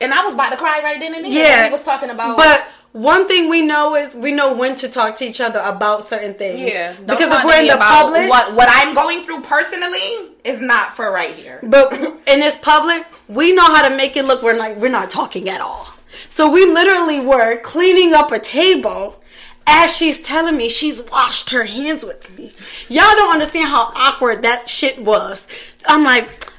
And 0.00 0.14
I 0.14 0.24
was 0.24 0.34
about 0.34 0.50
to 0.50 0.56
cry 0.56 0.80
right 0.82 0.98
then 0.98 1.14
and 1.14 1.24
there. 1.24 1.32
Yeah, 1.32 1.66
we 1.66 1.72
was 1.72 1.82
talking 1.82 2.10
about. 2.10 2.36
But 2.36 2.66
one 2.92 3.28
thing 3.28 3.50
we 3.50 3.62
know 3.62 3.94
is 3.96 4.14
we 4.14 4.32
know 4.32 4.54
when 4.54 4.74
to 4.76 4.88
talk 4.88 5.16
to 5.16 5.24
each 5.26 5.40
other 5.40 5.60
about 5.60 6.04
certain 6.04 6.34
things. 6.34 6.60
yeah, 6.60 6.94
don't 6.94 7.06
because 7.06 7.30
if 7.30 7.44
we're 7.44 7.60
in 7.60 7.66
the 7.66 7.76
public, 7.76 8.28
what 8.28 8.54
what 8.54 8.68
I'm 8.70 8.94
going 8.94 9.22
through 9.22 9.42
personally 9.42 10.34
is 10.44 10.60
not 10.60 10.96
for 10.96 11.12
right 11.12 11.34
here. 11.34 11.60
But 11.62 11.92
in 11.92 12.40
this 12.40 12.56
public, 12.56 13.06
we 13.28 13.54
know 13.54 13.64
how 13.74 13.88
to 13.88 13.94
make 13.94 14.16
it 14.16 14.24
look 14.24 14.42
we're 14.42 14.56
like 14.56 14.76
we're 14.78 14.90
not 14.90 15.10
talking 15.10 15.48
at 15.48 15.60
all. 15.60 15.86
So 16.28 16.50
we 16.50 16.64
literally 16.64 17.20
were 17.20 17.58
cleaning 17.58 18.14
up 18.14 18.32
a 18.32 18.38
table 18.38 19.22
as 19.68 19.94
she's 19.94 20.22
telling 20.22 20.56
me 20.56 20.68
she's 20.68 21.02
washed 21.02 21.50
her 21.50 21.64
hands 21.64 22.04
with 22.04 22.36
me. 22.38 22.52
Y'all 22.88 23.14
don't 23.14 23.32
understand 23.32 23.68
how 23.68 23.92
awkward 23.94 24.42
that 24.42 24.68
shit 24.68 24.98
was. 25.00 25.46
I'm 25.86 26.02
like, 26.04 26.50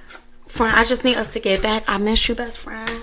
friend, 0.47 0.75
I 0.75 0.85
just 0.85 1.03
need 1.03 1.17
us 1.17 1.31
to 1.31 1.39
get 1.39 1.61
back. 1.61 1.83
I 1.87 1.97
miss 1.97 2.29
you, 2.29 2.35
best 2.35 2.59
friend. 2.59 3.01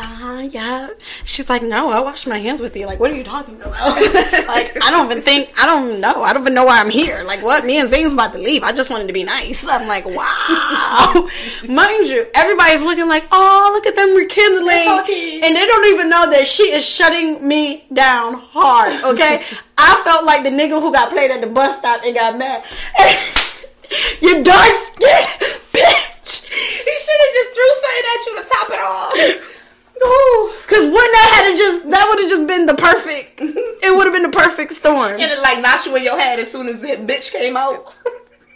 Uh-huh, 0.00 0.48
yeah. 0.52 0.90
She's 1.24 1.48
like, 1.48 1.60
no, 1.60 1.90
I 1.90 1.98
washed 1.98 2.28
my 2.28 2.38
hands 2.38 2.60
with 2.60 2.76
you. 2.76 2.86
Like, 2.86 3.00
what 3.00 3.10
are 3.10 3.16
you 3.16 3.24
talking 3.24 3.56
about? 3.56 3.72
like, 4.00 4.78
I 4.80 4.92
don't 4.92 5.10
even 5.10 5.24
think, 5.24 5.50
I 5.60 5.66
don't 5.66 6.00
know. 6.00 6.22
I 6.22 6.32
don't 6.32 6.42
even 6.42 6.54
know 6.54 6.66
why 6.66 6.78
I'm 6.78 6.88
here. 6.88 7.24
Like, 7.24 7.42
what? 7.42 7.64
Me 7.64 7.80
and 7.80 7.90
Zane's 7.90 8.12
about 8.12 8.32
to 8.34 8.38
leave. 8.38 8.62
I 8.62 8.70
just 8.70 8.90
wanted 8.90 9.08
to 9.08 9.12
be 9.12 9.24
nice. 9.24 9.66
I'm 9.66 9.88
like, 9.88 10.06
wow. 10.06 11.28
Mind 11.68 12.06
you, 12.06 12.28
everybody's 12.32 12.80
looking 12.80 13.08
like, 13.08 13.24
oh, 13.32 13.72
look 13.74 13.86
at 13.86 13.96
them 13.96 14.14
rekindling. 14.14 14.86
And 15.42 15.56
they 15.56 15.66
don't 15.66 15.86
even 15.86 16.08
know 16.08 16.30
that 16.30 16.46
she 16.46 16.70
is 16.70 16.84
shutting 16.84 17.46
me 17.46 17.84
down 17.92 18.34
hard, 18.34 19.02
okay? 19.02 19.42
I 19.78 20.00
felt 20.04 20.24
like 20.24 20.44
the 20.44 20.50
nigga 20.50 20.80
who 20.80 20.92
got 20.92 21.10
played 21.10 21.32
at 21.32 21.40
the 21.40 21.48
bus 21.48 21.76
stop 21.76 22.02
and 22.04 22.14
got 22.14 22.38
mad. 22.38 22.62
you 24.22 24.44
dark 24.44 24.74
skinned 24.74 25.58
bitch. 25.72 26.46
He 26.46 26.94
should 27.02 27.20
have 27.24 27.34
just 27.34 27.50
threw 27.50 27.70
something 27.82 28.06
at 28.14 28.26
you 28.26 28.32
to 28.36 28.48
top 28.48 28.68
it 28.70 28.80
off. 28.80 29.57
Ooh, 30.04 30.52
Cause 30.66 30.84
when 30.84 30.92
that 30.92 31.30
had 31.44 31.56
just 31.58 31.90
that 31.90 32.06
would 32.08 32.20
have 32.20 32.30
just 32.30 32.46
been 32.46 32.66
the 32.66 32.74
perfect. 32.74 33.40
It 33.40 33.96
would 33.96 34.04
have 34.06 34.12
been 34.12 34.22
the 34.30 34.36
perfect 34.36 34.72
storm, 34.72 35.12
And 35.12 35.22
it 35.22 35.40
like 35.42 35.60
knocked 35.60 35.86
you 35.86 35.96
in 35.96 36.02
your 36.04 36.18
head 36.18 36.38
as 36.38 36.50
soon 36.50 36.68
as 36.68 36.80
that 36.82 37.06
bitch 37.06 37.32
came 37.32 37.56
out. 37.56 37.94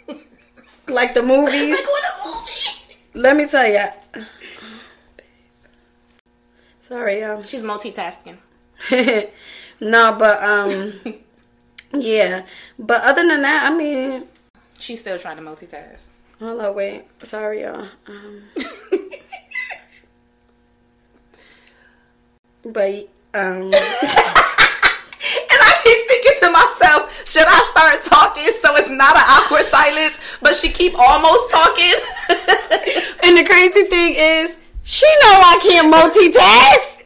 like 0.87 1.13
the 1.13 1.23
movies. 1.23 1.71
like 1.71 1.85
what 1.85 2.03
a 2.03 2.27
movie. 2.27 2.97
Let 3.15 3.35
me 3.37 3.45
tell 3.47 3.67
ya. 3.67 3.87
Sorry, 6.79 7.21
y'all. 7.21 7.41
She's 7.41 7.63
multitasking. 7.63 8.37
no, 9.81 10.15
but 10.19 10.43
um, 10.43 10.93
yeah. 11.93 12.45
But 12.77 13.01
other 13.03 13.25
than 13.25 13.41
that, 13.41 13.71
I 13.71 13.75
mean, 13.75 14.27
She's 14.79 14.99
still 14.99 15.17
trying 15.17 15.37
to 15.37 15.43
multitask. 15.43 15.99
hold 16.39 16.59
on, 16.61 16.75
wait. 16.75 17.03
Sorry, 17.23 17.61
y'all. 17.63 17.87
Um, 18.07 18.43
but 22.65 23.07
um, 23.33 23.71
And 25.23 25.59
I 25.61 25.71
keep 25.83 25.99
thinking 26.07 26.35
to 26.43 26.49
myself, 26.51 27.25
should 27.25 27.47
I 27.47 27.59
start 27.71 28.03
talking 28.03 28.51
so 28.51 28.75
it's 28.75 28.89
not 28.89 29.15
an 29.15 29.23
awkward 29.23 29.63
silence, 29.65 30.17
but 30.41 30.55
she 30.55 30.69
keep 30.69 30.93
almost 30.97 31.49
talking? 31.49 31.95
and 33.23 33.37
the 33.37 33.45
crazy 33.47 33.87
thing 33.87 34.15
is, 34.15 34.55
she 34.83 35.05
know 35.23 35.39
I 35.39 35.57
can't 35.63 35.87
multitask. 35.93 37.05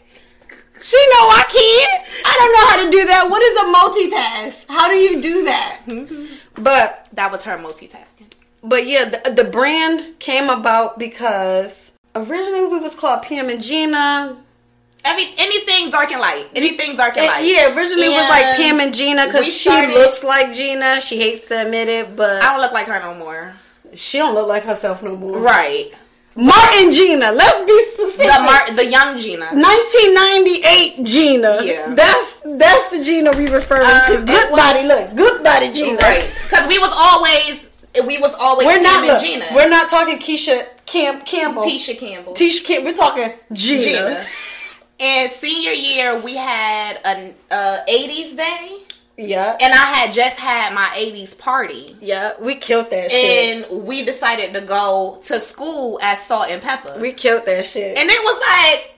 She 0.81 0.97
know 1.13 1.25
I 1.29 1.43
can't. 1.45 2.01
I 2.25 2.33
don't 2.39 2.53
know 2.53 2.67
how 2.69 2.77
to 2.85 2.91
do 2.91 3.05
that. 3.05 3.29
What 3.29 3.41
is 3.41 3.55
a 3.57 3.65
multitask? 3.77 4.65
How 4.69 4.89
do 4.89 4.95
you 4.95 5.21
do 5.21 5.43
that? 5.45 5.81
But 6.59 7.07
that 7.13 7.31
was 7.31 7.43
her 7.43 7.55
multitasking. 7.59 8.33
but 8.63 8.87
yeah, 8.87 9.05
the, 9.05 9.29
the 9.29 9.43
brand 9.43 10.17
came 10.17 10.49
about 10.49 10.97
because 10.97 11.91
originally 12.15 12.65
we 12.65 12.79
was 12.79 12.95
called 12.95 13.21
PM 13.21 13.49
and 13.49 13.61
Gina. 13.61 14.37
Every 15.09 15.25
anything 15.37 15.89
dark 15.89 16.11
and 16.11 16.19
light. 16.21 16.47
Anything 16.55 16.95
dark 16.95 17.17
and 17.17 17.25
And, 17.25 17.27
light. 17.27 17.45
yeah, 17.45 17.73
originally 17.75 18.07
it 18.07 18.17
was 18.19 18.29
like 18.29 18.57
Pam 18.57 18.79
and 18.79 18.93
Gina 18.93 19.25
because 19.25 19.47
she 19.47 19.69
looks 19.87 20.23
like 20.23 20.53
Gina. 20.53 20.99
She 21.01 21.17
hates 21.17 21.47
to 21.47 21.61
admit 21.65 21.87
it, 21.87 22.15
but 22.15 22.43
I 22.43 22.51
don't 22.51 22.61
look 22.61 22.73
like 22.73 22.87
her 22.87 22.99
no 22.99 23.13
more. 23.15 23.53
she 23.95 24.17
don't 24.17 24.33
look 24.35 24.47
like 24.47 24.63
herself 24.63 25.01
no 25.01 25.15
more. 25.15 25.39
Right. 25.39 25.91
Martin 26.35 26.91
Gina. 26.91 27.31
Let's 27.31 27.61
be 27.63 27.77
specific. 27.93 28.27
The 28.31 28.43
Mar- 28.43 28.69
the 28.75 28.85
young 28.85 29.17
Gina. 29.17 29.45
1998 29.55 31.03
Gina. 31.03 31.59
Yeah. 31.63 31.93
That's 31.95 32.41
that's 32.45 32.87
the 32.89 33.03
Gina 33.03 33.31
we 33.31 33.47
referring 33.47 33.87
Um, 33.89 34.01
to. 34.07 34.17
Good 34.25 34.51
was- 34.51 34.59
body, 34.59 34.87
look, 34.87 35.15
good 35.15 35.43
body 35.43 35.71
Gina. 35.71 35.97
Right. 35.97 36.31
Because 36.43 36.67
we 36.67 36.77
was 36.79 36.93
always 36.95 37.67
we 38.05 38.19
was 38.19 38.33
always 38.35 38.67
We're 38.67 38.81
not 38.81 39.01
Pam 39.01 39.03
and 39.03 39.13
look, 39.13 39.21
Gina. 39.21 39.45
We're 39.55 39.69
not 39.69 39.89
talking 39.89 40.19
Keisha 40.19 40.67
Camp 40.85 41.25
Campbell. 41.25 41.63
Tisha 41.63 41.97
Campbell. 41.97 42.33
Tisha 42.33 42.63
Campbell. 42.63 42.85
We're 42.91 42.95
talking 42.97 43.31
Gina. 43.53 43.83
Gina. 43.83 44.25
And 44.99 45.29
senior 45.29 45.71
year 45.71 46.19
we 46.19 46.35
had 46.35 46.99
an 47.05 47.35
uh, 47.51 47.79
80s 47.87 48.35
day. 48.35 48.77
Yeah. 49.17 49.57
And 49.59 49.73
I 49.73 49.77
had 49.77 50.13
just 50.13 50.37
had 50.37 50.73
my 50.73 50.85
80s 50.95 51.37
party. 51.37 51.87
Yeah. 52.01 52.33
We 52.39 52.55
killed 52.55 52.89
that 52.91 53.09
shit. 53.11 53.65
And 53.71 53.85
we 53.85 54.05
decided 54.05 54.53
to 54.53 54.61
go 54.61 55.19
to 55.23 55.39
school 55.39 55.99
at 56.01 56.19
Salt-N-Pepa. 56.19 56.99
We 56.99 57.11
killed 57.13 57.45
that 57.47 57.65
shit. 57.65 57.97
and 57.97 58.09
it 58.09 58.23
was 58.23 58.39
like 58.75 58.93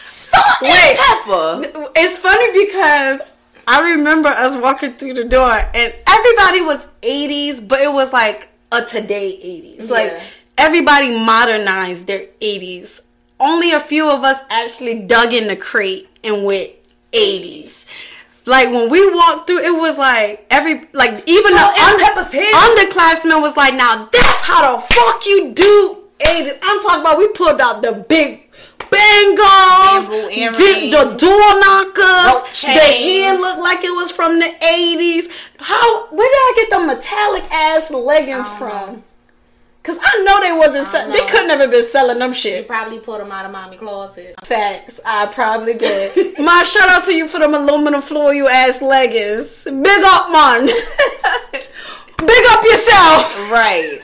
salt 0.00 0.44
Wait. 0.62 0.70
and 0.72 0.98
pepper. 0.98 1.90
It's 1.96 2.18
funny 2.18 2.66
because 2.66 3.20
I 3.66 3.92
remember 3.92 4.28
us 4.28 4.56
walking 4.56 4.94
through 4.94 5.14
the 5.14 5.24
door 5.24 5.50
and 5.52 5.94
everybody 6.06 6.62
was 6.62 6.86
80s, 7.02 7.66
but 7.66 7.80
it 7.80 7.92
was 7.92 8.12
like 8.12 8.48
a 8.72 8.84
today 8.84 9.32
80s. 9.78 9.88
Like 9.90 10.10
Yeah. 10.12 10.22
everybody 10.58 11.10
modernized 11.18 12.06
their 12.06 12.26
80s. 12.40 13.00
Only 13.40 13.72
a 13.72 13.80
few 13.80 14.10
of 14.10 14.24
us 14.24 14.40
actually 14.50 15.00
dug 15.00 15.32
in 15.32 15.48
the 15.48 15.56
crate 15.56 16.08
and 16.24 16.44
went 16.44 16.70
80s. 17.12 17.84
Like 18.44 18.70
when 18.70 18.88
we 18.88 19.14
walked 19.14 19.46
through, 19.46 19.58
it 19.60 19.78
was 19.78 19.98
like 19.98 20.46
every 20.50 20.88
like 20.92 21.22
even 21.28 21.52
Salt 21.56 21.74
the 21.76 21.82
and 21.82 22.00
un- 22.00 22.88
underclassmen 22.88 23.42
was 23.42 23.56
like, 23.56 23.74
"Now 23.74 24.08
that's 24.10 24.46
how 24.46 24.76
the 24.76 24.82
fuck 24.82 25.26
you 25.26 25.52
do 25.52 25.98
80s." 26.18 26.58
I'm 26.62 26.80
talking 26.80 27.00
about 27.02 27.18
we 27.18 27.28
pulled 27.28 27.60
out 27.60 27.82
the 27.82 28.06
big 28.08 28.48
bangles, 28.90 30.08
did 30.56 30.92
the 30.92 31.14
door 31.16 31.60
knockers, 31.60 32.50
the 32.62 32.68
hair 32.80 33.34
looked 33.38 33.60
like 33.60 33.84
it 33.84 33.90
was 33.90 34.10
from 34.10 34.38
the 34.38 34.46
80s. 34.46 35.30
How? 35.58 36.06
Where 36.06 36.28
did 36.28 36.36
I 36.36 36.52
get 36.56 36.70
the 36.70 36.86
metallic 36.86 37.44
ass 37.52 37.90
leggings 37.90 38.48
from? 38.48 39.04
Cause 39.88 39.98
I 40.02 40.22
know 40.22 40.38
they 40.42 40.52
wasn't. 40.52 40.86
Se- 40.88 41.10
they 41.12 41.26
couldn't 41.28 41.48
have 41.48 41.70
been 41.70 41.82
selling 41.82 42.18
them 42.18 42.34
shit. 42.34 42.68
Probably 42.68 43.00
put 43.00 43.20
them 43.20 43.32
out 43.32 43.46
of 43.46 43.52
mommy 43.52 43.78
closet. 43.78 44.34
Facts. 44.44 45.00
I 45.02 45.24
probably 45.32 45.72
did. 45.72 46.38
my 46.38 46.62
shout 46.62 46.90
out 46.90 47.06
to 47.06 47.14
you 47.14 47.26
for 47.26 47.38
them 47.38 47.54
aluminum 47.54 48.02
floor 48.02 48.34
you 48.34 48.48
ass 48.48 48.82
leggings. 48.82 49.64
Big 49.64 50.04
up, 50.04 50.30
man. 50.30 50.66
Big 52.18 52.44
up 52.50 52.64
yourself. 52.64 53.50
Right. 53.50 53.98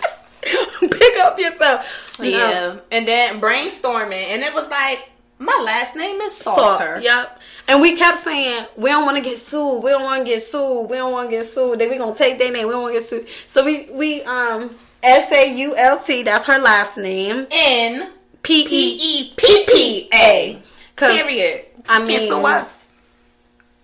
Big 0.80 1.18
up 1.18 1.38
yourself. 1.38 2.16
Yeah. 2.18 2.78
And 2.90 3.06
then 3.06 3.38
brainstorming, 3.38 4.28
and 4.30 4.42
it 4.42 4.54
was 4.54 4.66
like, 4.70 5.10
my 5.38 5.60
last 5.62 5.96
name 5.96 6.18
is 6.22 6.34
So, 6.34 6.98
yep. 7.02 7.42
And 7.68 7.82
we 7.82 7.94
kept 7.94 8.24
saying, 8.24 8.68
we 8.78 8.88
don't 8.88 9.04
want 9.04 9.18
to 9.18 9.22
get 9.22 9.36
sued. 9.36 9.82
We 9.82 9.90
don't 9.90 10.04
want 10.04 10.24
to 10.24 10.32
get 10.32 10.42
sued. 10.42 10.88
We 10.88 10.96
don't 10.96 11.12
want 11.12 11.28
to 11.28 11.36
get 11.36 11.44
sued. 11.44 11.78
Then 11.78 11.90
we 11.90 11.98
going 11.98 12.14
to 12.14 12.18
take 12.18 12.38
their 12.38 12.50
name. 12.50 12.68
We 12.68 12.72
don't 12.72 12.84
want 12.84 12.94
to 12.94 13.00
get 13.00 13.08
sued. 13.08 13.28
So 13.46 13.62
we, 13.62 13.90
we, 13.90 14.22
um, 14.22 14.74
S-A-U-L-T, 15.04 16.22
that's 16.22 16.46
her 16.46 16.58
last 16.58 16.96
name. 16.96 17.46
N 17.50 18.10
P 18.42 18.66
E 18.70 18.98
E 19.00 19.32
P 19.36 19.64
P 19.68 20.08
A. 20.14 20.62
Period. 20.96 21.66
I 21.88 22.04
mean- 22.04 22.28
sue 22.28 22.40
us. 22.44 22.78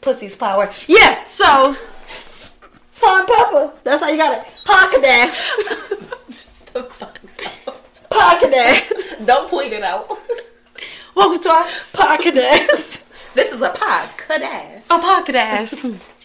Pussy's 0.01 0.35
power. 0.35 0.73
Yeah, 0.89 1.23
so, 1.27 1.77
and 3.03 3.29
pepper. 3.29 3.73
That's 3.85 4.03
how 4.03 4.09
you 4.09 4.16
got 4.16 4.39
it. 4.39 4.47
Pocket 4.64 5.05
ass. 5.05 6.41
Pocket 8.11 8.55
ass. 8.55 8.93
Don't 9.27 9.49
point 9.51 9.75
it 9.75 9.83
out. 9.83 10.09
Welcome 11.14 11.43
to 11.43 11.51
our 11.51 11.66
pocket 11.93 12.37
ass. 12.37 13.05
This 13.33 13.53
is 13.53 13.62
a 13.62 13.68
podcast. 13.71 14.87
A 14.87 14.99
pocket 14.99 15.37
ass. 15.37 15.75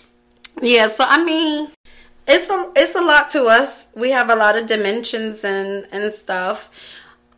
yeah, 0.61 0.89
so 0.89 1.03
I 1.07 1.23
mean, 1.23 1.69
it's 2.27 2.49
a 2.49 2.71
it's 2.75 2.95
a 2.95 3.01
lot 3.01 3.29
to 3.29 3.45
us. 3.45 3.87
We 3.95 4.11
have 4.11 4.29
a 4.29 4.35
lot 4.35 4.57
of 4.57 4.67
dimensions 4.67 5.43
and 5.43 5.85
and 5.91 6.11
stuff. 6.11 6.69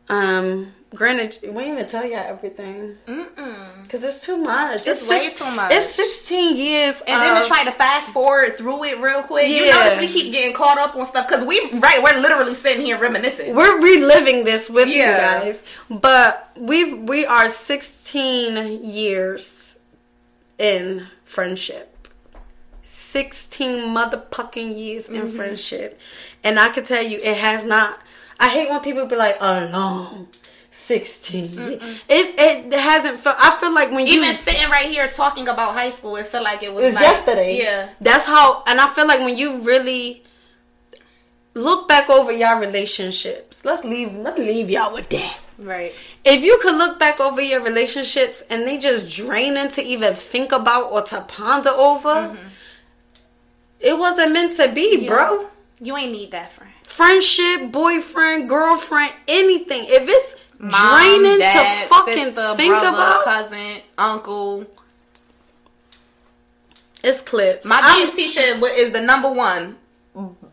Um, 0.09 0.71
granted, 0.95 1.39
we 1.43 1.49
didn't 1.49 1.73
even 1.73 1.87
tell 1.87 2.05
y'all 2.05 2.19
everything 2.19 2.95
because 3.83 4.03
it's 4.03 4.21
too 4.25 4.37
much. 4.37 4.87
It's 4.87 5.05
way 5.09 5.27
too 5.29 5.51
much. 5.51 5.73
It's 5.73 5.87
sixteen 5.87 6.55
years, 6.55 7.01
And 7.05 7.21
then 7.21 7.35
to 7.35 7.41
of- 7.41 7.47
try 7.47 7.65
to 7.65 7.71
fast 7.73 8.11
forward 8.13 8.57
through 8.57 8.85
it 8.85 9.01
real 9.01 9.23
quick. 9.23 9.49
You 9.49 9.69
notice 9.69 9.97
we 9.99 10.07
keep 10.07 10.31
getting 10.31 10.55
caught 10.55 10.77
up 10.77 10.95
on 10.95 11.05
stuff 11.05 11.27
because 11.27 11.43
we 11.43 11.59
right 11.73 12.01
we're 12.01 12.19
literally 12.21 12.53
sitting 12.53 12.85
here 12.85 12.97
reminiscing. 12.97 13.53
we're 13.53 13.81
reliving 13.81 14.45
this 14.45 14.69
with 14.69 14.87
Yeah. 14.87 15.43
you 15.43 15.51
guys, 15.53 15.59
but 15.89 16.51
we 16.55 16.93
we 16.93 17.25
are 17.25 17.49
sixteen 17.49 18.81
years 18.85 19.77
in 20.57 21.05
friendship. 21.25 21.96
16 23.17 23.95
motherfucking 23.95 24.77
years 24.77 25.09
in 25.09 25.23
mm-hmm. 25.23 25.35
friendship. 25.35 25.99
And 26.43 26.59
I 26.59 26.69
can 26.69 26.83
tell 26.83 27.03
you, 27.03 27.17
it 27.17 27.35
has 27.37 27.65
not. 27.65 27.99
I 28.39 28.49
hate 28.49 28.69
when 28.69 28.79
people 28.81 29.07
be 29.07 29.15
like, 29.15 29.37
oh, 29.41 29.65
a 29.65 29.69
long 29.71 30.27
16 30.69 31.53
years. 31.53 31.81
It, 32.07 32.35
it 32.37 32.79
hasn't 32.79 33.19
felt. 33.19 33.37
I 33.39 33.57
feel 33.59 33.73
like 33.73 33.89
when 33.89 34.05
you. 34.05 34.21
Even 34.21 34.35
sitting 34.35 34.69
right 34.69 34.85
here 34.85 35.07
talking 35.07 35.47
about 35.47 35.73
high 35.73 35.89
school, 35.89 36.15
it 36.17 36.27
felt 36.27 36.43
like 36.43 36.61
it 36.61 36.71
was 36.71 36.83
It 36.83 36.85
was 36.85 36.93
like, 36.93 37.03
yesterday. 37.03 37.57
Yeah. 37.57 37.89
That's 37.99 38.27
how, 38.27 38.63
and 38.67 38.79
I 38.79 38.87
feel 38.93 39.07
like 39.07 39.21
when 39.21 39.35
you 39.35 39.61
really 39.61 40.23
look 41.55 41.87
back 41.87 42.11
over 42.11 42.31
y'all 42.31 42.59
relationships, 42.59 43.65
let's 43.65 43.83
leave, 43.83 44.13
let 44.13 44.37
me 44.37 44.45
leave 44.45 44.69
y'all 44.69 44.93
with 44.93 45.09
that. 45.09 45.39
Right. 45.57 45.91
If 46.23 46.43
you 46.43 46.59
could 46.61 46.75
look 46.75 46.99
back 46.99 47.19
over 47.19 47.41
your 47.41 47.61
relationships 47.61 48.43
and 48.47 48.67
they 48.67 48.77
just 48.77 49.09
drain 49.09 49.55
to 49.71 49.81
even 49.81 50.13
think 50.13 50.51
about 50.51 50.91
or 50.91 51.01
to 51.01 51.21
ponder 51.21 51.71
over, 51.71 52.09
mm-hmm. 52.09 52.47
It 53.79 53.97
wasn't 53.97 54.33
meant 54.33 54.55
to 54.57 54.71
be, 54.71 55.07
bro. 55.07 55.47
You 55.79 55.95
ain't 55.95 56.11
need 56.11 56.31
that 56.31 56.51
friend. 56.51 56.71
Friendship, 56.83 57.71
boyfriend, 57.71 58.49
girlfriend, 58.49 59.13
anything. 59.27 59.83
If 59.87 60.07
it's 60.07 60.35
Mom, 60.57 60.71
draining 60.71 61.39
dad, 61.39 61.83
to 61.83 61.89
fucking 61.89 62.25
sister, 62.25 62.55
think 62.55 62.71
brother, 62.71 62.87
about, 62.89 63.23
cousin, 63.23 63.81
uncle. 63.97 64.65
it's 67.03 67.21
clips. 67.21 67.67
My 67.67 67.79
I'm- 67.83 67.99
dance 67.99 68.15
teacher 68.15 68.41
is 68.75 68.91
the 68.91 69.01
number 69.01 69.31
one. 69.31 69.77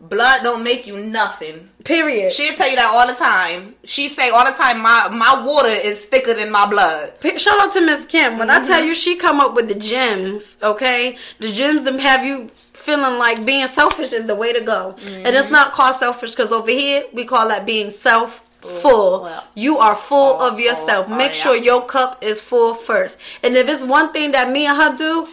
Blood 0.01 0.43
don't 0.43 0.63
make 0.63 0.85
you 0.85 1.03
nothing. 1.03 1.71
period. 1.83 2.31
She'll 2.31 2.53
tell 2.53 2.69
you 2.69 2.75
that 2.75 2.91
all 2.93 3.07
the 3.07 3.15
time. 3.15 3.73
She 3.83 4.07
say 4.07 4.29
all 4.29 4.45
the 4.45 4.51
time, 4.51 4.79
my 4.79 5.09
my 5.09 5.43
water 5.43 5.69
is 5.69 6.05
thicker 6.05 6.35
than 6.35 6.51
my 6.51 6.67
blood. 6.67 7.13
Shout 7.37 7.59
out 7.59 7.73
to 7.73 7.81
Miss 7.81 8.05
Kim. 8.05 8.37
When 8.37 8.51
I 8.51 8.57
mm-hmm. 8.57 8.67
tell 8.67 8.83
you 8.83 8.93
she 8.93 9.15
come 9.15 9.39
up 9.39 9.55
with 9.55 9.67
the 9.67 9.73
gems, 9.73 10.55
okay? 10.61 11.17
The 11.39 11.51
gems 11.51 11.81
them 11.83 11.97
have 11.97 12.23
you 12.23 12.51
feeling 12.85 13.17
like 13.17 13.45
being 13.45 13.67
selfish 13.67 14.13
is 14.13 14.25
the 14.25 14.35
way 14.35 14.53
to 14.53 14.61
go. 14.61 14.95
And 15.05 15.35
it's 15.35 15.49
not 15.49 15.73
called 15.73 15.95
selfish 15.97 16.31
because 16.35 16.51
over 16.51 16.69
here 16.69 17.03
we 17.13 17.25
call 17.25 17.47
that 17.49 17.65
being 17.65 17.89
self 17.91 18.41
full. 18.61 19.23
Well. 19.23 19.43
you 19.55 19.77
are 19.77 19.95
full 19.95 20.37
Oh, 20.39 20.51
of 20.51 20.59
yourself. 20.59 21.07
oh, 21.09 21.13
oh, 21.13 21.17
Make 21.17 21.33
yeah. 21.35 21.41
sure 21.43 21.55
your 21.55 21.85
cup 21.85 22.23
is 22.23 22.39
full 22.41 22.73
first. 22.73 23.17
And 23.43 23.55
if 23.55 23.67
it's 23.67 23.83
one 23.83 24.11
thing 24.13 24.31
that 24.31 24.51
me 24.51 24.65
and 24.67 24.77
her 24.81 24.95
do, 24.97 25.27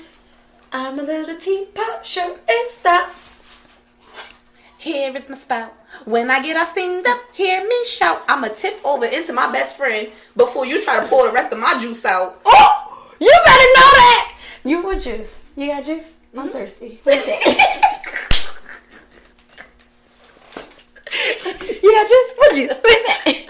I'm 0.72 0.98
a 0.98 1.02
little 1.02 1.36
teapot, 1.36 2.04
sure 2.04 2.36
and 2.48 2.70
stop. 2.70 3.10
Here 4.78 5.14
is 5.14 5.28
my 5.28 5.36
spout. 5.36 5.72
When 6.06 6.30
I 6.30 6.42
get 6.42 6.56
all 6.56 6.66
steamed 6.66 7.06
up, 7.06 7.20
hear 7.32 7.62
me 7.66 7.84
shout. 7.86 8.22
I'ma 8.28 8.48
tip 8.48 8.80
over 8.84 9.06
into 9.06 9.32
my 9.32 9.50
best 9.52 9.76
friend 9.76 10.08
before 10.36 10.66
you 10.66 10.82
try 10.82 11.00
to 11.00 11.06
pour 11.06 11.26
the 11.28 11.32
rest 11.32 11.52
of 11.52 11.58
my 11.58 11.74
juice 11.80 12.04
out. 12.04 12.40
Oh, 12.44 13.12
you 13.20 13.30
better 13.44 13.68
know 13.78 13.90
that. 14.02 14.34
You 14.64 14.82
want 14.82 15.02
juice? 15.02 15.40
You 15.56 15.68
got 15.68 15.84
juice? 15.84 16.12
I'm 16.34 16.48
mm-hmm. 16.48 16.52
thirsty. 16.52 17.00
yeah, 21.82 22.04
juice? 22.04 22.32
What 22.36 22.56
juice? 22.56 22.72
What's 22.82 23.06
that? 23.06 23.48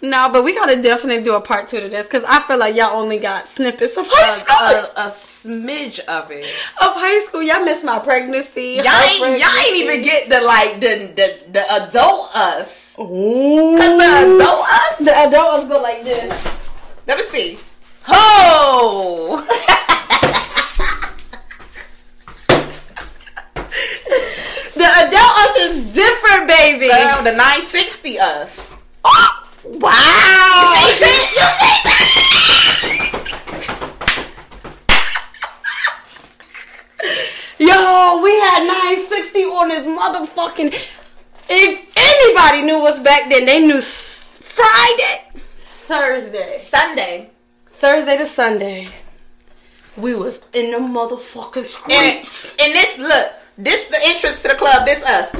No, 0.00 0.28
but 0.32 0.44
we 0.44 0.54
gotta 0.54 0.80
definitely 0.80 1.24
do 1.24 1.34
a 1.34 1.40
part 1.40 1.66
two 1.68 1.80
to 1.80 1.88
this 1.88 2.04
because 2.04 2.22
I 2.24 2.40
feel 2.42 2.58
like 2.58 2.76
y'all 2.76 2.96
only 2.96 3.18
got 3.18 3.48
snippets 3.48 3.96
of 3.96 4.06
high 4.08 4.34
A, 4.34 4.38
school. 4.38 4.92
a, 4.96 5.06
a 5.06 5.10
smidge 5.10 5.98
of 6.00 6.30
it. 6.30 6.44
of 6.80 6.94
high 6.94 7.24
school, 7.24 7.42
y'all 7.42 7.64
missed 7.64 7.84
my 7.84 7.98
pregnancy. 7.98 8.80
Y'all 8.82 9.02
ain't, 9.02 9.40
y'all 9.40 9.56
ain't 9.56 9.76
even 9.76 10.02
get 10.02 10.28
the 10.28 10.40
like 10.40 10.80
the 10.80 11.12
the, 11.14 11.50
the 11.50 11.72
adult 11.82 12.30
us. 12.36 12.96
Ooh. 12.98 13.76
Cause 13.76 13.98
the 13.98 14.34
adult 14.34 14.66
us. 14.66 14.98
The 14.98 15.16
adult 15.16 15.60
us 15.60 15.68
go 15.68 15.82
like 15.82 16.04
this. 16.04 16.56
Let 17.06 17.18
me 17.18 17.24
see. 17.24 17.58
Ho! 18.04 19.44
The 24.78 24.84
adult 24.84 25.32
us 25.42 25.58
is 25.58 25.92
different, 25.92 26.46
baby. 26.46 26.86
Girl, 26.86 27.22
the 27.24 27.32
960 27.32 28.18
us. 28.20 28.72
Oh, 29.04 29.48
wow. 29.64 30.74
You 30.76 30.92
see 30.94 31.34
that? 31.34 32.68
Yo, 37.58 38.22
we 38.22 38.30
had 38.40 38.66
960 38.66 39.40
on 39.44 39.68
this 39.68 39.86
motherfucking. 39.86 40.72
If 41.50 41.92
anybody 41.96 42.62
knew 42.66 42.86
us 42.86 42.98
back 43.00 43.28
then, 43.30 43.46
they 43.46 43.66
knew 43.66 43.80
Friday, 43.80 45.24
Thursday, 45.56 46.58
Sunday. 46.62 47.30
Thursday 47.66 48.16
to 48.18 48.26
Sunday. 48.26 48.88
We 49.96 50.14
was 50.14 50.46
in 50.52 50.70
the 50.70 50.78
motherfucking 50.78 51.56
And, 51.56 51.66
streets. 52.24 52.54
and 52.60 52.72
this, 52.74 52.98
look, 52.98 53.32
this 53.58 53.86
the 53.88 53.98
entrance 54.04 54.40
to 54.42 54.48
the 54.48 54.54
club, 54.54 54.86
this 54.86 55.02
us. 55.02 55.30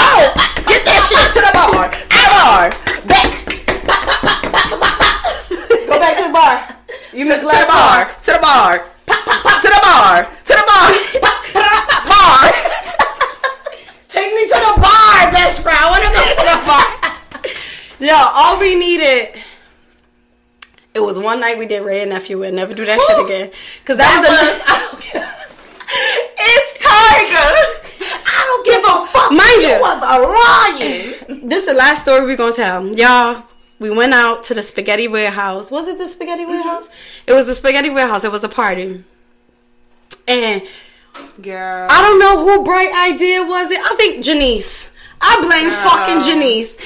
oh, 0.00 0.32
get 0.64 0.84
that 0.88 1.04
shit 1.04 1.20
to 1.36 1.40
the 1.44 1.52
bar. 1.52 1.92
To 1.92 2.16
the 2.16 2.32
bar. 2.40 2.72
Back. 3.04 3.28
Go 5.86 6.00
back 6.00 6.16
to 6.16 6.24
the 6.24 6.32
bar. 6.32 6.64
You 7.12 7.26
missed 7.26 7.42
to 7.42 7.46
last 7.46 7.60
the 7.60 7.72
bar. 7.72 8.08
time. 8.08 8.16
To 8.24 8.32
the 8.32 8.40
bar. 8.40 8.88
Pop, 9.04 9.20
pop, 9.26 9.42
pop, 9.44 9.60
to 9.60 9.68
the 9.68 9.80
bar. 9.84 10.24
To 10.24 10.52
the 10.56 10.64
bar. 10.64 10.96
Bar. 12.08 12.56
Take 14.08 14.32
me 14.32 14.48
to 14.48 14.56
the 14.56 14.80
bar, 14.80 15.28
best 15.30 15.60
friend. 15.62 15.76
I 15.76 15.92
want 15.92 16.04
to 16.04 16.10
go 16.10 16.24
to 16.24 16.44
the 16.48 16.56
bar. 16.64 16.88
Yo, 18.00 18.16
all 18.16 18.58
we 18.58 18.76
needed. 18.76 19.36
It 20.94 21.00
was 21.00 21.18
one 21.18 21.38
night 21.38 21.58
we 21.58 21.66
did 21.66 21.82
Wray 21.84 22.00
and 22.00 22.10
Nephew 22.10 22.42
and 22.44 22.56
never 22.56 22.72
do 22.72 22.86
that 22.86 22.98
shit 22.98 23.24
again. 23.26 23.50
Cause 23.84 23.98
that, 23.98 24.08
That 24.08 24.20
was 24.24 24.40
the 24.40 24.46
was, 24.56 24.62
I 24.66 24.78
don't 24.90 25.00
care. 25.00 25.36
It's 25.92 26.78
Tiger. 26.78 27.50
I 28.26 28.44
don't 28.46 28.64
give 28.64 28.82
a 28.82 29.06
fuck. 29.06 29.19
Mind 29.30 29.62
you. 29.62 29.78
was 29.80 30.02
a 30.02 30.16
lion. 30.20 31.16
This 31.48 31.60
is 31.60 31.66
the 31.66 31.74
last 31.74 32.02
story 32.02 32.24
we're 32.26 32.36
gonna 32.36 32.54
tell. 32.54 32.86
Y'all, 32.86 33.44
we 33.78 33.88
went 33.90 34.12
out 34.12 34.44
to 34.44 34.54
the 34.54 34.62
spaghetti 34.62 35.08
warehouse. 35.08 35.70
Was 35.70 35.88
it 35.88 35.98
the 35.98 36.06
spaghetti 36.06 36.42
mm-hmm. 36.42 36.52
warehouse? 36.52 36.88
It 37.26 37.32
was 37.32 37.46
the 37.46 37.54
spaghetti 37.54 37.90
warehouse. 37.90 38.24
It 38.24 38.32
was 38.32 38.44
a 38.44 38.48
party. 38.48 39.04
And 40.28 40.62
Girl. 41.40 41.88
I 41.90 42.02
don't 42.02 42.18
know 42.18 42.44
who 42.44 42.64
bright 42.64 42.92
idea 43.12 43.42
was 43.42 43.70
it. 43.70 43.80
I 43.80 43.94
think 43.96 44.24
Janice. 44.24 44.92
I 45.20 45.40
blame 45.40 45.70
Girl. 45.70 45.88
fucking 45.88 46.22
Janice. 46.22 46.76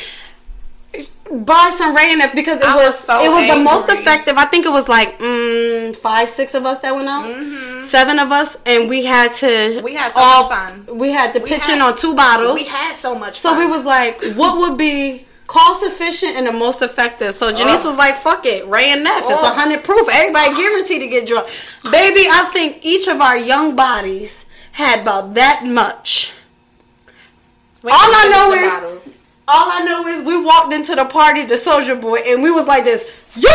Buy 1.35 1.74
some 1.76 1.97
Wray 1.97 2.12
and 2.12 2.22
because 2.35 2.59
it 2.61 2.64
I 2.64 2.76
was, 2.76 2.87
was 2.95 2.99
so 3.01 3.20
it 3.24 3.28
was 3.28 3.49
the 3.49 3.62
most 3.62 3.89
effective. 3.89 4.37
I 4.37 4.45
think 4.45 4.66
it 4.66 4.70
was 4.70 4.89
like 4.89 5.18
mm, 5.18 5.95
five, 5.97 6.28
six 6.30 6.55
of 6.55 6.64
us 6.64 6.78
that 6.80 6.95
went 6.95 7.09
out, 7.09 7.82
seven 7.82 8.20
of 8.20 8.30
us, 8.30 8.57
and 8.64 8.89
we 8.89 9.05
had 9.05 9.32
to. 9.35 9.47
Mm-hmm. 9.47 9.85
We 9.85 9.95
had 9.95 10.12
so 10.12 10.20
all, 10.20 10.49
much 10.49 10.72
fun. 10.87 10.97
We 10.99 11.11
had 11.11 11.32
to 11.32 11.41
We 11.41 11.49
pitch 11.49 11.66
had- 11.66 11.74
in 11.76 11.82
on 11.82 11.97
two 11.97 12.14
bottles. 12.14 12.55
We 12.55 12.64
had 12.64 12.95
so 12.95 13.18
much 13.18 13.41
so 13.41 13.51
fun. 13.51 13.59
we 13.59 13.66
was 13.66 13.85
like, 13.85 14.22
what 14.37 14.59
would 14.59 14.78
be 14.78 15.26
cost 15.49 15.82
efficient 15.82 16.37
and 16.37 16.47
the 16.47 16.53
most 16.53 16.82
effective? 16.82 17.35
So 17.35 17.53
Janice 17.53 17.80
Ugh. 17.80 17.87
was 17.87 17.97
like, 17.97 18.14
fuck 18.16 18.47
it, 18.47 18.66
Wray 18.66 18.91
and 18.93 19.03
Neff. 19.03 19.24
It's 19.26 19.43
a 19.43 19.47
hundred 19.51 19.82
proof. 19.82 20.09
Everybody 20.12 20.55
guaranteed 20.55 21.01
to 21.01 21.09
get 21.09 21.26
drunk. 21.26 21.49
Baby, 21.91 22.28
I 22.30 22.49
think 22.53 22.85
each 22.85 23.09
of 23.09 23.20
our 23.20 23.37
young 23.37 23.74
bodies 23.74 24.45
had 24.70 25.01
about 25.01 25.35
that 25.35 25.64
much. 25.66 26.32
All 27.82 27.91
I 27.93 28.28
know 28.30 28.53
is- 28.55 28.68
bottles. 28.70 29.18
All 29.47 29.70
I 29.70 29.84
know 29.84 30.07
is 30.07 30.22
we 30.22 30.40
walked 30.40 30.72
into 30.72 30.95
the 30.95 31.05
party, 31.05 31.45
the 31.45 31.59
Soldier 31.59 31.97
Boy, 31.97 32.20
and 32.26 32.42
we 32.42 32.51
was 32.51 32.66
like 32.66 32.84
this, 32.84 33.05
you. 33.34 33.42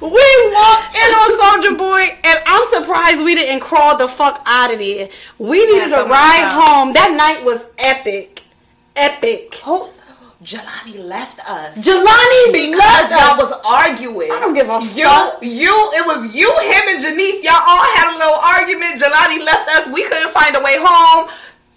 we 0.00 0.24
walked 0.54 0.94
in 0.94 1.10
on 1.18 1.34
Soldier 1.40 1.74
Boy, 1.76 2.16
and 2.22 2.38
I'm 2.46 2.64
surprised 2.72 3.24
we 3.24 3.34
didn't 3.34 3.58
crawl 3.58 3.96
the 3.96 4.06
fuck 4.06 4.40
out 4.46 4.72
of 4.72 4.78
there. 4.78 5.08
We 5.38 5.66
needed 5.66 5.90
a 5.90 6.04
ride 6.04 6.46
home. 6.46 6.92
That 6.92 7.12
night 7.16 7.42
was 7.44 7.64
epic, 7.78 8.44
epic. 8.94 9.56
Who? 9.64 9.90
Jelani 10.44 11.00
left 11.02 11.40
us. 11.48 11.78
Jelani 11.78 12.52
because 12.52 13.10
y'all 13.10 13.38
was 13.40 13.50
arguing. 13.64 14.30
I 14.30 14.38
don't 14.38 14.52
give 14.52 14.68
a 14.68 14.78
you, 14.94 15.08
fuck. 15.08 15.42
You, 15.42 15.72
it 15.96 16.04
was 16.04 16.28
you, 16.36 16.52
him, 16.60 16.84
and 16.92 17.00
Janice. 17.00 17.42
Y'all 17.42 17.56
all 17.56 17.80
had 17.96 18.12
a 18.12 18.16
little 18.20 18.36
argument. 18.52 19.00
Jelani 19.00 19.40
left 19.42 19.64
us. 19.70 19.88
We 19.88 20.04
couldn't 20.04 20.30
find 20.32 20.54
a 20.54 20.60
way 20.60 20.76
home. 20.76 21.30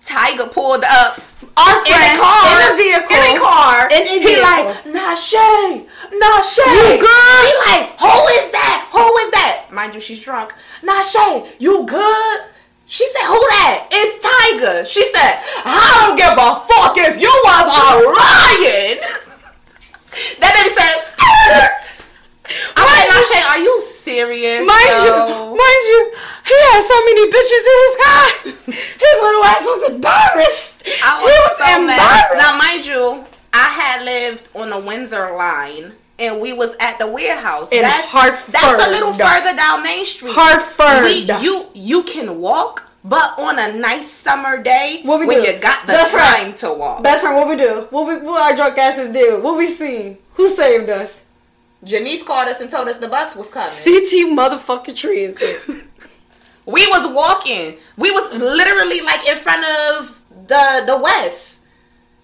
Tiger 0.08 0.47
pulled 0.47 0.84
up. 0.86 1.20
Our 1.58 1.76
In 1.86 1.93
a 1.93 2.18
car, 2.18 2.47
in 2.53 2.74
a 2.74 2.78
vehicle, 2.78 3.16
in 3.18 3.36
a 3.36 3.39
car, 3.39 3.89
in 3.91 4.01
a 4.08 4.10
he 4.10 4.20
vehicle. 4.26 4.41
like, 4.41 4.84
Nashe, 4.86 5.86
Nashe, 6.10 6.66
You 6.66 7.01
good? 7.01 7.43
He 7.43 7.53
like, 7.68 7.99
who 7.99 8.16
is 8.39 8.51
that? 8.53 8.89
Who 8.93 9.05
is 9.26 9.32
that? 9.32 9.68
Mind 9.72 9.93
you, 9.95 9.99
she's 10.01 10.20
drunk. 10.20 10.53
Nashe, 10.82 11.49
you 11.60 11.84
good? 11.86 12.39
She 12.86 13.05
said, 13.10 13.26
who 13.28 13.36
that? 13.60 13.89
It's 13.91 14.16
Tiger. 14.24 14.86
She 14.86 15.03
said, 15.12 15.43
I 15.66 15.82
don't 16.08 16.16
give 16.16 16.32
a 16.39 16.51
fuck 16.72 16.95
if 16.97 17.20
you 17.20 17.34
was 17.43 17.68
a 17.68 17.88
Ryan. 18.08 18.97
that 20.39 20.51
baby 20.55 20.72
said, 20.72 20.95
skirt. 21.03 21.72
I 22.78 22.82
said, 22.88 23.08
Nashe, 23.12 23.38
are 23.49 23.60
you 23.60 23.82
serious? 23.82 24.64
Mind 24.66 25.03
you, 25.03 25.18
mind 25.51 25.84
you, 25.91 25.99
he 26.14 26.36
had 26.78 26.86
so 26.86 26.97
many 27.05 27.23
bitches 27.34 27.63
in 27.71 27.78
his 27.86 27.95
car. 28.05 28.28
His 28.99 29.15
little 29.21 29.43
ass 29.43 29.63
was 29.63 29.89
embarrassed. 29.91 30.84
I 31.03 31.19
he 31.19 31.25
was, 31.25 31.39
was 31.39 31.57
so 31.57 31.65
mad. 31.65 31.82
embarrassed. 31.82 32.38
Now, 32.38 32.57
mind 32.57 32.86
you, 32.86 33.25
I 33.53 33.67
had 33.69 34.05
lived 34.05 34.49
on 34.55 34.69
the 34.69 34.80
Windsor 34.80 35.32
line, 35.36 35.93
and 36.19 36.39
we 36.41 36.53
was 36.53 36.75
at 36.80 36.99
the 36.99 37.07
warehouse. 37.07 37.71
In 37.71 37.82
that's 37.82 38.07
Hartford. 38.07 38.53
That's 38.53 38.88
a 38.88 38.89
little 38.91 39.13
further 39.13 39.55
down 39.55 39.84
Main 39.84 40.05
Street. 40.05 40.34
Hartford. 40.36 41.03
We, 41.03 41.25
you 41.43 41.65
you 41.73 42.03
can 42.03 42.39
walk, 42.39 42.89
but 43.03 43.38
on 43.39 43.57
a 43.59 43.78
nice 43.78 44.09
summer 44.11 44.61
day, 44.61 45.01
What 45.03 45.19
we 45.19 45.28
when 45.28 45.43
do? 45.43 45.47
you 45.51 45.59
got 45.59 45.86
the 45.88 45.93
right. 45.93 46.43
time 46.43 46.53
to 46.55 46.73
walk. 46.73 47.03
Best 47.03 47.21
friend, 47.21 47.36
what 47.38 47.47
we 47.47 47.55
do? 47.55 47.88
What 47.89 48.07
we 48.07 48.17
what 48.25 48.41
our 48.41 48.55
drunk 48.55 48.78
asses 48.78 49.13
do? 49.13 49.39
What 49.41 49.57
we 49.57 49.67
seen? 49.67 50.17
Who 50.34 50.49
saved 50.49 50.89
us? 50.89 51.23
Janice 51.84 52.23
called 52.23 52.47
us 52.49 52.59
and 52.59 52.69
told 52.71 52.88
us 52.88 52.97
the 52.97 53.07
bus 53.07 53.36
was 53.36 53.49
coming. 53.49 53.69
CT 53.69 54.36
motherfucking 54.38 54.95
trees. 54.95 55.38
we 56.68 56.86
was 56.88 57.07
walking. 57.07 57.78
We 57.97 58.11
was 58.11 58.34
literally 58.34 59.01
like 59.01 59.28
in 59.28 59.38
front 59.38 59.65
of 59.65 60.20
the 60.47 60.84
the 60.86 60.97
West. 61.01 61.59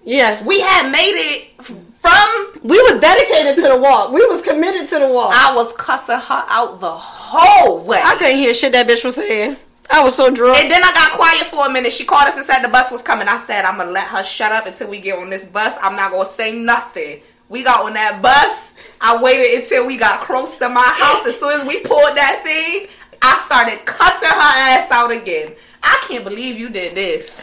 yeah. 0.03 0.43
We 0.43 0.59
had 0.59 0.91
made 0.91 1.15
it 1.15 1.63
from 2.03 2.59
We 2.61 2.77
was 2.81 2.99
dedicated 2.99 3.55
to 3.63 3.69
the 3.69 3.77
walk. 3.77 4.11
We 4.11 4.25
was 4.27 4.41
committed 4.41 4.89
to 4.89 4.99
the 4.99 5.07
walk. 5.07 5.33
I, 5.33 5.55
was 5.55 5.71
cussing 5.73 6.19
her 6.19 6.43
out 6.49 6.81
the 6.81 6.91
whole 6.91 7.79
way. 7.79 8.01
I 8.03 8.15
couldn't 8.15 8.37
hear 8.37 8.53
shit 8.53 8.73
that 8.73 8.87
bitch 8.87 9.05
was 9.05 9.15
saying. 9.15 9.55
I 9.89 10.03
was 10.03 10.15
so 10.15 10.29
drunk. 10.29 10.57
and 10.57 10.71
then 10.71 10.83
I 10.83 10.91
got 10.93 11.11
quiet 11.13 11.45
for 11.47 11.65
a 11.65 11.69
minute. 11.71 11.93
She 11.93 12.03
called 12.05 12.27
us 12.27 12.35
and 12.35 12.45
said 12.45 12.61
the 12.61 12.69
bus 12.69 12.91
was 12.91 13.01
coming. 13.03 13.27
I 13.27 13.39
said, 13.45 13.63
I'm 13.63 13.75
going 13.75 13.87
to 13.87 13.93
let 13.93 14.07
her 14.07 14.23
shut 14.23 14.51
up 14.51 14.65
until 14.65 14.89
we 14.89 14.99
get 14.99 15.17
on 15.17 15.29
this 15.29 15.45
bus. 15.45 15.77
I'm 15.81 15.95
not 15.95 16.11
going 16.11 16.25
to 16.25 16.31
say 16.31 16.57
nothing. 16.57 17.21
We 17.49 17.63
got 17.63 17.85
on 17.85 17.93
that 17.93 18.21
bus. 18.21 18.73
I 18.99 19.21
waited 19.21 19.61
until 19.61 19.85
we 19.85 19.97
got 19.97 20.21
close 20.21 20.57
to 20.57 20.69
my 20.69 20.81
house. 20.81 21.27
As 21.27 21.37
soon 21.39 21.51
as 21.51 21.65
we 21.65 21.81
pulled 21.81 22.15
that 22.15 22.41
thing, 22.43 22.87
I 23.23 23.41
started 23.45 23.85
cussing 23.85 24.27
her 24.27 24.35
ass 24.35 24.91
out 24.91 25.11
again. 25.11 25.53
I 25.81 26.03
can't 26.07 26.23
believe 26.23 26.57
you 26.57 26.69
did 26.69 26.93
this. 26.95 27.41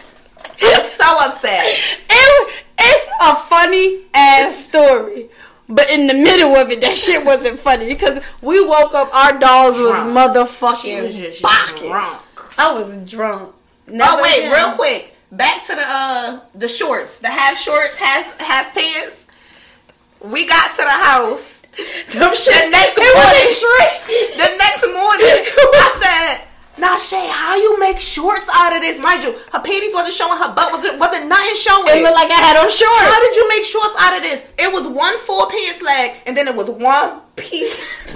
I'm 0.62 0.84
so 0.84 1.04
upset. 1.20 1.62
It, 2.10 2.64
it's 2.78 3.08
a 3.20 3.36
funny 3.36 4.02
ass 4.14 4.56
story. 4.56 5.30
But 5.68 5.88
in 5.90 6.06
the 6.06 6.14
middle 6.14 6.56
of 6.56 6.70
it, 6.70 6.80
that 6.80 6.96
shit 6.96 7.24
wasn't 7.24 7.58
funny 7.58 7.86
because 7.86 8.20
we 8.42 8.64
woke 8.64 8.92
up, 8.92 9.14
our 9.14 9.38
dolls 9.38 9.78
was 9.80 9.92
motherfucking 10.04 11.02
was 11.04 11.40
drunk. 11.40 11.48
I 12.58 12.72
was 12.74 13.10
drunk. 13.10 13.54
Oh 13.88 14.20
wait, 14.22 14.50
real 14.52 14.72
quick. 14.76 15.14
Back 15.32 15.64
to 15.66 15.74
the 15.76 15.84
uh 15.86 16.40
the 16.56 16.66
shorts, 16.68 17.20
the 17.20 17.28
half 17.28 17.56
shorts, 17.56 17.96
half 17.96 18.38
half 18.40 18.74
pants. 18.74 19.26
We 20.20 20.46
got 20.46 20.70
to 20.72 20.82
the 20.82 20.90
house. 20.90 21.59
Them 22.12 22.34
shit, 22.34 22.54
The 22.54 22.68
next 22.70 22.98
it 22.98 23.14
morning, 23.14 23.48
straight. 23.54 24.00
the 24.36 24.48
next 24.58 24.82
morning, 24.90 25.30
I 25.78 25.88
said, 26.02 26.42
"Now 26.80 26.96
Shay, 26.98 27.28
how 27.30 27.54
you 27.56 27.78
make 27.78 28.00
shorts 28.00 28.48
out 28.52 28.72
of 28.74 28.80
this? 28.82 28.98
Mind 28.98 29.22
you, 29.22 29.32
her 29.52 29.60
panties 29.60 29.94
wasn't 29.94 30.14
showing, 30.14 30.36
her 30.38 30.52
butt 30.54 30.72
wasn't 30.72 30.98
wasn't 30.98 31.26
nothing 31.28 31.54
showing. 31.54 31.86
It 31.88 32.02
looked 32.02 32.14
like 32.18 32.30
I 32.30 32.34
had 32.40 32.56
on 32.58 32.68
shorts. 32.70 33.04
how 33.06 33.20
did 33.20 33.36
you 33.36 33.46
make 33.48 33.64
shorts 33.64 33.94
out 34.00 34.16
of 34.16 34.22
this? 34.22 34.42
It 34.58 34.72
was 34.72 34.86
one 34.88 35.16
full 35.20 35.46
pants 35.46 35.80
leg, 35.82 36.16
and 36.26 36.36
then 36.36 36.48
it 36.48 36.54
was 36.54 36.68
one 36.70 37.20
piece. 37.36 38.04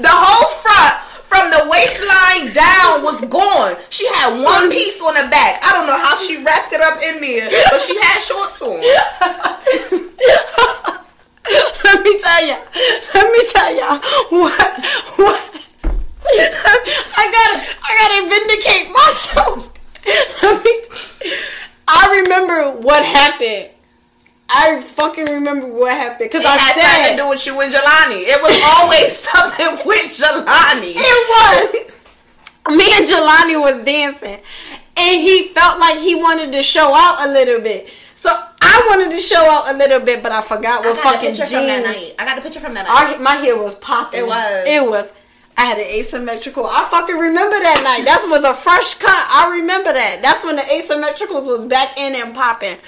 the 0.00 0.08
whole 0.10 0.48
front, 0.64 0.94
from 1.22 1.50
the 1.50 1.66
waistline 1.68 2.52
down, 2.52 3.02
was 3.04 3.20
gone. 3.26 3.76
She 3.90 4.06
had 4.16 4.40
one 4.42 4.70
piece 4.70 5.00
on 5.02 5.14
the 5.14 5.28
back. 5.28 5.60
I 5.62 5.72
don't 5.72 5.86
know 5.86 5.98
how 5.98 6.16
she 6.16 6.42
wrapped 6.42 6.72
it 6.72 6.80
up 6.80 7.00
in 7.02 7.20
there, 7.20 7.48
but 7.70 7.80
she 7.80 7.96
had 8.00 8.20
shorts 8.20 8.60
on. 8.62 8.80
Let 11.84 12.02
me 12.02 12.18
tell 12.18 12.46
ya. 12.46 12.58
Let 13.14 13.32
me 13.32 13.40
tell 13.50 13.74
ya 13.76 13.98
what 14.30 14.84
what. 15.16 15.50
I 16.26 17.24
gotta 17.36 17.56
I 17.82 17.90
gotta 18.00 18.20
vindicate 18.28 18.90
myself. 18.90 19.70
Let 20.42 20.64
me. 20.64 20.82
I 21.86 22.22
remember 22.22 22.70
what 22.80 23.04
happened. 23.04 23.70
I 24.48 24.82
fucking 24.82 25.26
remember 25.26 25.66
what 25.66 25.92
happened 25.92 26.30
because 26.30 26.44
I 26.46 26.56
had 26.56 26.74
said 26.74 27.10
to 27.10 27.16
do 27.16 27.28
with 27.28 27.44
you 27.46 27.60
and 27.60 27.72
Jelani. 27.72 28.22
It 28.24 28.40
was 28.42 28.60
always 28.78 29.16
something 29.28 29.86
with 29.86 30.02
Jelani. 30.16 30.94
it 30.96 31.28
was. 31.34 32.76
Me 32.76 32.86
and 32.94 33.06
Jelani 33.06 33.60
was 33.60 33.84
dancing, 33.84 34.40
and 34.96 35.20
he 35.20 35.48
felt 35.48 35.78
like 35.78 35.98
he 35.98 36.14
wanted 36.14 36.52
to 36.52 36.62
show 36.62 36.94
out 36.94 37.28
a 37.28 37.30
little 37.32 37.60
bit. 37.60 37.90
I 38.74 38.86
wanted 38.90 39.10
to 39.14 39.20
show 39.20 39.38
out 39.38 39.72
a 39.72 39.78
little 39.78 40.00
bit, 40.00 40.22
but 40.22 40.32
I 40.32 40.42
forgot 40.42 40.84
what 40.84 40.98
fucking 40.98 41.34
jeans. 41.34 41.50
I 42.18 42.24
got 42.24 42.36
the 42.36 42.42
picture 42.42 42.60
from 42.60 42.74
that 42.74 42.86
night. 42.88 43.16
Our, 43.16 43.22
my 43.22 43.36
hair 43.36 43.56
was 43.56 43.76
popping. 43.76 44.20
It 44.20 44.26
was. 44.26 44.66
It 44.66 44.90
was. 44.90 45.12
I 45.56 45.66
had 45.66 45.78
an 45.78 45.84
asymmetrical. 45.84 46.66
I 46.66 46.84
fucking 46.90 47.16
remember 47.16 47.56
that 47.56 47.82
night. 47.84 48.04
That 48.04 48.26
was 48.28 48.42
a 48.42 48.52
fresh 48.52 48.94
cut. 48.94 49.10
I 49.10 49.56
remember 49.60 49.92
that. 49.92 50.18
That's 50.22 50.42
when 50.44 50.56
the 50.56 50.62
asymmetricals 50.62 51.46
was 51.46 51.66
back 51.66 51.96
in 51.98 52.16
and 52.16 52.34
popping. 52.34 52.78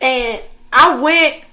And 0.00 0.40
I 0.72 1.00
went. 1.00 1.44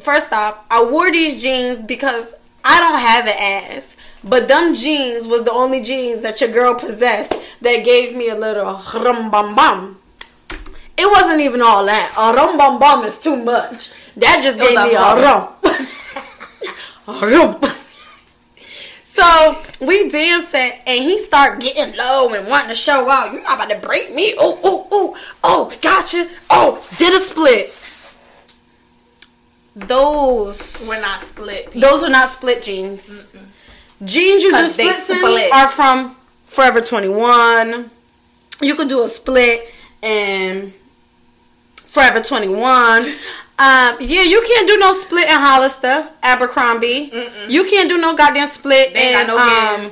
First 0.00 0.32
off, 0.32 0.58
I 0.70 0.84
wore 0.84 1.10
these 1.10 1.42
jeans 1.42 1.80
because 1.80 2.34
I 2.64 2.80
don't 2.80 3.00
have 3.00 3.26
an 3.26 3.76
ass. 3.76 3.96
But 4.24 4.48
them 4.48 4.74
jeans 4.74 5.26
was 5.26 5.44
the 5.44 5.52
only 5.52 5.82
jeans 5.82 6.22
that 6.22 6.40
your 6.40 6.50
girl 6.50 6.74
possessed 6.74 7.34
that 7.60 7.84
gave 7.84 8.16
me 8.16 8.28
a 8.28 8.34
little 8.34 8.82
rum 8.94 9.30
bum 9.30 9.54
bum. 9.54 9.95
It 10.98 11.06
wasn't 11.10 11.40
even 11.40 11.60
all 11.62 11.84
that. 11.86 12.14
A 12.18 12.34
rum 12.34 12.56
bum 12.56 12.78
bum 12.78 13.04
is 13.04 13.18
too 13.20 13.36
much. 13.36 13.90
That 14.16 14.40
just 14.42 14.58
gave 14.58 14.74
me 14.74 14.94
a 14.94 15.00
rum. 15.00 15.52
a 17.22 17.26
rum. 17.26 17.72
So 19.04 19.62
we 19.80 20.08
dancing 20.10 20.72
and 20.86 21.02
he 21.04 21.22
start 21.24 21.60
getting 21.60 21.96
low 21.96 22.32
and 22.34 22.46
wanting 22.48 22.68
to 22.68 22.74
show 22.74 23.08
out. 23.10 23.32
You're 23.32 23.42
not 23.42 23.54
about 23.64 23.70
to 23.70 23.86
break 23.86 24.14
me. 24.14 24.34
Oh, 24.38 24.58
oh, 24.62 24.86
oh, 24.90 25.16
oh, 25.44 25.72
gotcha. 25.80 26.28
Oh, 26.50 26.86
did 26.98 27.18
a 27.20 27.24
split. 27.24 27.74
Those 29.74 30.84
We're 30.88 31.00
not 31.00 31.20
split. 31.20 31.66
people. 31.70 31.80
those 31.82 32.02
are 32.02 32.08
not 32.08 32.30
split 32.30 32.62
jeans. 32.62 33.26
Jeans 34.04 34.42
you 34.42 34.50
do 34.50 34.56
'Cause 34.56 34.76
they 34.76 34.90
splits 34.90 35.10
in 35.10 35.18
split. 35.18 35.52
are 35.52 35.68
from 35.68 36.16
Forever 36.46 36.80
21. 36.80 37.90
You 38.62 38.74
could 38.74 38.88
do 38.88 39.02
a 39.02 39.08
split 39.08 39.70
in 40.02 40.72
Forever 41.96 42.20
21. 42.20 43.04
Um, 43.58 43.96
yeah, 44.00 44.20
you 44.22 44.44
can't 44.46 44.68
do 44.68 44.76
no 44.76 44.94
split 44.98 45.24
in 45.30 45.34
Hollister, 45.34 46.06
Abercrombie. 46.22 47.10
You 47.48 47.64
can't 47.64 47.88
do 47.88 47.96
no 47.96 48.14
goddamn 48.14 48.48
split 48.48 48.92
They 48.92 49.18
in 49.18 49.26
no 49.26 49.38
um, 49.38 49.90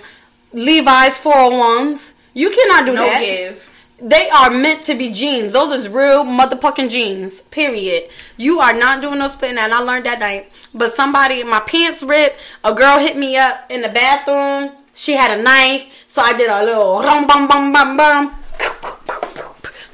Levi's 0.52 1.16
401s. 1.18 2.12
You 2.34 2.50
cannot 2.50 2.84
do 2.84 2.92
No 2.92 3.06
that. 3.06 3.20
give. 3.20 3.72
they 4.02 4.28
are 4.28 4.50
meant 4.50 4.82
to 4.82 4.94
be 4.94 5.12
jeans. 5.12 5.54
Those 5.54 5.72
is 5.72 5.88
real 5.88 6.24
motherfucking 6.26 6.90
jeans. 6.90 7.40
Period. 7.40 8.10
You 8.36 8.60
are 8.60 8.74
not 8.74 9.00
doing 9.00 9.18
no 9.18 9.28
splitting 9.28 9.56
that. 9.56 9.64
And 9.70 9.72
I 9.72 9.78
learned 9.78 10.04
that 10.04 10.18
night. 10.18 10.52
But 10.74 10.92
somebody, 10.92 11.42
my 11.42 11.60
pants 11.60 12.02
ripped. 12.02 12.36
A 12.64 12.74
girl 12.74 12.98
hit 12.98 13.16
me 13.16 13.38
up 13.38 13.64
in 13.70 13.80
the 13.80 13.88
bathroom. 13.88 14.72
She 14.92 15.12
had 15.14 15.38
a 15.38 15.42
knife, 15.42 15.90
so 16.06 16.20
I 16.20 16.36
did 16.36 16.50
a 16.50 16.62
little 16.66 17.00
rum 17.00 17.26
bum 17.26 17.48
bum 17.48 17.72
bum 17.72 17.96
bum. 17.96 18.34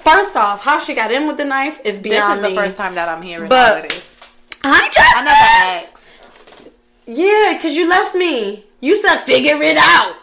First 0.02 0.36
off, 0.36 0.62
how 0.62 0.78
she 0.78 0.94
got 0.94 1.10
in 1.10 1.26
with 1.26 1.36
the 1.36 1.44
knife 1.44 1.80
is 1.84 1.98
beyond 1.98 2.32
This 2.32 2.36
is 2.36 2.42
the 2.42 2.48
me. 2.50 2.56
first 2.56 2.76
time 2.76 2.94
that 2.94 3.08
I'm 3.08 3.22
hearing 3.22 3.48
But- 3.48 3.88
this. 3.88 4.20
I 4.62 4.88
just 4.92 5.16
I 5.16 5.24
never 5.24 5.86
asked. 5.86 6.10
Yeah, 7.06 7.58
cause 7.60 7.72
you 7.72 7.88
left 7.88 8.14
me. 8.14 8.64
You 8.80 8.96
said 8.96 9.18
figure 9.24 9.56
it 9.62 9.76
out. 9.78 10.16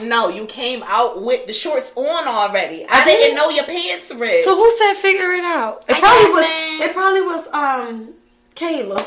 No, 0.00 0.28
you 0.28 0.46
came 0.46 0.82
out 0.86 1.22
with 1.22 1.46
the 1.46 1.52
shorts 1.52 1.92
on 1.96 2.26
already. 2.28 2.84
I 2.88 3.00
I, 3.00 3.04
didn't 3.04 3.20
didn't- 3.20 3.36
know 3.36 3.50
your 3.50 3.64
pants 3.64 4.12
ripped. 4.14 4.44
So 4.44 4.56
who 4.56 4.70
said 4.78 4.94
figure 4.94 5.32
it 5.32 5.44
out? 5.44 5.84
It 5.88 5.96
I 5.96 6.00
probably 6.00 6.30
was. 6.32 6.40
man. 6.42 6.88
It 6.88 6.92
probably 6.94 7.22
was 7.22 7.48
um 7.52 8.14
Kayla. 8.54 9.06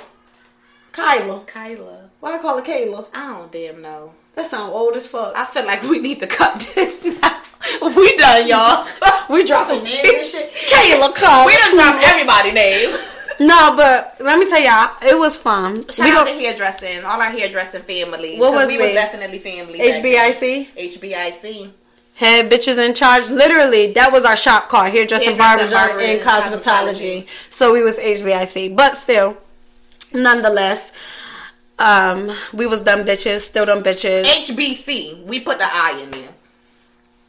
Kyla. 0.92 1.42
Kyla, 1.46 2.10
Why 2.22 2.36
I 2.36 2.38
call 2.40 2.58
her 2.58 2.64
Kayla? 2.64 3.08
I 3.14 3.28
don't 3.38 3.52
damn 3.52 3.82
know. 3.82 4.14
That 4.36 4.48
sound 4.48 4.72
old 4.74 4.96
as 4.96 5.08
fuck. 5.08 5.36
I 5.36 5.46
feel 5.46 5.66
like 5.66 5.82
we 5.84 6.00
need 6.00 6.20
to 6.20 6.28
cut 6.28 6.60
this 6.76 7.04
now. 7.04 7.35
we 7.96 8.16
done, 8.18 8.48
y'all. 8.48 8.88
we 9.30 9.46
dropping 9.46 9.84
names 9.84 10.08
and 10.08 10.26
shit. 10.26 10.54
Kayla, 10.70 11.14
Kyla. 11.16 11.46
we 11.46 11.56
done 11.58 11.76
dropped 11.76 12.04
everybody 12.04 12.52
name. 12.52 12.96
No, 13.40 13.76
but 13.76 14.16
let 14.20 14.40
me 14.40 14.50
tell 14.50 14.62
y'all, 14.62 14.96
it 15.02 15.18
was 15.18 15.36
fun. 15.36 15.88
Shout 15.90 16.06
we 16.06 16.12
out 16.12 16.26
go 16.26 16.34
to 16.34 16.40
hairdressing, 16.40 17.04
all 17.04 17.22
our 17.22 17.30
hairdressing 17.30 17.82
family. 17.82 18.38
What 18.40 18.54
was 18.54 18.68
we 18.68 18.78
we? 18.78 18.86
was 18.86 18.94
definitely 18.94 19.40
family. 19.40 19.80
HBIC. 19.80 20.68
HBIC. 20.76 21.72
Head 22.16 22.50
bitches 22.50 22.78
in 22.78 22.94
charge. 22.94 23.30
Literally, 23.30 23.92
that 23.92 24.14
was 24.14 24.24
our 24.24 24.38
shop 24.38 24.70
called 24.70 24.90
Hairdressing, 24.90 25.38
Barber, 25.38 25.70
Barber, 25.70 26.00
and 26.00 26.22
and 26.22 26.22
Cosmetology. 26.22 27.26
Cosmetology. 27.26 27.28
So 27.50 27.74
we 27.74 27.84
was 27.84 27.98
HBIC, 27.98 28.74
but 28.74 28.96
still, 28.96 29.38
nonetheless, 30.14 30.94
um, 31.78 32.32
we 32.54 32.68
was 32.68 32.82
dumb 32.84 33.04
bitches, 33.04 33.42
still 33.42 33.66
dumb 33.66 33.84
bitches. 33.84 34.24
HBC. 34.24 35.26
We 35.26 35.42
put 35.42 35.58
the 35.58 35.66
I 35.68 36.00
in 36.02 36.12
there. 36.12 36.30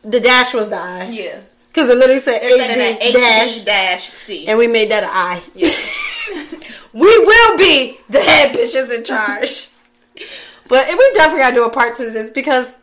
The 0.06 0.20
dash 0.20 0.54
was 0.54 0.68
the 0.70 0.76
I, 0.76 1.08
Yeah. 1.08 1.40
because 1.68 1.88
it 1.88 1.96
literally 1.98 2.20
said 2.20 2.40
Instead 2.42 2.78
of 2.78 3.00
HB 3.00 3.12
dash, 3.12 3.64
dash 3.64 4.10
C. 4.12 4.46
and 4.46 4.58
we 4.58 4.66
made 4.66 4.90
that 4.90 5.02
an 5.04 5.10
I. 5.12 5.42
Yeah. 5.54 5.70
we 6.92 7.18
will 7.24 7.56
be 7.58 7.98
the 8.08 8.20
head 8.20 8.54
bitches 8.56 8.94
in 8.94 9.04
charge. 9.04 9.68
but 10.68 10.86
we 10.88 11.12
definitely 11.14 11.40
gotta 11.40 11.54
do 11.56 11.64
a 11.64 11.70
part 11.70 11.94
two 11.96 12.04
to 12.06 12.10
this 12.10 12.30
because 12.30 12.74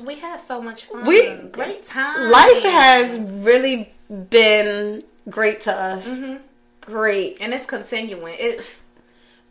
we 0.00 0.14
had 0.16 0.40
so 0.40 0.60
much 0.62 0.84
fun. 0.84 1.04
We- 1.04 1.36
great 1.50 1.84
time. 1.84 2.30
life 2.30 2.62
has 2.62 3.18
really 3.44 3.92
been 4.30 5.02
great 5.28 5.62
to 5.62 5.72
us. 5.72 6.06
Mm-hmm. 6.06 6.36
Great. 6.82 7.38
and 7.40 7.52
it's 7.54 7.66
continuing. 7.66 8.34
It's 8.38 8.81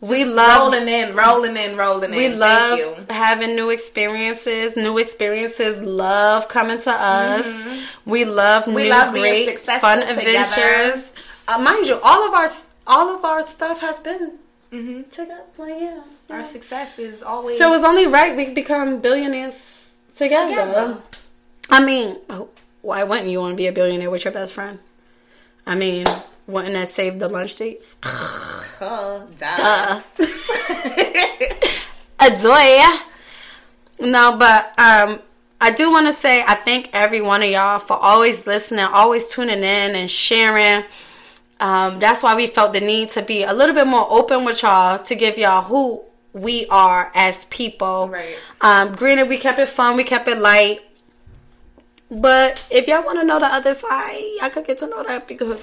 We 0.01 0.25
love 0.25 0.73
rolling 0.73 0.87
in, 0.89 1.15
rolling 1.15 1.55
in, 1.57 1.77
rolling 1.77 2.11
in. 2.11 2.17
we 2.17 2.29
love 2.29 3.07
having 3.09 3.55
new 3.55 3.69
experiences. 3.69 4.75
New 4.75 4.97
experiences 4.97 5.79
love 5.79 6.47
coming 6.49 6.81
to 6.81 6.91
us. 6.91 7.45
We 8.05 8.25
love 8.25 8.63
Mm-hmm. 8.63 8.73
We 8.73 8.83
new 8.83 8.89
love 8.89 9.13
being 9.13 9.23
great 9.25 9.47
successful 9.47 9.89
fun 9.89 9.99
together. 9.99 10.19
adventures. 10.21 11.11
Uh, 11.47 11.59
mind 11.59 11.87
you, 11.87 11.99
all 12.01 12.27
of 12.27 12.33
our 12.33 12.49
all 12.87 13.15
of 13.15 13.23
our 13.23 13.45
stuff 13.45 13.79
has 13.81 13.99
been 13.99 14.39
Mhm. 14.73 15.09
together. 15.11 15.41
Like, 15.57 15.75
yeah. 15.79 16.01
Our 16.31 16.43
success 16.43 16.97
is 16.97 17.21
always 17.21 17.57
So 17.59 17.73
it's 17.73 17.83
only 17.85 18.07
right 18.07 18.35
we 18.35 18.49
become 18.53 18.99
billionaires 19.01 19.97
together. 20.15 20.49
Together. 20.49 20.97
I 21.69 21.83
mean, 21.83 22.17
oh, 22.29 22.49
why 22.81 23.03
wouldn't 23.03 23.29
you 23.29 23.39
want 23.39 23.51
to 23.53 23.55
be 23.57 23.67
a 23.67 23.71
billionaire 23.71 24.09
with 24.09 24.23
your 24.25 24.33
best 24.33 24.53
friend? 24.53 24.79
I 25.67 25.75
mean, 25.75 26.05
wouldn't 26.47 26.73
that 26.73 26.89
save 26.89 27.19
the 27.19 27.29
lunch 27.29 27.55
dates? 27.55 27.97
uh, 28.03 29.25
duh. 29.37 29.55
Uh. 29.57 30.01
Adoy. 32.19 32.79
No, 34.01 34.35
but 34.35 34.73
um, 34.79 35.21
I 35.59 35.69
do 35.69 35.91
want 35.91 36.07
to 36.07 36.13
say 36.13 36.41
I 36.41 36.55
thank 36.55 36.89
every 36.91 37.21
one 37.21 37.43
of 37.43 37.49
y'all 37.49 37.77
for 37.77 37.93
always 37.93 38.47
listening, 38.47 38.83
always 38.83 39.27
tuning 39.27 39.59
in 39.59 39.95
and 39.95 40.09
sharing. 40.09 40.85
Um, 41.59 41.99
that's 41.99 42.23
why 42.23 42.35
we 42.35 42.47
felt 42.47 42.73
the 42.73 42.79
need 42.79 43.11
to 43.11 43.21
be 43.21 43.43
a 43.43 43.53
little 43.53 43.75
bit 43.75 43.85
more 43.85 44.07
open 44.09 44.43
with 44.43 44.63
y'all 44.63 44.97
to 45.03 45.13
give 45.13 45.37
y'all 45.37 45.61
who 45.61 46.01
we 46.33 46.65
are 46.67 47.11
as 47.13 47.45
people. 47.45 48.09
Right. 48.09 48.35
Um, 48.61 48.95
granted, 48.95 49.29
we 49.29 49.37
kept 49.37 49.59
it 49.59 49.69
fun, 49.69 49.95
we 49.95 50.03
kept 50.03 50.27
it 50.27 50.39
light. 50.39 50.79
But 52.09 52.65
if 52.71 52.87
y'all 52.87 53.05
want 53.05 53.19
to 53.19 53.23
know 53.23 53.37
the 53.37 53.45
other 53.45 53.75
side, 53.75 54.19
y'all 54.39 54.49
could 54.49 54.65
get 54.65 54.79
to 54.79 54.87
know 54.87 55.03
that 55.03 55.27
because. 55.27 55.61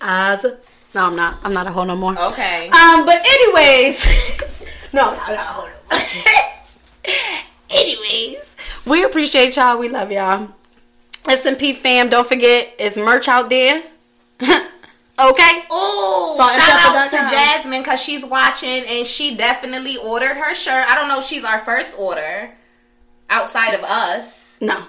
As 0.00 0.44
no, 0.94 1.04
I'm 1.06 1.16
not. 1.16 1.38
I'm 1.44 1.52
not 1.52 1.66
a 1.66 1.72
hoe 1.72 1.84
no 1.84 1.96
more. 1.96 2.18
Okay. 2.18 2.68
Um, 2.70 3.04
but 3.04 3.24
anyways, 3.26 4.06
no, 4.92 5.10
I'm 5.10 5.16
not 5.16 5.30
a 5.30 5.36
hoe. 5.36 5.68
no 5.90 5.98
more. 5.98 6.34
anyways, 7.70 8.38
we 8.86 9.04
appreciate 9.04 9.56
y'all. 9.56 9.78
We 9.78 9.88
love 9.88 10.10
y'all. 10.10 10.48
S&P 11.28 11.74
fam, 11.74 12.08
don't 12.08 12.26
forget, 12.26 12.74
it's 12.78 12.96
merch 12.96 13.28
out 13.28 13.50
there. 13.50 13.82
okay? 14.40 15.62
Oh, 15.70 16.38
and 16.40 16.62
shout 16.62 16.96
out 16.96 17.10
to. 17.10 17.34
Jasmine 17.34 17.82
because 17.82 18.00
she's 18.00 18.24
watching 18.24 18.84
and 18.86 19.06
she 19.06 19.36
definitely 19.36 19.98
ordered 19.98 20.38
her 20.38 20.54
shirt. 20.54 20.88
I 20.88 20.94
don't 20.94 21.08
know 21.08 21.18
if 21.18 21.26
she's 21.26 21.44
our 21.44 21.58
first 21.58 21.98
order 21.98 22.50
outside 23.28 23.74
of 23.74 23.82
us. 23.84 24.56
No, 24.60 24.84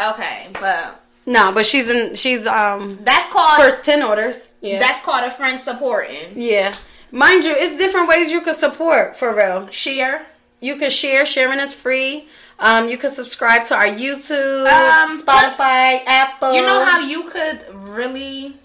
Okay, 0.00 0.48
but 0.52 1.03
no, 1.26 1.52
but 1.52 1.66
she's 1.66 1.88
in. 1.88 2.14
She's 2.14 2.46
um 2.46 2.98
that's 3.02 3.32
called 3.32 3.56
first 3.56 3.84
ten 3.84 4.02
orders. 4.02 4.40
Yeah, 4.60 4.78
that's 4.78 5.00
called 5.04 5.24
a 5.24 5.30
friend 5.30 5.60
supporting. 5.60 6.32
yeah. 6.36 6.74
Mind 7.10 7.44
you, 7.44 7.52
it's 7.56 7.76
different 7.78 8.08
ways 8.08 8.32
you 8.32 8.40
could 8.40 8.56
support 8.56 9.16
for 9.16 9.32
real. 9.36 9.68
Share. 9.68 10.26
You 10.60 10.74
can 10.76 10.90
share. 10.90 11.24
Sharing 11.24 11.60
is 11.60 11.72
free. 11.72 12.26
Um, 12.58 12.88
you 12.88 12.98
can 12.98 13.10
subscribe 13.10 13.64
to 13.66 13.74
our 13.76 13.86
YouTube, 13.86 14.66
Um, 14.66 15.20
Spotify, 15.20 16.02
Apple. 16.06 16.54
You 16.54 16.62
know 16.62 16.84
how 16.84 16.98
you 17.00 17.24
could 17.30 17.60
really 17.72 18.56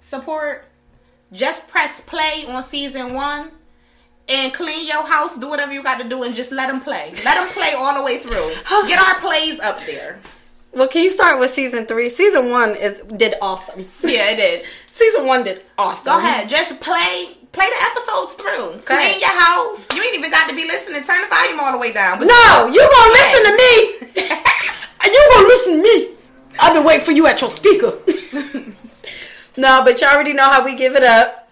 support? 0.00 0.64
Just 1.32 1.68
press 1.68 2.00
play 2.00 2.44
on 2.48 2.62
season 2.62 3.12
one 3.14 3.50
and 4.28 4.52
clean 4.54 4.86
your 4.86 5.04
house, 5.06 5.36
do 5.36 5.48
whatever 5.48 5.72
you 5.72 5.82
got 5.82 6.00
to 6.00 6.08
do, 6.08 6.22
and 6.22 6.34
just 6.34 6.50
let 6.52 6.68
them 6.68 6.80
play. 6.80 7.12
Let 7.24 7.34
them 7.36 7.48
play 7.48 7.72
all 7.76 7.94
the 7.96 8.02
way 8.04 8.18
through. 8.18 8.54
Get 8.88 8.98
our 9.00 9.20
plays 9.20 9.60
up 9.60 9.78
there. 9.86 10.18
Well, 10.74 10.88
can 10.88 11.02
you 11.04 11.10
start 11.10 11.38
with 11.38 11.50
season 11.50 11.86
three? 11.86 12.10
Season 12.10 12.50
one 12.50 12.70
is 12.76 13.00
did 13.16 13.34
awesome. 13.40 13.88
Yeah, 14.02 14.30
it 14.30 14.36
did. 14.36 14.66
Season 14.90 15.26
one 15.26 15.42
did 15.42 15.62
awesome. 15.76 16.04
Go 16.04 16.18
ahead, 16.18 16.48
just 16.48 16.80
play 16.80 17.36
play 17.52 17.66
the 17.66 17.84
episodes 17.90 18.32
through. 18.34 18.80
Clean 18.84 18.98
ahead. 18.98 19.20
your 19.20 19.30
house. 19.30 19.86
You 19.94 20.02
ain't 20.02 20.16
even 20.16 20.30
got 20.30 20.48
to 20.48 20.54
be 20.54 20.64
listening. 20.64 21.02
Turn 21.02 21.22
the 21.22 21.28
volume 21.28 21.58
all 21.60 21.72
the 21.72 21.78
way 21.78 21.92
down. 21.92 22.18
But 22.18 22.26
No, 22.26 22.66
you 22.72 22.80
gonna 22.80 23.12
listen 23.12 23.44
to 23.44 23.56
me, 23.56 24.22
you 25.12 25.30
gonna 25.34 25.48
listen 25.48 25.72
to 25.76 25.82
me. 25.82 26.14
I've 26.60 26.74
been 26.74 26.84
waiting 26.84 27.04
for 27.04 27.12
you 27.12 27.26
at 27.26 27.40
your 27.40 27.50
speaker. 27.50 27.98
no, 29.56 29.82
but 29.84 30.00
you 30.00 30.06
already 30.06 30.32
know 30.32 30.48
how 30.48 30.64
we 30.64 30.74
give 30.76 30.94
it 30.94 31.02
up. 31.02 31.43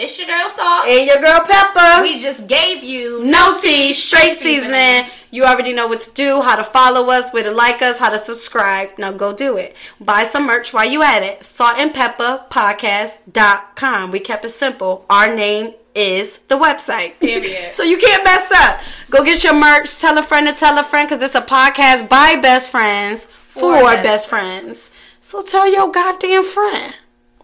It's 0.00 0.18
your 0.18 0.26
girl 0.26 0.48
Salt. 0.48 0.86
And 0.88 1.06
your 1.06 1.20
girl 1.20 1.40
Pepper. 1.46 2.02
we 2.02 2.20
just 2.20 2.46
gave 2.46 2.82
you 2.82 3.22
no 3.24 3.60
tea, 3.60 3.92
straight 3.92 4.38
seasoning. 4.38 5.10
You 5.30 5.44
already 5.44 5.74
know 5.74 5.86
what 5.86 6.00
to 6.00 6.12
do, 6.12 6.40
how 6.40 6.56
to 6.56 6.64
follow 6.64 7.10
us, 7.10 7.30
where 7.32 7.42
to 7.42 7.50
like 7.50 7.82
us, 7.82 7.98
how 7.98 8.08
to 8.08 8.18
subscribe. 8.18 8.90
Now 8.98 9.12
go 9.12 9.34
do 9.34 9.58
it. 9.58 9.76
Buy 10.00 10.24
some 10.24 10.46
merch 10.46 10.72
while 10.72 10.88
you 10.88 11.02
at 11.02 11.22
it. 11.22 11.44
Salt 11.44 11.76
and 11.76 11.92
Pepper 11.92 12.46
Podcast.com. 12.50 14.10
We 14.10 14.20
kept 14.20 14.44
it 14.46 14.50
simple. 14.50 15.04
Our 15.10 15.34
name 15.34 15.74
is 15.94 16.38
the 16.48 16.56
website. 16.56 17.18
Period. 17.20 17.72
so 17.74 17.82
you 17.82 17.98
can't 17.98 18.24
mess 18.24 18.50
up. 18.52 18.80
Go 19.10 19.22
get 19.22 19.44
your 19.44 19.54
merch. 19.54 19.98
Tell 19.98 20.16
a 20.16 20.22
friend 20.22 20.48
to 20.48 20.54
tell 20.54 20.78
a 20.78 20.82
friend 20.82 21.08
because 21.08 21.22
it's 21.22 21.34
a 21.34 21.42
podcast 21.42 22.08
by 22.08 22.36
best 22.40 22.70
friends 22.70 23.26
for, 23.26 23.60
For 23.60 23.82
best, 23.82 24.02
best 24.02 24.28
friends. 24.30 24.90
So 25.20 25.42
tell 25.42 25.70
your 25.70 25.92
goddamn 25.92 26.44
friend. 26.44 26.94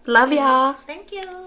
Love 0.06 0.32
y'all. 0.32 0.72
Thank 0.72 1.12
you. 1.12 1.46